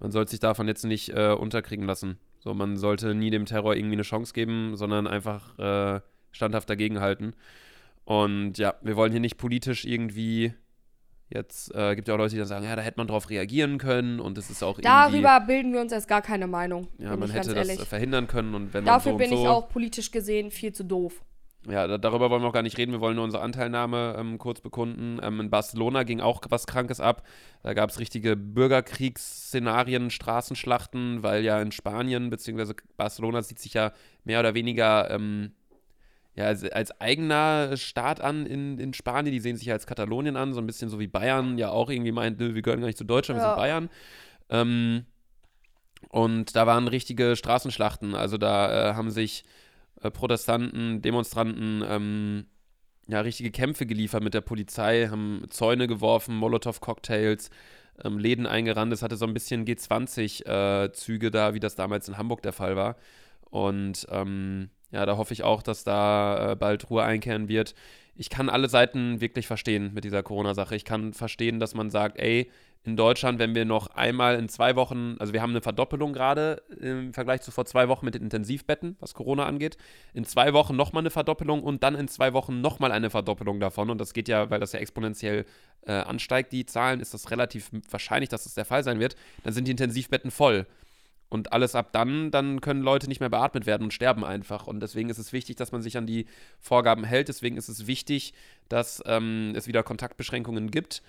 man 0.00 0.10
sollte 0.10 0.32
sich 0.32 0.40
davon 0.40 0.66
jetzt 0.66 0.84
nicht 0.84 1.10
äh, 1.10 1.30
unterkriegen 1.30 1.86
lassen. 1.86 2.18
So, 2.40 2.54
man 2.54 2.76
sollte 2.76 3.14
nie 3.14 3.30
dem 3.30 3.46
Terror 3.46 3.76
irgendwie 3.76 3.94
eine 3.94 4.02
Chance 4.02 4.32
geben, 4.32 4.76
sondern 4.76 5.06
einfach 5.06 5.58
äh, 5.58 6.00
standhaft 6.32 6.68
dagegenhalten. 6.68 7.36
Und 8.04 8.58
ja, 8.58 8.74
wir 8.82 8.96
wollen 8.96 9.12
hier 9.12 9.20
nicht 9.20 9.36
politisch 9.36 9.84
irgendwie 9.84 10.54
Jetzt 11.32 11.72
äh, 11.76 11.94
gibt 11.94 12.08
ja 12.08 12.14
auch 12.14 12.18
Leute, 12.18 12.32
die 12.32 12.38
dann 12.38 12.48
sagen, 12.48 12.64
ja, 12.64 12.74
da 12.74 12.82
hätte 12.82 12.98
man 12.98 13.06
drauf 13.06 13.30
reagieren 13.30 13.78
können 13.78 14.18
und 14.18 14.36
es 14.36 14.50
ist 14.50 14.64
auch 14.64 14.78
irgendwie. 14.78 14.88
Darüber 14.88 15.40
bilden 15.40 15.72
wir 15.72 15.80
uns 15.80 15.92
erst 15.92 16.08
gar 16.08 16.22
keine 16.22 16.48
Meinung. 16.48 16.88
Ja, 16.98 17.16
man 17.16 17.30
hätte 17.30 17.54
das 17.54 17.82
verhindern 17.84 18.26
können 18.26 18.54
und 18.54 18.74
wenn 18.74 18.84
Dafür 18.84 19.12
man 19.12 19.20
so 19.20 19.28
bin 19.28 19.36
so. 19.36 19.42
ich 19.42 19.48
auch 19.48 19.68
politisch 19.68 20.10
gesehen 20.10 20.50
viel 20.50 20.72
zu 20.72 20.84
doof. 20.84 21.22
Ja, 21.68 21.86
da, 21.86 21.98
darüber 21.98 22.30
wollen 22.30 22.42
wir 22.42 22.48
auch 22.48 22.54
gar 22.54 22.62
nicht 22.62 22.78
reden. 22.78 22.92
Wir 22.92 23.00
wollen 23.00 23.16
nur 23.16 23.24
unsere 23.24 23.42
Anteilnahme 23.42 24.16
ähm, 24.18 24.38
kurz 24.38 24.60
bekunden. 24.60 25.18
Ähm, 25.22 25.40
in 25.40 25.50
Barcelona 25.50 26.04
ging 26.04 26.20
auch 26.20 26.40
was 26.48 26.66
Krankes 26.66 27.00
ab. 27.00 27.26
Da 27.62 27.74
gab 27.74 27.90
es 27.90 27.98
richtige 27.98 28.34
Bürgerkriegsszenarien, 28.34 30.10
Straßenschlachten, 30.10 31.22
weil 31.22 31.44
ja 31.44 31.60
in 31.60 31.72
Spanien, 31.72 32.30
beziehungsweise 32.30 32.74
Barcelona 32.96 33.42
sieht 33.42 33.58
sich 33.58 33.74
ja 33.74 33.92
mehr 34.24 34.40
oder 34.40 34.54
weniger 34.54 35.10
ähm, 35.10 35.52
ja, 36.34 36.46
als, 36.46 36.64
als, 36.64 36.98
eigener 37.00 37.76
Staat 37.76 38.22
an 38.22 38.46
in, 38.46 38.78
in 38.78 38.94
Spanien. 38.94 39.32
Die 39.32 39.40
sehen 39.40 39.56
sich 39.56 39.66
ja 39.66 39.74
als 39.74 39.86
Katalonien 39.86 40.36
an, 40.36 40.54
so 40.54 40.60
ein 40.60 40.66
bisschen 40.66 40.88
so 40.88 40.98
wie 40.98 41.08
Bayern 41.08 41.58
ja 41.58 41.68
auch 41.70 41.90
irgendwie 41.90 42.12
meint, 42.12 42.38
wir 42.38 42.62
gehören 42.62 42.80
gar 42.80 42.86
nicht 42.86 42.98
zu 42.98 43.04
Deutschland, 43.04 43.38
wir 43.38 43.46
sind 43.46 43.56
Bayern. 43.56 43.90
Ähm, 44.48 45.04
und 46.08 46.56
da 46.56 46.66
waren 46.66 46.88
richtige 46.88 47.36
Straßenschlachten. 47.36 48.14
Also 48.14 48.38
da 48.38 48.92
äh, 48.92 48.94
haben 48.94 49.10
sich 49.10 49.44
äh, 50.02 50.10
Protestanten, 50.10 51.02
Demonstranten 51.02 51.84
ähm, 51.86 52.46
ja, 53.08 53.20
richtige 53.20 53.50
Kämpfe 53.50 53.86
geliefert 53.86 54.22
mit 54.22 54.34
der 54.34 54.40
Polizei, 54.40 55.08
haben 55.08 55.44
Zäune 55.50 55.86
geworfen, 55.86 56.36
Molotow-Cocktails, 56.36 57.50
ähm, 58.04 58.18
Läden 58.18 58.46
eingerannt. 58.46 58.92
Es 58.92 59.02
hatte 59.02 59.16
so 59.16 59.26
ein 59.26 59.34
bisschen 59.34 59.64
G20-Züge 59.66 61.26
äh, 61.26 61.30
da, 61.30 61.54
wie 61.54 61.60
das 61.60 61.74
damals 61.74 62.08
in 62.08 62.18
Hamburg 62.18 62.42
der 62.42 62.52
Fall 62.52 62.76
war. 62.76 62.96
Und 63.50 64.06
ähm, 64.10 64.70
ja, 64.92 65.06
da 65.06 65.16
hoffe 65.16 65.32
ich 65.32 65.42
auch, 65.42 65.62
dass 65.62 65.84
da 65.84 66.52
äh, 66.52 66.56
bald 66.56 66.88
Ruhe 66.90 67.02
einkehren 67.02 67.48
wird. 67.48 67.74
Ich 68.14 68.30
kann 68.30 68.48
alle 68.48 68.68
Seiten 68.68 69.20
wirklich 69.20 69.46
verstehen 69.46 69.92
mit 69.94 70.04
dieser 70.04 70.22
Corona-Sache. 70.22 70.76
Ich 70.76 70.84
kann 70.84 71.12
verstehen, 71.12 71.58
dass 71.58 71.74
man 71.74 71.90
sagt, 71.90 72.18
ey, 72.18 72.50
in 72.82 72.96
Deutschland, 72.96 73.38
wenn 73.38 73.54
wir 73.54 73.66
noch 73.66 73.88
einmal 73.88 74.36
in 74.38 74.48
zwei 74.48 74.74
Wochen, 74.74 75.16
also 75.18 75.34
wir 75.34 75.42
haben 75.42 75.50
eine 75.50 75.60
Verdoppelung 75.60 76.14
gerade 76.14 76.62
im 76.80 77.12
Vergleich 77.12 77.42
zu 77.42 77.50
vor 77.50 77.66
zwei 77.66 77.88
Wochen 77.88 78.06
mit 78.06 78.14
den 78.14 78.22
Intensivbetten, 78.22 78.96
was 79.00 79.12
Corona 79.12 79.44
angeht. 79.44 79.76
In 80.14 80.24
zwei 80.24 80.54
Wochen 80.54 80.76
nochmal 80.76 81.02
eine 81.02 81.10
Verdoppelung 81.10 81.62
und 81.62 81.82
dann 81.82 81.94
in 81.94 82.08
zwei 82.08 82.32
Wochen 82.32 82.62
nochmal 82.62 82.90
eine 82.90 83.10
Verdoppelung 83.10 83.60
davon. 83.60 83.90
Und 83.90 84.00
das 84.00 84.14
geht 84.14 84.28
ja, 84.28 84.48
weil 84.48 84.60
das 84.60 84.72
ja 84.72 84.80
exponentiell 84.80 85.44
äh, 85.86 85.92
ansteigt, 85.92 86.52
die 86.52 86.64
Zahlen, 86.64 87.00
ist 87.00 87.12
das 87.12 87.30
relativ 87.30 87.70
wahrscheinlich, 87.90 88.30
dass 88.30 88.44
das 88.44 88.54
der 88.54 88.64
Fall 88.64 88.82
sein 88.82 88.98
wird. 88.98 89.14
Dann 89.44 89.52
sind 89.52 89.66
die 89.66 89.72
Intensivbetten 89.72 90.30
voll. 90.30 90.66
Und 91.28 91.52
alles 91.52 91.74
ab 91.74 91.92
dann, 91.92 92.30
dann 92.30 92.60
können 92.60 92.82
Leute 92.82 93.08
nicht 93.08 93.20
mehr 93.20 93.28
beatmet 93.28 93.64
werden 93.66 93.84
und 93.84 93.94
sterben 93.94 94.24
einfach. 94.24 94.66
Und 94.66 94.80
deswegen 94.80 95.10
ist 95.10 95.18
es 95.18 95.32
wichtig, 95.32 95.54
dass 95.56 95.70
man 95.70 95.82
sich 95.82 95.96
an 95.96 96.06
die 96.06 96.26
Vorgaben 96.58 97.04
hält. 97.04 97.28
Deswegen 97.28 97.56
ist 97.56 97.68
es 97.68 97.86
wichtig, 97.86 98.32
dass 98.68 99.02
ähm, 99.06 99.52
es 99.54 99.68
wieder 99.68 99.82
Kontaktbeschränkungen 99.82 100.70
gibt. 100.70 101.02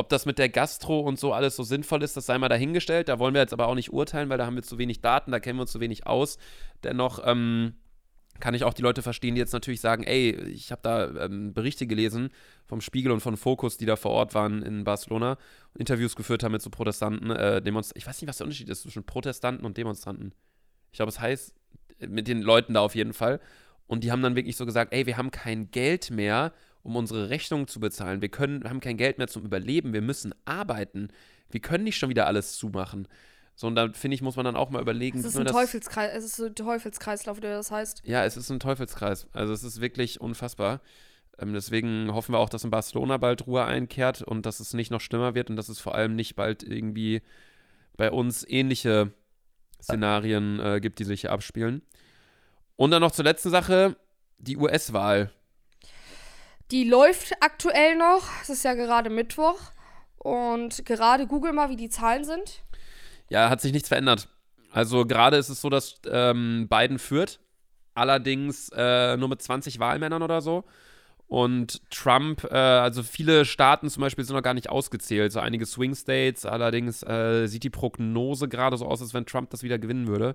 Ob 0.00 0.08
das 0.08 0.24
mit 0.24 0.38
der 0.38 0.48
Gastro 0.48 1.00
und 1.00 1.18
so 1.18 1.34
alles 1.34 1.56
so 1.56 1.62
sinnvoll 1.62 2.02
ist, 2.02 2.16
das 2.16 2.24
sei 2.24 2.38
mal 2.38 2.48
dahingestellt. 2.48 3.10
Da 3.10 3.18
wollen 3.18 3.34
wir 3.34 3.42
jetzt 3.42 3.52
aber 3.52 3.68
auch 3.68 3.74
nicht 3.74 3.92
urteilen, 3.92 4.30
weil 4.30 4.38
da 4.38 4.46
haben 4.46 4.56
wir 4.56 4.62
zu 4.62 4.78
wenig 4.78 5.02
Daten, 5.02 5.30
da 5.30 5.40
kennen 5.40 5.58
wir 5.58 5.62
uns 5.62 5.72
zu 5.72 5.80
wenig 5.80 6.06
aus. 6.06 6.38
Dennoch 6.82 7.20
ähm, 7.22 7.74
kann 8.40 8.54
ich 8.54 8.64
auch 8.64 8.72
die 8.72 8.80
Leute 8.80 9.02
verstehen, 9.02 9.34
die 9.34 9.40
jetzt 9.40 9.52
natürlich 9.52 9.82
sagen, 9.82 10.04
ey, 10.04 10.30
ich 10.46 10.72
habe 10.72 10.80
da 10.82 11.26
ähm, 11.26 11.52
Berichte 11.52 11.86
gelesen 11.86 12.30
vom 12.64 12.80
Spiegel 12.80 13.12
und 13.12 13.20
von 13.20 13.36
Focus, 13.36 13.76
die 13.76 13.84
da 13.84 13.96
vor 13.96 14.12
Ort 14.12 14.32
waren 14.32 14.62
in 14.62 14.84
Barcelona, 14.84 15.36
Interviews 15.76 16.16
geführt 16.16 16.44
haben 16.44 16.52
mit 16.52 16.62
so 16.62 16.70
Protestanten, 16.70 17.30
äh, 17.30 17.60
Demonstranten. 17.60 17.98
Ich 17.98 18.06
weiß 18.06 18.22
nicht, 18.22 18.28
was 18.30 18.38
der 18.38 18.46
Unterschied 18.46 18.70
ist 18.70 18.80
zwischen 18.80 19.04
Protestanten 19.04 19.66
und 19.66 19.76
Demonstranten. 19.76 20.32
Ich 20.92 20.96
glaube, 20.96 21.10
es 21.10 21.20
heißt 21.20 21.54
mit 22.08 22.26
den 22.26 22.40
Leuten 22.40 22.72
da 22.72 22.80
auf 22.80 22.94
jeden 22.94 23.12
Fall. 23.12 23.38
Und 23.86 24.02
die 24.02 24.12
haben 24.12 24.22
dann 24.22 24.34
wirklich 24.34 24.56
so 24.56 24.64
gesagt, 24.64 24.94
ey, 24.94 25.04
wir 25.04 25.18
haben 25.18 25.30
kein 25.30 25.70
Geld 25.70 26.10
mehr, 26.10 26.54
um 26.82 26.96
unsere 26.96 27.30
Rechnungen 27.30 27.68
zu 27.68 27.80
bezahlen. 27.80 28.22
Wir 28.22 28.28
können, 28.28 28.64
haben 28.64 28.80
kein 28.80 28.96
Geld 28.96 29.18
mehr 29.18 29.28
zum 29.28 29.44
Überleben. 29.44 29.92
Wir 29.92 30.02
müssen 30.02 30.34
arbeiten. 30.44 31.08
Wir 31.50 31.60
können 31.60 31.84
nicht 31.84 31.98
schon 31.98 32.10
wieder 32.10 32.26
alles 32.26 32.56
zumachen. 32.56 33.08
So, 33.54 33.66
und 33.66 33.74
da 33.74 33.92
finde 33.92 34.14
ich, 34.14 34.22
muss 34.22 34.36
man 34.36 34.44
dann 34.46 34.56
auch 34.56 34.70
mal 34.70 34.80
überlegen. 34.80 35.18
Es 35.18 35.26
ist 35.26 35.36
ein 35.36 35.46
Teufelskreis, 35.46 36.12
es 36.16 36.38
ist 36.38 36.40
ein 36.40 36.54
Teufelskreislauf, 36.54 37.40
der 37.40 37.56
das 37.56 37.70
heißt. 37.70 38.02
Ja, 38.04 38.24
es 38.24 38.36
ist 38.36 38.48
ein 38.50 38.60
Teufelskreis. 38.60 39.26
Also 39.32 39.52
es 39.52 39.64
ist 39.64 39.80
wirklich 39.80 40.20
unfassbar. 40.20 40.80
Ähm, 41.38 41.52
deswegen 41.52 42.12
hoffen 42.12 42.32
wir 42.32 42.38
auch, 42.38 42.48
dass 42.48 42.64
in 42.64 42.70
Barcelona 42.70 43.18
bald 43.18 43.46
Ruhe 43.46 43.64
einkehrt 43.64 44.22
und 44.22 44.46
dass 44.46 44.60
es 44.60 44.72
nicht 44.72 44.90
noch 44.90 45.00
schlimmer 45.00 45.34
wird 45.34 45.50
und 45.50 45.56
dass 45.56 45.68
es 45.68 45.78
vor 45.78 45.94
allem 45.94 46.14
nicht 46.16 46.36
bald 46.36 46.62
irgendwie 46.62 47.22
bei 47.96 48.10
uns 48.10 48.46
ähnliche 48.48 49.12
Szenarien 49.82 50.58
äh, 50.60 50.80
gibt, 50.80 50.98
die 50.98 51.04
sich 51.04 51.22
hier 51.22 51.32
abspielen. 51.32 51.82
Und 52.76 52.92
dann 52.92 53.02
noch 53.02 53.12
zur 53.12 53.24
letzten 53.24 53.50
Sache, 53.50 53.96
die 54.38 54.56
US-Wahl. 54.56 55.30
Die 56.70 56.84
läuft 56.84 57.32
aktuell 57.40 57.96
noch. 57.96 58.28
Es 58.42 58.50
ist 58.50 58.64
ja 58.64 58.74
gerade 58.74 59.10
Mittwoch. 59.10 59.58
Und 60.18 60.84
gerade 60.84 61.26
google 61.26 61.52
mal, 61.52 61.70
wie 61.70 61.76
die 61.76 61.88
Zahlen 61.88 62.24
sind. 62.24 62.62
Ja, 63.28 63.48
hat 63.48 63.60
sich 63.60 63.72
nichts 63.72 63.88
verändert. 63.88 64.28
Also 64.70 65.04
gerade 65.06 65.36
ist 65.36 65.48
es 65.48 65.60
so, 65.60 65.70
dass 65.70 66.00
ähm, 66.10 66.68
Biden 66.68 66.98
führt. 66.98 67.40
Allerdings 67.94 68.70
äh, 68.74 69.16
nur 69.16 69.28
mit 69.28 69.42
20 69.42 69.80
Wahlmännern 69.80 70.22
oder 70.22 70.40
so. 70.40 70.64
Und 71.26 71.80
Trump, 71.90 72.44
äh, 72.50 72.56
also 72.56 73.02
viele 73.02 73.44
Staaten 73.44 73.88
zum 73.88 74.00
Beispiel 74.00 74.24
sind 74.24 74.34
noch 74.34 74.42
gar 74.42 74.54
nicht 74.54 74.68
ausgezählt, 74.68 75.32
so 75.32 75.40
einige 75.40 75.66
Swing 75.66 75.94
States. 75.94 76.44
Allerdings 76.44 77.02
äh, 77.02 77.46
sieht 77.46 77.62
die 77.62 77.70
Prognose 77.70 78.48
gerade 78.48 78.76
so 78.76 78.86
aus, 78.86 79.00
als 79.00 79.14
wenn 79.14 79.26
Trump 79.26 79.50
das 79.50 79.62
wieder 79.62 79.78
gewinnen 79.78 80.06
würde. 80.06 80.34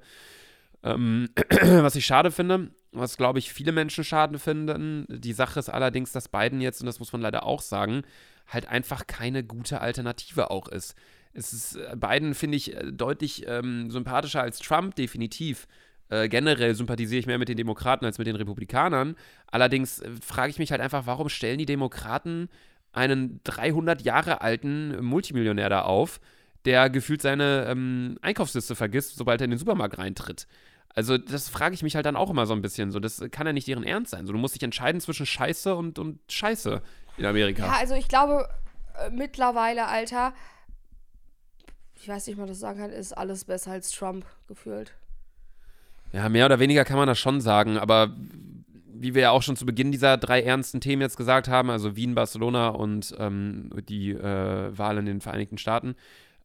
Ähm, 0.84 1.30
was 1.62 1.96
ich 1.96 2.06
schade 2.06 2.32
finde, 2.32 2.72
was 2.96 3.18
glaube 3.18 3.40
ich 3.40 3.54
viele 3.54 3.72
Menschen 3.72 4.04
schade 4.04 4.40
finden. 4.40 5.06
Die 5.10 5.34
Sache 5.34 5.60
ist 5.60 5.70
allerdings, 5.70 6.12
dass 6.12 6.30
Biden 6.30 6.62
jetzt, 6.62 6.82
und 6.82 6.88
das 6.88 7.00
muss 7.00 7.12
man 7.12 7.22
leider 7.22 7.46
auch 7.46 7.62
sagen, 7.62 8.04
halt 8.48 8.68
einfach 8.68 9.08
keine 9.08 9.44
gute 9.44 9.82
Alternative 9.82 10.52
auch 10.52 10.68
ist. 10.68 10.96
Es 11.34 11.54
ist 11.54 11.76
äh, 11.76 11.96
Biden, 11.96 12.34
finde 12.34 12.58
ich, 12.58 12.76
äh, 12.76 12.92
deutlich 12.92 13.46
ähm, 13.48 13.92
sympathischer 13.92 14.42
als 14.42 14.60
Trump, 14.60 14.96
definitiv. 14.96 15.68
Äh, 16.10 16.30
generell 16.30 16.76
sympathisiere 16.76 17.20
ich 17.20 17.26
mehr 17.26 17.40
mit 17.40 17.50
den 17.50 17.58
Demokraten 17.58 18.06
als 18.06 18.18
mit 18.18 18.28
den 18.28 18.36
Republikanern. 18.36 19.16
Allerdings 19.48 20.00
äh, 20.00 20.12
frage 20.22 20.52
ich 20.52 20.60
mich 20.60 20.72
halt 20.72 20.82
einfach, 20.82 21.06
warum 21.06 21.30
stellen 21.30 21.58
die 21.58 21.66
Demokraten 21.66 22.50
einen 22.94 23.42
300 23.44 24.04
Jahre 24.04 24.42
alten 24.42 25.04
Multimillionär 25.04 25.70
da 25.70 25.82
auf, 25.82 26.22
der 26.64 26.90
gefühlt 26.90 27.22
seine 27.22 27.66
ähm, 27.70 28.18
Einkaufsliste 28.22 28.76
vergisst, 28.76 29.18
sobald 29.18 29.42
er 29.42 29.46
in 29.46 29.52
den 29.52 29.60
Supermarkt 29.60 29.98
reintritt. 29.98 30.48
Also, 30.96 31.18
das 31.18 31.50
frage 31.50 31.76
ich 31.76 31.84
mich 31.84 31.96
halt 31.96 32.06
dann 32.06 32.16
auch 32.16 32.30
immer 32.30 32.46
so 32.46 32.54
ein 32.54 32.62
bisschen. 32.62 32.92
So, 32.92 33.00
das 33.00 33.22
kann 33.32 33.46
ja 33.46 33.54
nicht 33.54 33.68
deren 33.68 33.84
Ernst 33.84 34.12
sein. 34.12 34.26
So, 34.26 34.34
du 34.34 34.40
musst 34.40 34.56
dich 34.56 34.64
entscheiden 34.64 35.02
zwischen 35.02 35.26
Scheiße 35.26 35.76
und, 35.76 36.00
und 36.00 36.20
Scheiße 36.32 36.82
in 37.18 37.26
Amerika. 37.26 37.66
Ja, 37.66 37.78
also 37.80 37.96
ich 37.96 38.08
glaube, 38.08 38.48
äh, 38.98 39.10
mittlerweile, 39.10 39.88
Alter, 39.88 40.34
ich 41.96 42.08
weiß 42.08 42.28
nicht, 42.28 42.36
ob 42.36 42.40
man 42.40 42.48
das 42.48 42.60
sagen 42.60 42.80
kann, 42.80 42.92
ist 42.92 43.14
alles 43.14 43.46
besser 43.46 43.72
als 43.72 43.92
Trump 43.92 44.26
gefühlt. 44.48 44.94
Ja, 46.14 46.30
mehr 46.30 46.46
oder 46.46 46.60
weniger 46.60 46.86
kann 46.86 46.98
man 46.98 47.08
das 47.08 47.20
schon 47.20 47.42
sagen, 47.42 47.78
aber 47.78 48.16
wie 48.98 49.14
wir 49.14 49.24
ja 49.24 49.32
auch 49.32 49.42
schon 49.42 49.58
zu 49.58 49.66
Beginn 49.66 49.92
dieser 49.92 50.18
drei 50.18 50.42
ernsten 50.42 50.80
Themen 50.80 51.02
jetzt 51.02 51.18
gesagt 51.18 51.48
haben, 51.48 51.70
also 51.70 51.96
Wien, 51.96 52.16
Barcelona 52.16 52.70
und 52.70 53.14
ähm, 53.20 53.70
die 53.90 54.12
äh, 54.12 54.78
Wahl 54.78 54.98
in 54.98 55.06
den 55.06 55.20
Vereinigten 55.20 55.58
Staaten, 55.58 55.96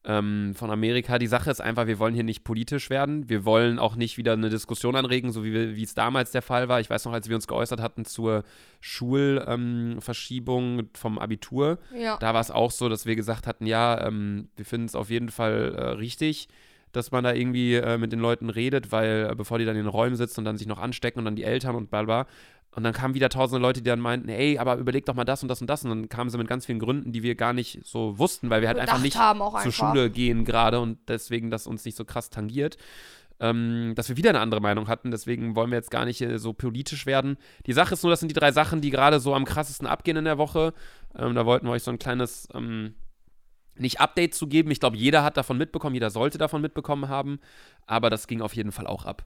ähm, 0.04 0.54
von 0.54 0.70
Amerika. 0.70 1.18
Die 1.18 1.26
Sache 1.26 1.50
ist 1.50 1.60
einfach, 1.60 1.86
wir 1.86 1.98
wollen 1.98 2.14
hier 2.14 2.24
nicht 2.24 2.42
politisch 2.42 2.88
werden. 2.88 3.28
Wir 3.28 3.44
wollen 3.44 3.78
auch 3.78 3.96
nicht 3.96 4.16
wieder 4.16 4.32
eine 4.32 4.48
Diskussion 4.48 4.96
anregen, 4.96 5.30
so 5.32 5.44
wie, 5.44 5.76
wie 5.76 5.82
es 5.82 5.94
damals 5.94 6.30
der 6.30 6.42
Fall 6.42 6.68
war. 6.68 6.80
Ich 6.80 6.88
weiß 6.88 7.04
noch, 7.04 7.12
als 7.12 7.28
wir 7.28 7.36
uns 7.36 7.46
geäußert 7.46 7.80
hatten 7.80 8.04
zur 8.04 8.44
Schulverschiebung 8.80 10.78
ähm, 10.78 10.88
vom 10.94 11.18
Abitur, 11.18 11.78
ja. 11.94 12.16
da 12.18 12.32
war 12.32 12.40
es 12.40 12.50
auch 12.50 12.70
so, 12.70 12.88
dass 12.88 13.04
wir 13.04 13.16
gesagt 13.16 13.46
hatten, 13.46 13.66
ja, 13.66 14.06
ähm, 14.06 14.48
wir 14.56 14.64
finden 14.64 14.86
es 14.86 14.94
auf 14.94 15.10
jeden 15.10 15.28
Fall 15.28 15.74
äh, 15.74 15.82
richtig, 15.90 16.48
dass 16.92 17.10
man 17.10 17.22
da 17.22 17.34
irgendwie 17.34 17.74
äh, 17.74 17.98
mit 17.98 18.12
den 18.12 18.20
Leuten 18.20 18.48
redet, 18.50 18.92
weil 18.92 19.28
äh, 19.30 19.34
bevor 19.34 19.58
die 19.58 19.64
dann 19.64 19.76
in 19.76 19.84
den 19.84 19.90
Räumen 19.90 20.16
sitzen 20.16 20.40
und 20.40 20.44
dann 20.46 20.56
sich 20.56 20.66
noch 20.66 20.78
anstecken 20.78 21.20
und 21.20 21.26
dann 21.26 21.36
die 21.36 21.44
Eltern 21.44 21.76
und 21.76 21.90
bla 21.90 22.02
bla. 22.02 22.26
Und 22.72 22.84
dann 22.84 22.92
kamen 22.92 23.14
wieder 23.14 23.28
tausende 23.28 23.60
Leute, 23.60 23.80
die 23.82 23.88
dann 23.88 24.00
meinten, 24.00 24.28
ey, 24.28 24.58
aber 24.58 24.76
überleg 24.76 25.04
doch 25.04 25.14
mal 25.14 25.24
das 25.24 25.42
und 25.42 25.48
das 25.48 25.60
und 25.60 25.66
das. 25.68 25.84
Und 25.84 25.90
dann 25.90 26.08
kamen 26.08 26.30
sie 26.30 26.38
mit 26.38 26.46
ganz 26.46 26.66
vielen 26.66 26.78
Gründen, 26.78 27.10
die 27.10 27.22
wir 27.22 27.34
gar 27.34 27.52
nicht 27.52 27.80
so 27.84 28.18
wussten, 28.18 28.48
weil 28.48 28.60
wir 28.60 28.68
halt 28.68 28.78
einfach 28.78 29.00
nicht 29.00 29.14
zur 29.14 29.56
einfach. 29.56 29.72
Schule 29.72 30.10
gehen 30.10 30.44
gerade 30.44 30.78
und 30.78 30.98
deswegen 31.08 31.50
das 31.50 31.66
uns 31.66 31.84
nicht 31.84 31.96
so 31.96 32.04
krass 32.04 32.30
tangiert. 32.30 32.76
Ähm, 33.40 33.94
dass 33.96 34.08
wir 34.08 34.16
wieder 34.16 34.30
eine 34.30 34.40
andere 34.40 34.60
Meinung 34.60 34.86
hatten. 34.86 35.10
Deswegen 35.10 35.56
wollen 35.56 35.70
wir 35.70 35.78
jetzt 35.78 35.90
gar 35.90 36.04
nicht 36.04 36.20
äh, 36.20 36.38
so 36.38 36.52
politisch 36.52 37.06
werden. 37.06 37.38
Die 37.66 37.72
Sache 37.72 37.94
ist 37.94 38.02
nur, 38.02 38.10
das 38.10 38.20
sind 38.20 38.28
die 38.28 38.38
drei 38.38 38.52
Sachen, 38.52 38.82
die 38.82 38.90
gerade 38.90 39.18
so 39.18 39.34
am 39.34 39.46
krassesten 39.46 39.88
abgehen 39.88 40.18
in 40.18 40.26
der 40.26 40.38
Woche. 40.38 40.74
Ähm, 41.16 41.34
da 41.34 41.46
wollten 41.46 41.66
wir 41.66 41.72
euch 41.72 41.82
so 41.82 41.90
ein 41.90 41.98
kleines, 41.98 42.48
ähm, 42.54 42.94
nicht 43.76 43.98
Update 43.98 44.34
zu 44.34 44.46
geben. 44.46 44.70
Ich 44.70 44.78
glaube, 44.78 44.98
jeder 44.98 45.24
hat 45.24 45.38
davon 45.38 45.56
mitbekommen, 45.56 45.94
jeder 45.94 46.10
sollte 46.10 46.36
davon 46.36 46.60
mitbekommen 46.60 47.08
haben. 47.08 47.40
Aber 47.86 48.10
das 48.10 48.26
ging 48.26 48.42
auf 48.42 48.54
jeden 48.54 48.72
Fall 48.72 48.86
auch 48.86 49.06
ab. 49.06 49.24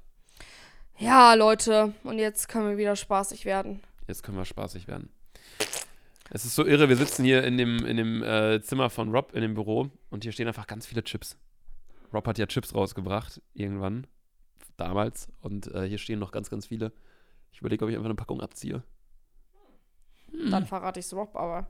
Ja, 0.99 1.35
Leute, 1.35 1.93
und 2.05 2.19
jetzt 2.19 2.49
können 2.49 2.69
wir 2.69 2.77
wieder 2.77 2.95
spaßig 2.95 3.45
werden. 3.45 3.83
Jetzt 4.07 4.23
können 4.23 4.37
wir 4.37 4.45
spaßig 4.45 4.87
werden. 4.87 5.11
Es 6.31 6.45
ist 6.45 6.55
so 6.55 6.65
irre, 6.65 6.89
wir 6.89 6.97
sitzen 6.97 7.25
hier 7.25 7.45
in 7.45 7.59
dem, 7.59 7.85
in 7.85 7.97
dem 7.97 8.23
äh, 8.23 8.63
Zimmer 8.63 8.91
von 8.91 9.11
Rob 9.11 9.35
in 9.35 9.43
dem 9.43 9.55
Büro 9.55 9.91
und 10.11 10.23
hier 10.23 10.33
stehen 10.33 10.47
einfach 10.47 10.67
ganz 10.67 10.87
viele 10.87 11.03
Chips. 11.03 11.37
Rob 12.13 12.27
hat 12.27 12.39
ja 12.39 12.47
Chips 12.47 12.75
rausgebracht, 12.75 13.43
irgendwann, 13.55 14.07
damals, 14.77 15.29
und 15.41 15.67
äh, 15.75 15.87
hier 15.89 15.99
stehen 15.99 16.21
noch 16.21 16.31
ganz, 16.31 16.49
ganz 16.49 16.67
viele. 16.67 16.93
Ich 17.53 17.61
überlege, 17.61 17.85
ob 17.85 17.91
ich 17.91 17.97
einfach 17.97 18.07
eine 18.07 18.15
Packung 18.15 18.41
abziehe. 18.41 18.83
Hm. 20.31 20.51
Dann 20.51 20.67
verrate 20.67 21.01
ich 21.01 21.07
es 21.07 21.15
Rob, 21.15 21.35
aber. 21.35 21.69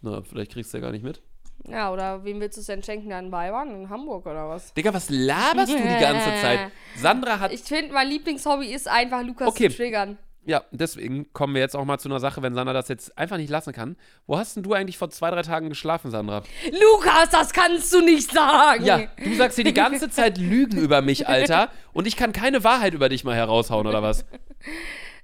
Na, 0.00 0.22
vielleicht 0.22 0.52
kriegst 0.52 0.72
du 0.72 0.78
ja 0.78 0.82
gar 0.82 0.92
nicht 0.92 1.02
mit. 1.02 1.22
Ja, 1.66 1.92
oder 1.92 2.24
wem 2.24 2.40
willst 2.40 2.56
du 2.56 2.60
es 2.60 2.66
denn 2.66 2.82
schenken? 2.82 3.10
Deinen 3.10 3.32
Weibern 3.32 3.70
in 3.70 3.90
Hamburg 3.90 4.26
oder 4.26 4.48
was? 4.48 4.72
Digga, 4.74 4.92
was 4.94 5.10
laberst 5.10 5.72
du 5.72 5.76
die 5.76 5.82
ganze 6.00 6.30
Zeit? 6.40 6.70
Sandra 6.96 7.40
hat. 7.40 7.52
Ich 7.52 7.62
finde, 7.62 7.92
mein 7.92 8.08
Lieblingshobby 8.08 8.72
ist 8.72 8.88
einfach, 8.88 9.22
Lukas 9.22 9.48
okay. 9.48 9.68
zu 9.68 9.76
triggern. 9.76 10.18
Ja, 10.48 10.64
deswegen 10.70 11.30
kommen 11.34 11.52
wir 11.54 11.60
jetzt 11.60 11.76
auch 11.76 11.84
mal 11.84 11.98
zu 11.98 12.08
einer 12.08 12.20
Sache, 12.20 12.40
wenn 12.40 12.54
Sandra 12.54 12.72
das 12.72 12.88
jetzt 12.88 13.18
einfach 13.18 13.36
nicht 13.36 13.50
lassen 13.50 13.74
kann. 13.74 13.96
Wo 14.26 14.38
hast 14.38 14.56
denn 14.56 14.62
du 14.62 14.72
eigentlich 14.72 14.96
vor 14.96 15.10
zwei, 15.10 15.30
drei 15.30 15.42
Tagen 15.42 15.68
geschlafen, 15.68 16.10
Sandra? 16.10 16.42
Lukas, 16.72 17.28
das 17.30 17.52
kannst 17.52 17.92
du 17.92 18.00
nicht 18.00 18.32
sagen. 18.32 18.82
Ja, 18.82 19.02
du 19.22 19.34
sagst 19.34 19.56
hier 19.56 19.64
die 19.64 19.74
ganze 19.74 20.08
Zeit 20.10 20.38
Lügen 20.38 20.78
über 20.78 21.02
mich, 21.02 21.28
Alter. 21.28 21.70
Und 21.92 22.06
ich 22.06 22.16
kann 22.16 22.32
keine 22.32 22.64
Wahrheit 22.64 22.94
über 22.94 23.10
dich 23.10 23.24
mal 23.24 23.34
heraushauen, 23.34 23.86
oder 23.86 24.02
was? 24.02 24.24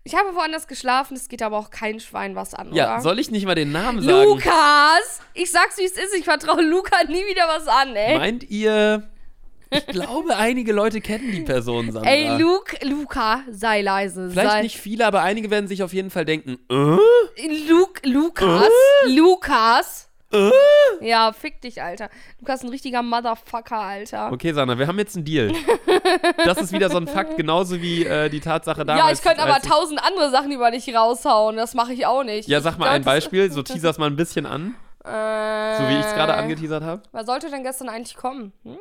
Ich 0.07 0.14
habe 0.14 0.34
woanders 0.34 0.66
geschlafen, 0.66 1.16
es 1.16 1.28
geht 1.28 1.40
aber 1.40 1.57
auch 1.57 1.70
kein 1.70 1.98
Schwein 1.98 2.36
was 2.36 2.52
an, 2.52 2.74
Ja, 2.74 2.92
oder? 2.96 3.00
soll 3.02 3.18
ich 3.18 3.30
nicht 3.30 3.46
mal 3.46 3.55
den 3.55 3.72
Namen 3.72 4.02
sagen? 4.02 4.28
Lukas! 4.28 5.20
Ich 5.32 5.50
sag's, 5.50 5.78
wie 5.78 5.84
es 5.84 5.92
ist, 5.92 6.14
ich 6.14 6.24
vertraue 6.24 6.61
Luca 6.61 7.05
nie 7.05 7.26
wieder 7.26 7.48
was 7.48 7.66
an, 7.66 7.96
ey. 7.96 8.18
Meint 8.18 8.44
ihr. 8.50 9.09
Ich 9.70 9.86
glaube, 9.86 10.36
einige 10.36 10.74
Leute 10.74 11.00
kennen 11.00 11.32
die 11.32 11.40
Person, 11.40 11.90
Sandra. 11.90 12.11
Ey, 12.11 12.36
Luke, 12.38 12.76
Luca, 12.86 13.44
sei 13.50 13.80
leise. 13.80 14.28
Vielleicht 14.30 14.50
sei, 14.50 14.62
nicht 14.62 14.76
viele, 14.78 15.07
aber 15.07 15.22
einige 15.22 15.50
werden 15.50 15.68
sich 15.68 15.82
auf 15.82 15.94
jeden 15.94 16.11
Fall 16.11 16.26
denken, 16.26 16.59
äh? 16.70 17.66
Luke, 17.66 18.07
Lukas, 18.07 18.68
Lukas. 19.07 20.11
Ja, 21.01 21.32
fick 21.32 21.61
dich, 21.61 21.82
Alter. 21.82 22.09
Lukas 22.41 22.61
ist 22.61 22.64
ein 22.64 22.70
richtiger 22.70 23.03
Motherfucker, 23.03 23.76
Alter. 23.78 24.32
Okay, 24.32 24.53
Sandra, 24.53 24.78
wir 24.78 24.87
haben 24.87 24.99
jetzt 24.99 25.16
einen 25.16 25.24
Deal. 25.24 25.53
Das 26.45 26.59
ist 26.59 26.72
wieder 26.72 26.89
so 26.91 26.97
ein 26.99 27.07
Fakt, 27.07 27.37
genauso 27.37 27.80
wie 27.82 28.05
äh, 28.05 28.28
die 28.28 28.41
Tatsache 28.41 28.85
damals. 28.85 29.05
ja, 29.07 29.12
ich 29.12 29.22
könnte 29.22 29.43
aber 29.43 29.61
tausend 29.61 30.03
andere 30.03 30.30
Sachen 30.30 30.53
über 30.53 30.70
dich 30.70 30.95
raushauen. 30.95 31.57
Das 31.57 31.74
mache 31.74 31.93
ich 31.93 32.07
auch 32.07 32.22
nicht. 32.24 32.49
Ja, 32.49 32.61
sag 32.61 32.78
mal 32.78 32.87
Ich 32.87 32.93
ein 32.93 33.05
Beispiel, 33.05 33.51
so 33.51 33.62
teaser's 33.64 33.99
mal 33.99 34.07
ein 34.07 34.16
bisschen 34.16 34.47
an, 34.47 34.74
Äh, 35.05 35.76
so 35.78 35.89
wie 35.89 35.99
ich 35.99 36.05
es 36.07 36.14
gerade 36.14 36.35
angeteasert 36.35 36.82
habe. 36.82 37.03
Wer 37.12 37.24
sollte 37.24 37.51
denn 37.51 37.62
gestern 37.62 37.89
eigentlich 37.89 38.16
kommen? 38.16 38.53
Hm? 38.64 38.78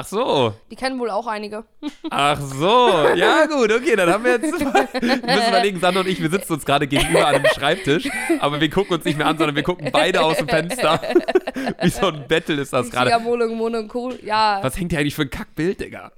Ach 0.00 0.06
so, 0.06 0.54
Die 0.70 0.76
kennen 0.76 0.96
wohl 1.00 1.10
auch 1.10 1.26
einige. 1.26 1.64
ach 2.08 2.40
so. 2.40 2.88
Ja, 3.16 3.46
gut, 3.46 3.72
okay, 3.72 3.96
dann 3.96 4.08
haben 4.08 4.22
wir 4.22 4.32
jetzt. 4.38 4.44
Wir 4.60 5.16
müssen 5.16 5.48
überlegen, 5.48 5.80
Sandra 5.80 6.02
und 6.02 6.08
ich, 6.08 6.22
wir 6.22 6.30
sitzen 6.30 6.52
uns 6.52 6.64
gerade 6.64 6.86
gegenüber 6.86 7.26
an 7.26 7.34
einem 7.34 7.46
Schreibtisch, 7.46 8.08
aber 8.38 8.60
wir 8.60 8.70
gucken 8.70 8.94
uns 8.94 9.04
nicht 9.04 9.18
mehr 9.18 9.26
an, 9.26 9.36
sondern 9.38 9.56
wir 9.56 9.64
gucken 9.64 9.88
beide 9.92 10.22
aus 10.22 10.36
dem 10.36 10.46
Fenster. 10.48 11.00
Wie 11.82 11.88
so 11.88 12.06
ein 12.06 12.28
Battle 12.28 12.60
ist 12.60 12.72
das 12.72 12.86
gerade. 12.92 13.10
Ja. 14.22 14.60
Was 14.62 14.78
hängt 14.78 14.92
hier 14.92 15.00
eigentlich 15.00 15.16
für 15.16 15.22
ein 15.22 15.30
Kackbild, 15.30 15.80
Digga? 15.80 16.12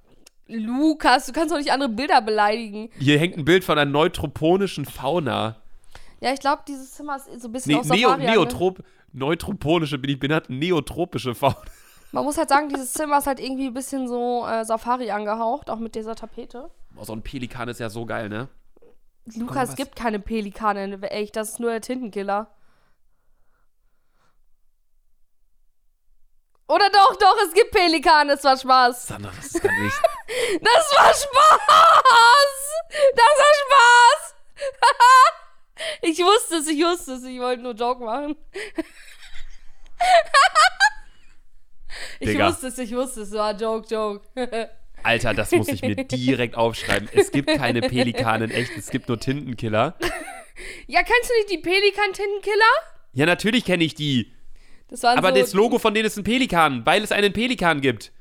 Lukas, 0.47 1.25
du 1.27 1.33
kannst 1.33 1.51
doch 1.53 1.59
nicht 1.59 1.73
andere 1.73 1.89
Bilder 1.89 2.21
beleidigen. 2.21 2.91
Hier 2.99 3.19
hängt 3.19 3.39
ein 3.39 3.47
Bild 3.47 3.65
von 3.65 3.79
einer 3.79 3.91
neutroponischen 3.91 4.85
Fauna. 4.85 5.57
Ja, 6.21 6.35
ich 6.35 6.41
glaube, 6.41 6.65
dieses 6.69 6.93
Zimmer 6.93 7.17
ist 7.17 7.41
so 7.41 7.49
ein 7.49 7.53
bisschen 7.53 7.77
Nee, 7.77 7.97
Neo, 7.97 8.09
Safari. 8.11 8.27
ange- 8.27 8.31
Neotrop, 8.33 8.79
neutroponische 9.15 9.97
bin 9.97 10.11
ich 10.11 10.19
benannt, 10.19 10.51
neotropische 10.51 11.35
Fauna. 11.35 11.57
Man 12.13 12.25
muss 12.25 12.39
halt 12.39 12.49
sagen, 12.49 12.69
dieses 12.69 12.93
Zimmer 12.93 13.19
ist 13.19 13.27
halt 13.27 13.39
irgendwie 13.39 13.69
ein 13.69 13.75
bisschen 13.75 14.09
so 14.09 14.47
äh, 14.47 14.65
Safari 14.65 15.11
angehaucht, 15.11 15.71
auch 15.71 15.79
mit 15.79 15.95
dieser 15.95 16.17
Tapete. 16.17 16.71
Oh, 16.97 17.05
so 17.05 17.13
ein 17.13 17.23
Pelikan 17.23 17.69
ist 17.69 17.79
ja 17.79 17.89
so 17.89 18.05
geil, 18.05 18.29
ne? 18.29 18.49
Lukas, 19.37 19.71
es 19.71 19.77
gibt 19.77 19.95
keine 19.95 20.19
Pelikane, 20.19 21.01
echt, 21.11 21.37
das 21.37 21.51
ist 21.51 21.61
nur 21.61 21.71
der 21.71 21.81
Tintenkiller. 21.81 22.49
Oder 26.67 26.91
doch, 26.91 27.17
doch, 27.17 27.37
es 27.47 27.53
gibt 27.53 27.71
Pelikane, 27.73 28.33
es 28.33 28.45
war 28.45 28.57
Spaß. 28.57 29.09
Sandra, 29.09 29.31
das 29.37 29.47
ist 29.47 29.63
gar 29.63 29.73
nicht. 29.73 30.01
Das 30.63 30.93
war 30.97 31.13
Spaß! 31.13 32.55
Das 33.17 33.39
war 33.41 33.55
Spaß! 33.65 34.35
ich 36.03 36.21
wusste 36.21 36.59
es, 36.59 36.69
ich 36.69 36.81
wusste 36.85 37.15
es, 37.15 37.25
ich 37.25 37.41
wollte 37.41 37.65
nur 37.65 37.73
Joke 37.73 38.05
machen. 38.05 38.37
ich 42.21 42.39
wusste 42.39 42.67
es, 42.69 42.79
ich 42.79 42.95
wusste 42.95 43.23
es, 43.23 43.33
war 43.33 43.57
Joke, 43.57 43.87
Joke. 43.89 44.23
Alter, 45.03 45.35
das 45.35 45.51
muss 45.53 45.69
ich 45.69 45.83
mir 45.83 45.97
direkt 46.05 46.57
aufschreiben. 46.57 47.09
Es 47.13 47.31
gibt 47.31 47.49
keine 47.49 47.81
Pelikane 47.81 48.45
in 48.45 48.51
echt, 48.51 48.77
es 48.77 48.91
gibt 48.91 49.09
nur 49.09 49.19
Tintenkiller. 49.19 49.97
ja, 50.87 51.03
kennst 51.03 51.31
du 51.31 51.35
nicht 51.35 51.51
die 51.51 51.59
Pelikan-Tintenkiller? 51.59 52.75
Ja, 53.13 53.27
natürlich 53.27 53.65
kenne 53.65 53.85
ich 53.85 53.95
die. 53.95 54.33
Aber 55.03 55.29
so, 55.29 55.35
das 55.35 55.53
Logo 55.55 55.79
von 55.79 55.95
denen 55.95 56.07
ist 56.07 56.17
ein 56.17 56.25
Pelikan, 56.25 56.85
weil 56.85 57.03
es 57.03 57.13
einen 57.13 57.33
Pelikan 57.33 57.81
gibt. 57.81 58.13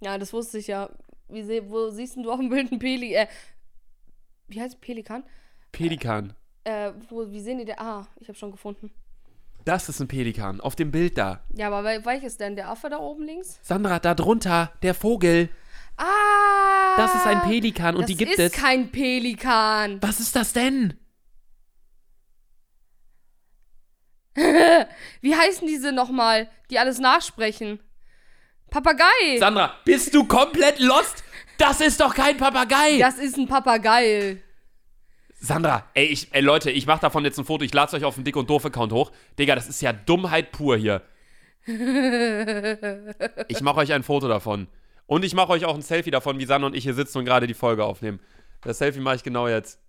Ja, 0.00 0.16
das 0.18 0.32
wusste 0.32 0.58
ich 0.58 0.68
ja. 0.68 0.90
Wie 1.28 1.44
wo 1.68 1.90
siehst 1.90 2.16
denn 2.16 2.22
du 2.22 2.30
auf 2.30 2.38
dem 2.38 2.48
Bild 2.48 2.70
einen 2.70 2.78
Peli... 2.78 3.14
Äh, 3.14 3.26
wie 4.48 4.60
heißt 4.60 4.80
Pelikan? 4.80 5.24
Pelikan. 5.72 6.34
Äh, 6.62 6.92
wo, 7.08 7.30
wie 7.30 7.40
sehen 7.40 7.58
die 7.58 7.64
der? 7.64 7.80
Ah, 7.80 8.06
ich 8.20 8.28
habe 8.28 8.38
schon 8.38 8.52
gefunden. 8.52 8.92
Das 9.66 9.88
ist 9.88 10.00
ein 10.00 10.06
Pelikan, 10.06 10.60
auf 10.60 10.76
dem 10.76 10.92
Bild 10.92 11.18
da. 11.18 11.40
Ja, 11.52 11.66
aber 11.66 11.82
wel- 11.82 12.04
welches 12.04 12.36
denn? 12.36 12.54
Der 12.54 12.68
Affe 12.68 12.88
da 12.88 12.98
oben 12.98 13.24
links? 13.24 13.58
Sandra, 13.62 13.98
da 13.98 14.14
drunter, 14.14 14.72
der 14.82 14.94
Vogel. 14.94 15.48
Ah! 15.96 16.96
Das 16.96 17.16
ist 17.16 17.26
ein 17.26 17.42
Pelikan 17.42 17.96
und 17.96 18.02
das 18.02 18.06
die 18.08 18.16
gibt 18.16 18.30
ist 18.34 18.38
es. 18.38 18.52
kein 18.52 18.92
Pelikan. 18.92 20.00
Was 20.02 20.20
ist 20.20 20.36
das 20.36 20.52
denn? 20.52 20.94
Wie 25.20 25.34
heißen 25.34 25.66
diese 25.66 25.90
nochmal, 25.90 26.48
die 26.70 26.78
alles 26.78 26.98
nachsprechen? 27.00 27.80
Papagei. 28.70 29.38
Sandra, 29.38 29.74
bist 29.84 30.14
du 30.14 30.24
komplett 30.26 30.78
lost? 30.78 31.24
Das 31.58 31.80
ist 31.80 32.00
doch 32.00 32.14
kein 32.14 32.36
Papagei. 32.36 32.98
das 32.98 33.18
ist 33.18 33.36
ein 33.36 33.48
Papagei. 33.48 34.42
Sandra, 35.38 35.84
ey, 35.94 36.06
ich, 36.06 36.32
ey 36.32 36.40
Leute, 36.40 36.70
ich 36.70 36.86
mach 36.86 36.98
davon 36.98 37.24
jetzt 37.24 37.38
ein 37.38 37.44
Foto. 37.44 37.64
Ich 37.64 37.74
lade 37.74 37.94
euch 37.96 38.04
auf 38.04 38.14
den 38.14 38.24
Dick 38.24 38.36
und 38.36 38.48
Doof 38.48 38.64
Account 38.64 38.92
hoch. 38.92 39.12
Digga, 39.38 39.54
das 39.54 39.68
ist 39.68 39.80
ja 39.80 39.92
Dummheit 39.92 40.52
pur 40.52 40.76
hier. 40.76 41.02
Ich 43.48 43.60
mache 43.60 43.78
euch 43.78 43.92
ein 43.92 44.02
Foto 44.02 44.28
davon. 44.28 44.68
Und 45.06 45.24
ich 45.24 45.34
mache 45.34 45.50
euch 45.50 45.64
auch 45.64 45.74
ein 45.74 45.82
Selfie 45.82 46.10
davon, 46.10 46.38
wie 46.38 46.46
Sandra 46.46 46.68
und 46.68 46.76
ich 46.76 46.84
hier 46.84 46.94
sitzen 46.94 47.18
und 47.18 47.24
gerade 47.24 47.46
die 47.46 47.54
Folge 47.54 47.84
aufnehmen. 47.84 48.20
Das 48.62 48.78
Selfie 48.78 49.00
mache 49.00 49.16
ich 49.16 49.22
genau 49.22 49.48
jetzt. 49.48 49.80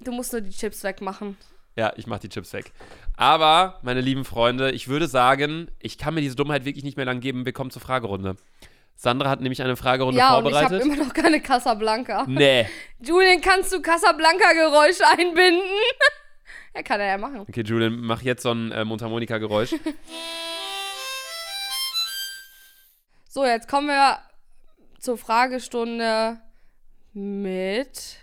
Du 0.00 0.12
musst 0.12 0.32
nur 0.32 0.42
die 0.42 0.50
Chips 0.50 0.82
wegmachen. 0.82 1.36
Ja, 1.76 1.92
ich 1.96 2.06
mache 2.06 2.20
die 2.20 2.28
Chips 2.28 2.52
weg. 2.52 2.72
Aber, 3.16 3.80
meine 3.82 4.00
lieben 4.00 4.24
Freunde, 4.24 4.70
ich 4.70 4.88
würde 4.88 5.08
sagen, 5.08 5.70
ich 5.78 5.98
kann 5.98 6.14
mir 6.14 6.20
diese 6.20 6.36
Dummheit 6.36 6.64
wirklich 6.64 6.84
nicht 6.84 6.96
mehr 6.96 7.06
lang 7.06 7.20
geben. 7.20 7.44
Wir 7.44 7.52
kommen 7.52 7.70
zur 7.70 7.82
Fragerunde. 7.82 8.36
Sandra 8.96 9.28
hat 9.28 9.40
nämlich 9.40 9.60
eine 9.62 9.76
Fragerunde 9.76 10.18
ja, 10.18 10.36
und 10.36 10.46
ich 10.46 10.54
habe 10.54 10.68
vorbereitet. 10.68 10.86
immer 10.86 11.04
noch 11.04 11.12
keine 11.12 11.40
Casablanca. 11.40 12.24
nee. 12.28 12.66
Julian, 13.00 13.40
kannst 13.40 13.72
du 13.72 13.82
Casablanca-Geräusche 13.82 15.06
einbinden? 15.06 15.62
ja, 16.74 16.82
kann 16.82 17.00
er 17.00 17.06
ja 17.08 17.18
machen. 17.18 17.40
Okay, 17.40 17.62
Julian, 17.62 18.00
mach 18.00 18.22
jetzt 18.22 18.42
so 18.42 18.52
ein 18.52 18.72
äh, 18.72 18.84
Mundharmonika-Geräusch. 18.84 19.74
So, 23.28 23.44
jetzt 23.44 23.66
kommen 23.66 23.88
wir 23.88 24.18
zur 25.00 25.18
Fragestunde 25.18 26.38
mit 27.14 28.18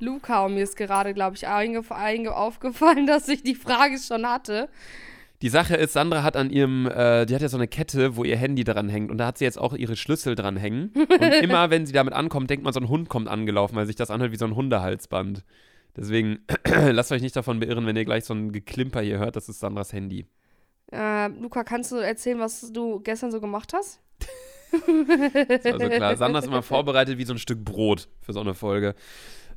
Luca. 0.00 0.44
Und 0.44 0.54
mir 0.54 0.64
ist 0.64 0.76
gerade, 0.76 1.14
glaube 1.14 1.36
ich, 1.36 1.46
aufgefallen, 1.46 3.06
dass 3.06 3.28
ich 3.28 3.42
die 3.42 3.54
Frage 3.54 3.98
schon 3.98 4.28
hatte. 4.28 4.68
Die 5.40 5.50
Sache 5.50 5.76
ist, 5.76 5.92
Sandra 5.92 6.24
hat 6.24 6.36
an 6.36 6.50
ihrem, 6.50 6.86
äh, 6.86 7.24
die 7.24 7.34
hat 7.34 7.42
ja 7.42 7.48
so 7.48 7.56
eine 7.56 7.68
Kette, 7.68 8.16
wo 8.16 8.24
ihr 8.24 8.36
Handy 8.36 8.64
dran 8.64 8.88
hängt 8.88 9.10
und 9.10 9.18
da 9.18 9.26
hat 9.26 9.38
sie 9.38 9.44
jetzt 9.44 9.58
auch 9.58 9.72
ihre 9.72 9.94
Schlüssel 9.94 10.34
dran 10.34 10.56
hängen. 10.56 10.92
Und 10.94 11.22
immer, 11.42 11.70
wenn 11.70 11.86
sie 11.86 11.92
damit 11.92 12.12
ankommt, 12.14 12.50
denkt 12.50 12.64
man, 12.64 12.72
so 12.72 12.80
ein 12.80 12.88
Hund 12.88 13.08
kommt 13.08 13.28
angelaufen, 13.28 13.76
weil 13.76 13.86
sich 13.86 13.96
das 13.96 14.10
anhört 14.10 14.32
wie 14.32 14.36
so 14.36 14.46
ein 14.46 14.56
Hundehalsband. 14.56 15.44
Deswegen 15.96 16.40
lasst 16.90 17.12
euch 17.12 17.22
nicht 17.22 17.36
davon 17.36 17.60
beirren, 17.60 17.86
wenn 17.86 17.96
ihr 17.96 18.04
gleich 18.04 18.24
so 18.24 18.34
ein 18.34 18.50
Geklimper 18.50 19.00
hier 19.00 19.18
hört, 19.18 19.36
das 19.36 19.48
ist 19.48 19.60
Sandras 19.60 19.92
Handy. 19.92 20.26
Äh, 20.90 21.28
Luca, 21.28 21.62
kannst 21.62 21.92
du 21.92 21.96
erzählen, 21.96 22.40
was 22.40 22.72
du 22.72 23.00
gestern 23.00 23.30
so 23.30 23.40
gemacht 23.40 23.72
hast? 23.74 24.00
Das 24.70 25.64
war 25.64 25.80
so 25.80 25.88
klar. 25.88 26.16
Sandra 26.16 26.40
ist 26.40 26.46
immer 26.46 26.62
vorbereitet 26.62 27.18
wie 27.18 27.24
so 27.24 27.32
ein 27.32 27.38
Stück 27.38 27.64
Brot 27.64 28.08
für 28.20 28.32
so 28.32 28.40
eine 28.40 28.54
Folge. 28.54 28.94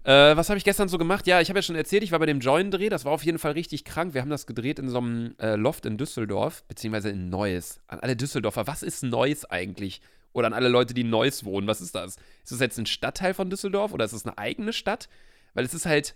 Äh, 0.03 0.35
was 0.35 0.49
habe 0.49 0.57
ich 0.57 0.63
gestern 0.63 0.87
so 0.87 0.97
gemacht? 0.97 1.27
Ja, 1.27 1.41
ich 1.41 1.49
habe 1.49 1.59
ja 1.59 1.63
schon 1.63 1.75
erzählt, 1.75 2.03
ich 2.03 2.11
war 2.11 2.19
bei 2.19 2.25
dem 2.25 2.39
Join-Dreh. 2.39 2.89
Das 2.89 3.05
war 3.05 3.11
auf 3.11 3.23
jeden 3.23 3.37
Fall 3.37 3.51
richtig 3.51 3.85
krank. 3.85 4.13
Wir 4.13 4.21
haben 4.21 4.29
das 4.29 4.47
gedreht 4.47 4.79
in 4.79 4.89
so 4.89 4.97
einem 4.97 5.35
äh, 5.39 5.55
Loft 5.55 5.85
in 5.85 5.97
Düsseldorf, 5.97 6.63
beziehungsweise 6.67 7.09
in 7.09 7.29
Neuss. 7.29 7.79
An 7.87 7.99
alle 7.99 8.15
Düsseldorfer, 8.15 8.65
was 8.65 8.81
ist 8.81 9.03
Neuss 9.03 9.45
eigentlich? 9.45 10.01
Oder 10.33 10.47
an 10.47 10.53
alle 10.53 10.69
Leute, 10.69 10.93
die 10.93 11.01
in 11.01 11.09
Neuss 11.09 11.43
wohnen, 11.43 11.67
was 11.67 11.81
ist 11.81 11.93
das? 11.93 12.15
Ist 12.43 12.51
das 12.51 12.59
jetzt 12.59 12.79
ein 12.79 12.85
Stadtteil 12.85 13.33
von 13.33 13.49
Düsseldorf 13.49 13.93
oder 13.93 14.05
ist 14.05 14.13
es 14.13 14.25
eine 14.25 14.37
eigene 14.37 14.73
Stadt? 14.73 15.09
Weil 15.53 15.65
es 15.65 15.73
ist 15.73 15.85
halt 15.85 16.15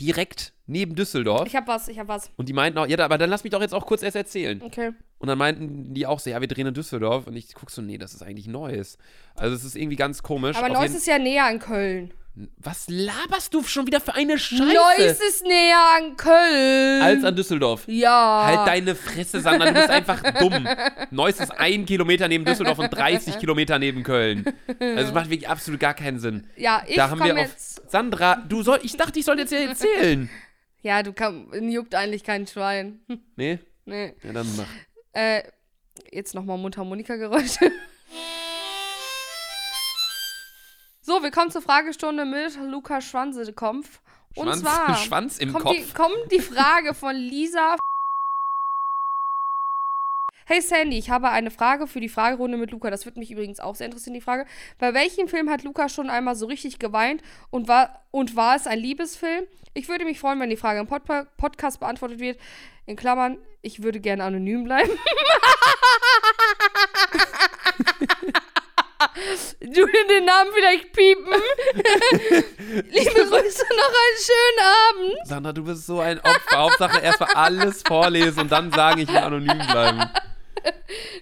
direkt 0.00 0.52
neben 0.66 0.94
Düsseldorf. 0.94 1.46
Ich 1.46 1.56
hab 1.56 1.66
was, 1.66 1.88
ich 1.88 1.98
hab 1.98 2.08
was. 2.08 2.30
Und 2.36 2.48
die 2.48 2.52
meinten 2.52 2.78
auch, 2.78 2.86
ja, 2.86 2.98
aber 2.98 3.18
dann 3.18 3.30
lass 3.30 3.44
mich 3.44 3.50
doch 3.50 3.62
jetzt 3.62 3.72
auch 3.72 3.86
kurz 3.86 4.02
erst 4.02 4.16
erzählen. 4.16 4.60
Okay. 4.62 4.92
Und 5.18 5.28
dann 5.28 5.38
meinten 5.38 5.94
die 5.94 6.06
auch 6.06 6.20
so, 6.20 6.28
ja, 6.28 6.40
wir 6.40 6.48
drehen 6.48 6.66
in 6.66 6.74
Düsseldorf. 6.74 7.26
Und 7.26 7.36
ich 7.36 7.54
guck 7.54 7.70
so, 7.70 7.80
nee, 7.80 7.96
das 7.98 8.12
ist 8.12 8.22
eigentlich 8.22 8.46
Neues. 8.46 8.98
Also 9.34 9.56
es 9.56 9.64
ist 9.64 9.74
irgendwie 9.74 9.96
ganz 9.96 10.22
komisch. 10.22 10.56
Aber 10.56 10.68
Neuss 10.68 10.94
ist 10.94 11.06
ja 11.06 11.18
näher 11.18 11.46
an 11.46 11.58
Köln. 11.58 12.12
Was 12.58 12.84
laberst 12.88 13.54
du 13.54 13.62
schon 13.62 13.86
wieder 13.86 13.98
für 13.98 14.14
eine 14.14 14.38
Scheiße? 14.38 14.62
Neuss 14.62 15.20
ist 15.26 15.42
näher 15.46 15.80
an 15.96 16.16
Köln. 16.18 17.00
Als 17.02 17.24
an 17.24 17.34
Düsseldorf. 17.34 17.84
ja. 17.86 18.42
Halt 18.44 18.68
deine 18.68 18.94
Fresse, 18.94 19.40
Sandra, 19.40 19.68
du 19.68 19.72
bist 19.72 19.88
einfach 19.88 20.20
dumm. 20.38 20.68
Neuss 21.10 21.40
ist 21.40 21.50
ein 21.52 21.86
Kilometer 21.86 22.28
neben 22.28 22.44
Düsseldorf 22.44 22.78
und 22.78 22.90
30 22.90 23.38
Kilometer 23.38 23.78
neben 23.78 24.02
Köln. 24.02 24.44
Also 24.78 25.08
es 25.08 25.14
macht 25.14 25.30
wirklich 25.30 25.48
absolut 25.48 25.80
gar 25.80 25.94
keinen 25.94 26.18
Sinn. 26.18 26.46
Ja, 26.56 26.82
ich 26.86 26.96
da 26.96 27.08
haben 27.08 27.24
wir 27.24 27.32
auf. 27.32 27.38
jetzt. 27.38 27.90
Sandra, 27.90 28.36
du 28.46 28.62
soll. 28.62 28.80
Ich 28.82 28.96
dachte, 28.98 29.18
ich 29.18 29.24
soll 29.24 29.38
jetzt 29.38 29.48
hier 29.50 29.66
erzählen. 29.68 30.28
Ja, 30.82 31.02
du 31.02 31.14
kann, 31.14 31.48
juckt 31.70 31.94
eigentlich 31.94 32.22
kein 32.22 32.46
Schwein. 32.46 33.00
Nee? 33.36 33.60
nee. 33.86 34.14
Ja, 34.22 34.32
dann 34.32 34.46
mach. 34.56 34.66
Äh, 35.12 35.42
jetzt 36.12 36.34
nochmal 36.34 36.58
Mundharmonika-Geräusche. 36.58 37.72
So, 41.06 41.22
wir 41.22 41.30
kommen 41.30 41.52
zur 41.52 41.62
Fragestunde 41.62 42.24
mit 42.24 42.56
Luca 42.56 43.00
Schwanzekopf. 43.00 44.00
Und 44.34 44.46
Schwanz, 44.48 44.60
zwar 44.60 44.96
Schwanz 45.04 45.38
im 45.38 45.52
kommt 45.52 45.64
Kopf. 45.64 45.76
die, 45.76 45.92
kommt 45.92 46.32
die 46.32 46.40
Frage 46.40 46.94
von 46.94 47.14
Lisa. 47.14 47.76
Hey 50.46 50.60
Sandy, 50.60 50.98
ich 50.98 51.08
habe 51.08 51.28
eine 51.28 51.52
Frage 51.52 51.86
für 51.86 52.00
die 52.00 52.08
Fragerunde 52.08 52.58
mit 52.58 52.72
Luca. 52.72 52.90
Das 52.90 53.04
würde 53.04 53.20
mich 53.20 53.30
übrigens 53.30 53.60
auch 53.60 53.76
sehr 53.76 53.84
interessieren, 53.86 54.14
die 54.14 54.20
Frage. 54.20 54.46
Bei 54.80 54.94
welchem 54.94 55.28
Film 55.28 55.48
hat 55.48 55.62
Luca 55.62 55.88
schon 55.88 56.10
einmal 56.10 56.34
so 56.34 56.46
richtig 56.46 56.80
geweint 56.80 57.22
und 57.50 57.68
war, 57.68 58.02
und 58.10 58.34
war 58.34 58.56
es 58.56 58.66
ein 58.66 58.80
Liebesfilm? 58.80 59.44
Ich 59.74 59.88
würde 59.88 60.04
mich 60.04 60.18
freuen, 60.18 60.40
wenn 60.40 60.50
die 60.50 60.56
Frage 60.56 60.80
im 60.80 60.88
Pod 60.88 61.04
Podcast 61.36 61.78
beantwortet 61.78 62.18
wird. 62.18 62.36
In 62.86 62.96
Klammern, 62.96 63.38
ich 63.62 63.84
würde 63.84 64.00
gerne 64.00 64.24
anonym 64.24 64.64
bleiben. 64.64 64.90
du 69.60 69.86
den 69.86 70.24
Namen 70.24 70.50
vielleicht 70.54 70.92
piepen. 70.92 71.32
Liebe 72.90 73.14
Grüße, 73.14 73.64
noch 73.70 73.94
einen 73.94 74.18
schönen 74.22 74.60
Abend. 75.12 75.28
Sandra, 75.28 75.52
du 75.52 75.64
bist 75.64 75.86
so 75.86 76.00
ein 76.00 76.18
Opfer. 76.20 76.56
Hauptsache 76.58 77.00
erstmal 77.00 77.32
alles 77.34 77.82
vorlesen 77.86 78.40
und 78.40 78.52
dann 78.52 78.72
sagen, 78.72 79.00
ich 79.00 79.08
will 79.08 79.16
anonym 79.18 79.58
bleiben. 79.58 80.02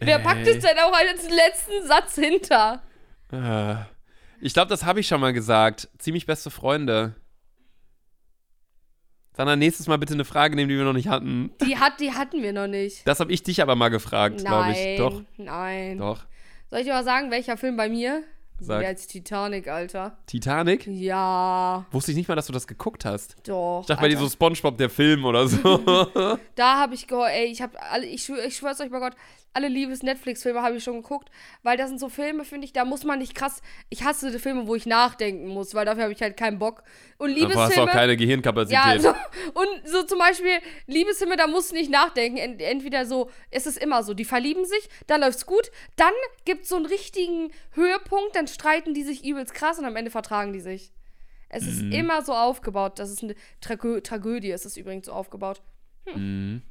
Wer 0.01 0.19
packt 0.21 0.47
es 0.47 0.61
denn 0.65 0.79
auch 0.79 0.93
als 0.93 1.29
letzten 1.29 1.87
Satz 1.87 2.15
hinter? 2.15 2.83
Äh, 3.33 3.77
Ich 4.41 4.53
glaube, 4.55 4.69
das 4.69 4.85
habe 4.85 5.01
ich 5.01 5.09
schon 5.09 5.21
mal 5.21 5.33
gesagt. 5.33 5.89
Ziemlich 5.99 6.27
beste 6.27 6.51
Freunde. 6.51 7.15
Sandra, 9.37 9.57
nächstes 9.57 9.89
Mal 9.89 9.99
bitte 9.99 10.15
eine 10.15 10.25
Frage 10.25 10.55
nehmen, 10.55 10.69
die 10.69 10.77
wir 10.77 10.85
noch 10.85 10.93
nicht 10.93 11.09
hatten. 11.09 11.51
Die, 11.67 11.77
hat, 11.77 11.99
die 11.99 12.13
hatten 12.13 12.41
wir 12.43 12.53
noch 12.53 12.69
nicht. 12.69 13.07
Das 13.07 13.19
habe 13.19 13.33
ich 13.33 13.43
dich 13.43 13.61
aber 13.63 13.75
mal 13.75 13.89
gefragt, 13.89 14.39
glaube 14.39 14.71
ich. 14.71 14.97
Doch, 14.99 15.23
nein. 15.37 15.99
doch. 15.99 16.25
Soll 16.71 16.81
ich 16.81 16.87
dir 16.87 16.93
mal 16.93 17.05
sagen, 17.05 17.31
welcher 17.31 17.57
Film 17.57 17.77
bei 17.77 17.89
mir? 17.89 18.25
Sag. 18.61 18.83
Ja, 18.83 18.89
als 18.89 19.07
Titanic, 19.07 19.69
Alter. 19.69 20.17
Titanic? 20.27 20.87
Ja, 20.87 21.85
Wusste 21.91 22.13
ich 22.13 22.17
nicht 22.17 22.29
mal, 22.29 22.35
dass 22.37 22.47
du 22.47 22.53
das 22.53 22.67
geguckt 22.67 23.05
hast. 23.05 23.37
doch. 23.49 23.81
Ich 23.83 23.87
dachte 23.89 24.01
bei 24.03 24.09
dir 24.09 24.17
so 24.19 24.29
Spongebob, 24.29 24.79
der 24.79 24.91
Film 24.91 25.25
oder 25.25 25.47
so. 25.49 26.39
Da 26.55 26.79
habe 26.79 26.95
ich 26.95 27.07
gehört, 27.09 27.31
ey, 27.33 27.47
ich 27.47 27.61
habe 27.63 27.81
alle, 27.83 28.07
ich, 28.07 28.23
schwör- 28.23 28.45
ich 28.47 28.57
schwör's 28.57 28.81
euch 28.81 28.91
bei 28.91 29.01
Gott, 29.01 29.15
alle 29.53 29.69
Liebes-Netflix-Filme 29.69 30.63
habe 30.63 30.77
ich 30.77 30.85
schon 30.85 31.01
geguckt, 31.03 31.29
weil 31.63 31.77
das 31.77 31.89
sind 31.89 31.99
so 32.01 32.09
Filme, 32.09 32.45
finde 32.45 32.65
ich, 32.65 32.73
da 32.73 32.85
muss 32.85 33.05
man 33.05 33.21
nicht 33.21 33.35
krass. 33.37 33.61
Ich 33.89 34.03
hasse 34.05 34.31
die 34.33 34.39
Filme, 34.41 34.67
wo 34.67 34.75
ich 34.75 34.85
nachdenken 34.87 35.47
muss, 35.49 35.75
weil 35.75 35.85
dafür 35.85 36.05
habe 36.05 36.13
ich 36.13 36.21
halt 36.23 36.37
keinen 36.37 36.59
Bock. 36.59 36.83
Und 37.19 37.31
hast 37.31 37.39
du 37.39 37.45
auch 37.47 37.51
Liebesfilme. 37.51 37.91
keine 37.93 38.17
Gehirnkapazität. 38.17 38.85
Ja, 38.85 38.99
so, 39.01 39.09
und 39.11 39.89
so 39.89 40.03
zum 40.03 40.19
Beispiel 40.19 40.59
Liebesfilme, 40.87 41.37
da 41.37 41.47
musst 41.47 41.71
du 41.71 41.77
nicht 41.77 41.91
nachdenken. 41.91 42.39
Ent, 42.39 42.61
entweder 42.63 43.07
so, 43.07 43.31
es 43.51 43.67
ist 43.67 43.79
immer 43.79 44.03
so, 44.03 44.13
die 44.15 44.25
verlieben 44.25 44.65
sich, 44.65 44.89
dann 45.07 45.21
läuft's 45.21 45.47
gut, 45.47 45.71
dann 45.97 46.13
gibt's 46.45 46.69
so 46.69 46.77
einen 46.77 46.87
richtigen 46.87 47.53
Höhepunkt, 47.73 48.35
dann 48.35 48.44
streiten 48.47 48.95
die 48.95 49.03
sich 49.03 49.25
übelst 49.25 49.55
krass 49.55 49.79
und 49.79 49.85
am 49.85 49.97
Ende 49.97 50.11
vertragen 50.11 50.53
die 50.53 50.61
sich. 50.61 50.93
Es 51.49 51.67
ist 51.67 51.83
Mhm. 51.83 51.93
immer 51.93 52.23
so 52.23 52.33
aufgebaut, 52.35 52.99
das 52.99 53.11
ist 53.11 53.23
eine 53.23 53.35
Tragö 53.61 54.01
Tragödie, 54.01 54.51
es 54.51 54.65
ist 54.67 54.77
übrigens 54.77 55.07
so 55.07 55.13
aufgebaut. 55.13 55.63
Mhm. 56.15 56.63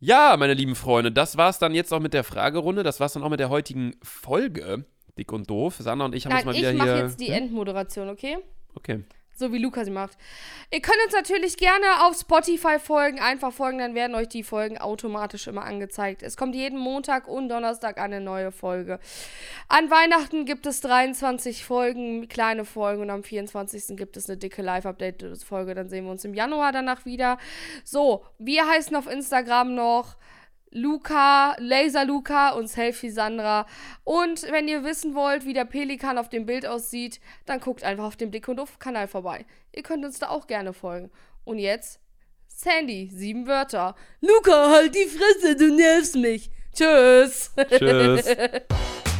Ja, 0.00 0.36
meine 0.38 0.54
lieben 0.54 0.76
Freunde, 0.76 1.10
das 1.10 1.36
war's 1.36 1.58
dann 1.58 1.74
jetzt 1.74 1.92
auch 1.92 1.98
mit 2.00 2.14
der 2.14 2.22
Fragerunde. 2.24 2.82
Das 2.84 3.00
war's 3.00 3.14
dann 3.14 3.22
auch 3.24 3.30
mit 3.30 3.40
der 3.40 3.48
heutigen 3.50 3.96
Folge. 4.02 4.84
Dick 5.18 5.32
und 5.32 5.50
doof. 5.50 5.76
Sandra 5.80 6.06
und 6.06 6.14
ich 6.14 6.24
haben 6.26 6.32
uns 6.32 6.44
Nein, 6.44 6.46
mal 6.46 6.56
wieder 6.58 6.70
ich 6.70 6.78
mache 6.78 6.94
hier. 6.94 7.04
jetzt 7.04 7.18
die 7.20 7.30
Endmoderation, 7.30 8.08
okay? 8.08 8.38
Okay. 8.76 9.02
So 9.38 9.52
wie 9.52 9.58
Luca 9.58 9.84
sie 9.84 9.92
macht. 9.92 10.18
Ihr 10.72 10.80
könnt 10.80 10.98
uns 11.04 11.14
natürlich 11.14 11.56
gerne 11.56 12.04
auf 12.04 12.18
Spotify 12.18 12.80
folgen. 12.80 13.20
Einfach 13.20 13.52
folgen, 13.52 13.78
dann 13.78 13.94
werden 13.94 14.16
euch 14.16 14.28
die 14.28 14.42
Folgen 14.42 14.78
automatisch 14.78 15.46
immer 15.46 15.64
angezeigt. 15.64 16.24
Es 16.24 16.36
kommt 16.36 16.56
jeden 16.56 16.76
Montag 16.76 17.28
und 17.28 17.48
Donnerstag 17.48 17.98
eine 17.98 18.20
neue 18.20 18.50
Folge. 18.50 18.98
An 19.68 19.92
Weihnachten 19.92 20.44
gibt 20.44 20.66
es 20.66 20.80
23 20.80 21.64
Folgen, 21.64 22.26
kleine 22.26 22.64
Folgen. 22.64 23.02
Und 23.02 23.10
am 23.10 23.22
24. 23.22 23.96
gibt 23.96 24.16
es 24.16 24.28
eine 24.28 24.38
dicke 24.38 24.60
Live-Update-Folge. 24.60 25.76
Dann 25.76 25.88
sehen 25.88 26.06
wir 26.06 26.10
uns 26.10 26.24
im 26.24 26.34
Januar 26.34 26.72
danach 26.72 27.04
wieder. 27.04 27.38
So, 27.84 28.24
wir 28.38 28.66
heißen 28.66 28.96
auf 28.96 29.06
Instagram 29.06 29.76
noch 29.76 30.16
Luca, 30.70 31.56
Laser 31.58 32.04
Luca 32.04 32.50
und 32.50 32.68
Selfie 32.68 33.10
Sandra. 33.10 33.66
Und 34.04 34.42
wenn 34.50 34.68
ihr 34.68 34.84
wissen 34.84 35.14
wollt, 35.14 35.44
wie 35.44 35.54
der 35.54 35.64
Pelikan 35.64 36.18
auf 36.18 36.28
dem 36.28 36.46
Bild 36.46 36.66
aussieht, 36.66 37.20
dann 37.46 37.60
guckt 37.60 37.84
einfach 37.84 38.04
auf 38.04 38.16
dem 38.16 38.30
Dick 38.30 38.48
und 38.48 38.56
Duft 38.56 38.80
Kanal 38.80 39.08
vorbei. 39.08 39.46
Ihr 39.74 39.82
könnt 39.82 40.04
uns 40.04 40.18
da 40.18 40.28
auch 40.28 40.46
gerne 40.46 40.72
folgen. 40.72 41.10
Und 41.44 41.58
jetzt 41.58 42.00
Sandy, 42.48 43.10
sieben 43.12 43.46
Wörter. 43.46 43.94
Luca, 44.20 44.70
halt 44.70 44.94
die 44.94 45.06
Fresse, 45.06 45.56
du 45.56 45.74
nervst 45.74 46.16
mich. 46.16 46.50
Tschüss. 46.74 47.52
Tschüss. 47.70 48.26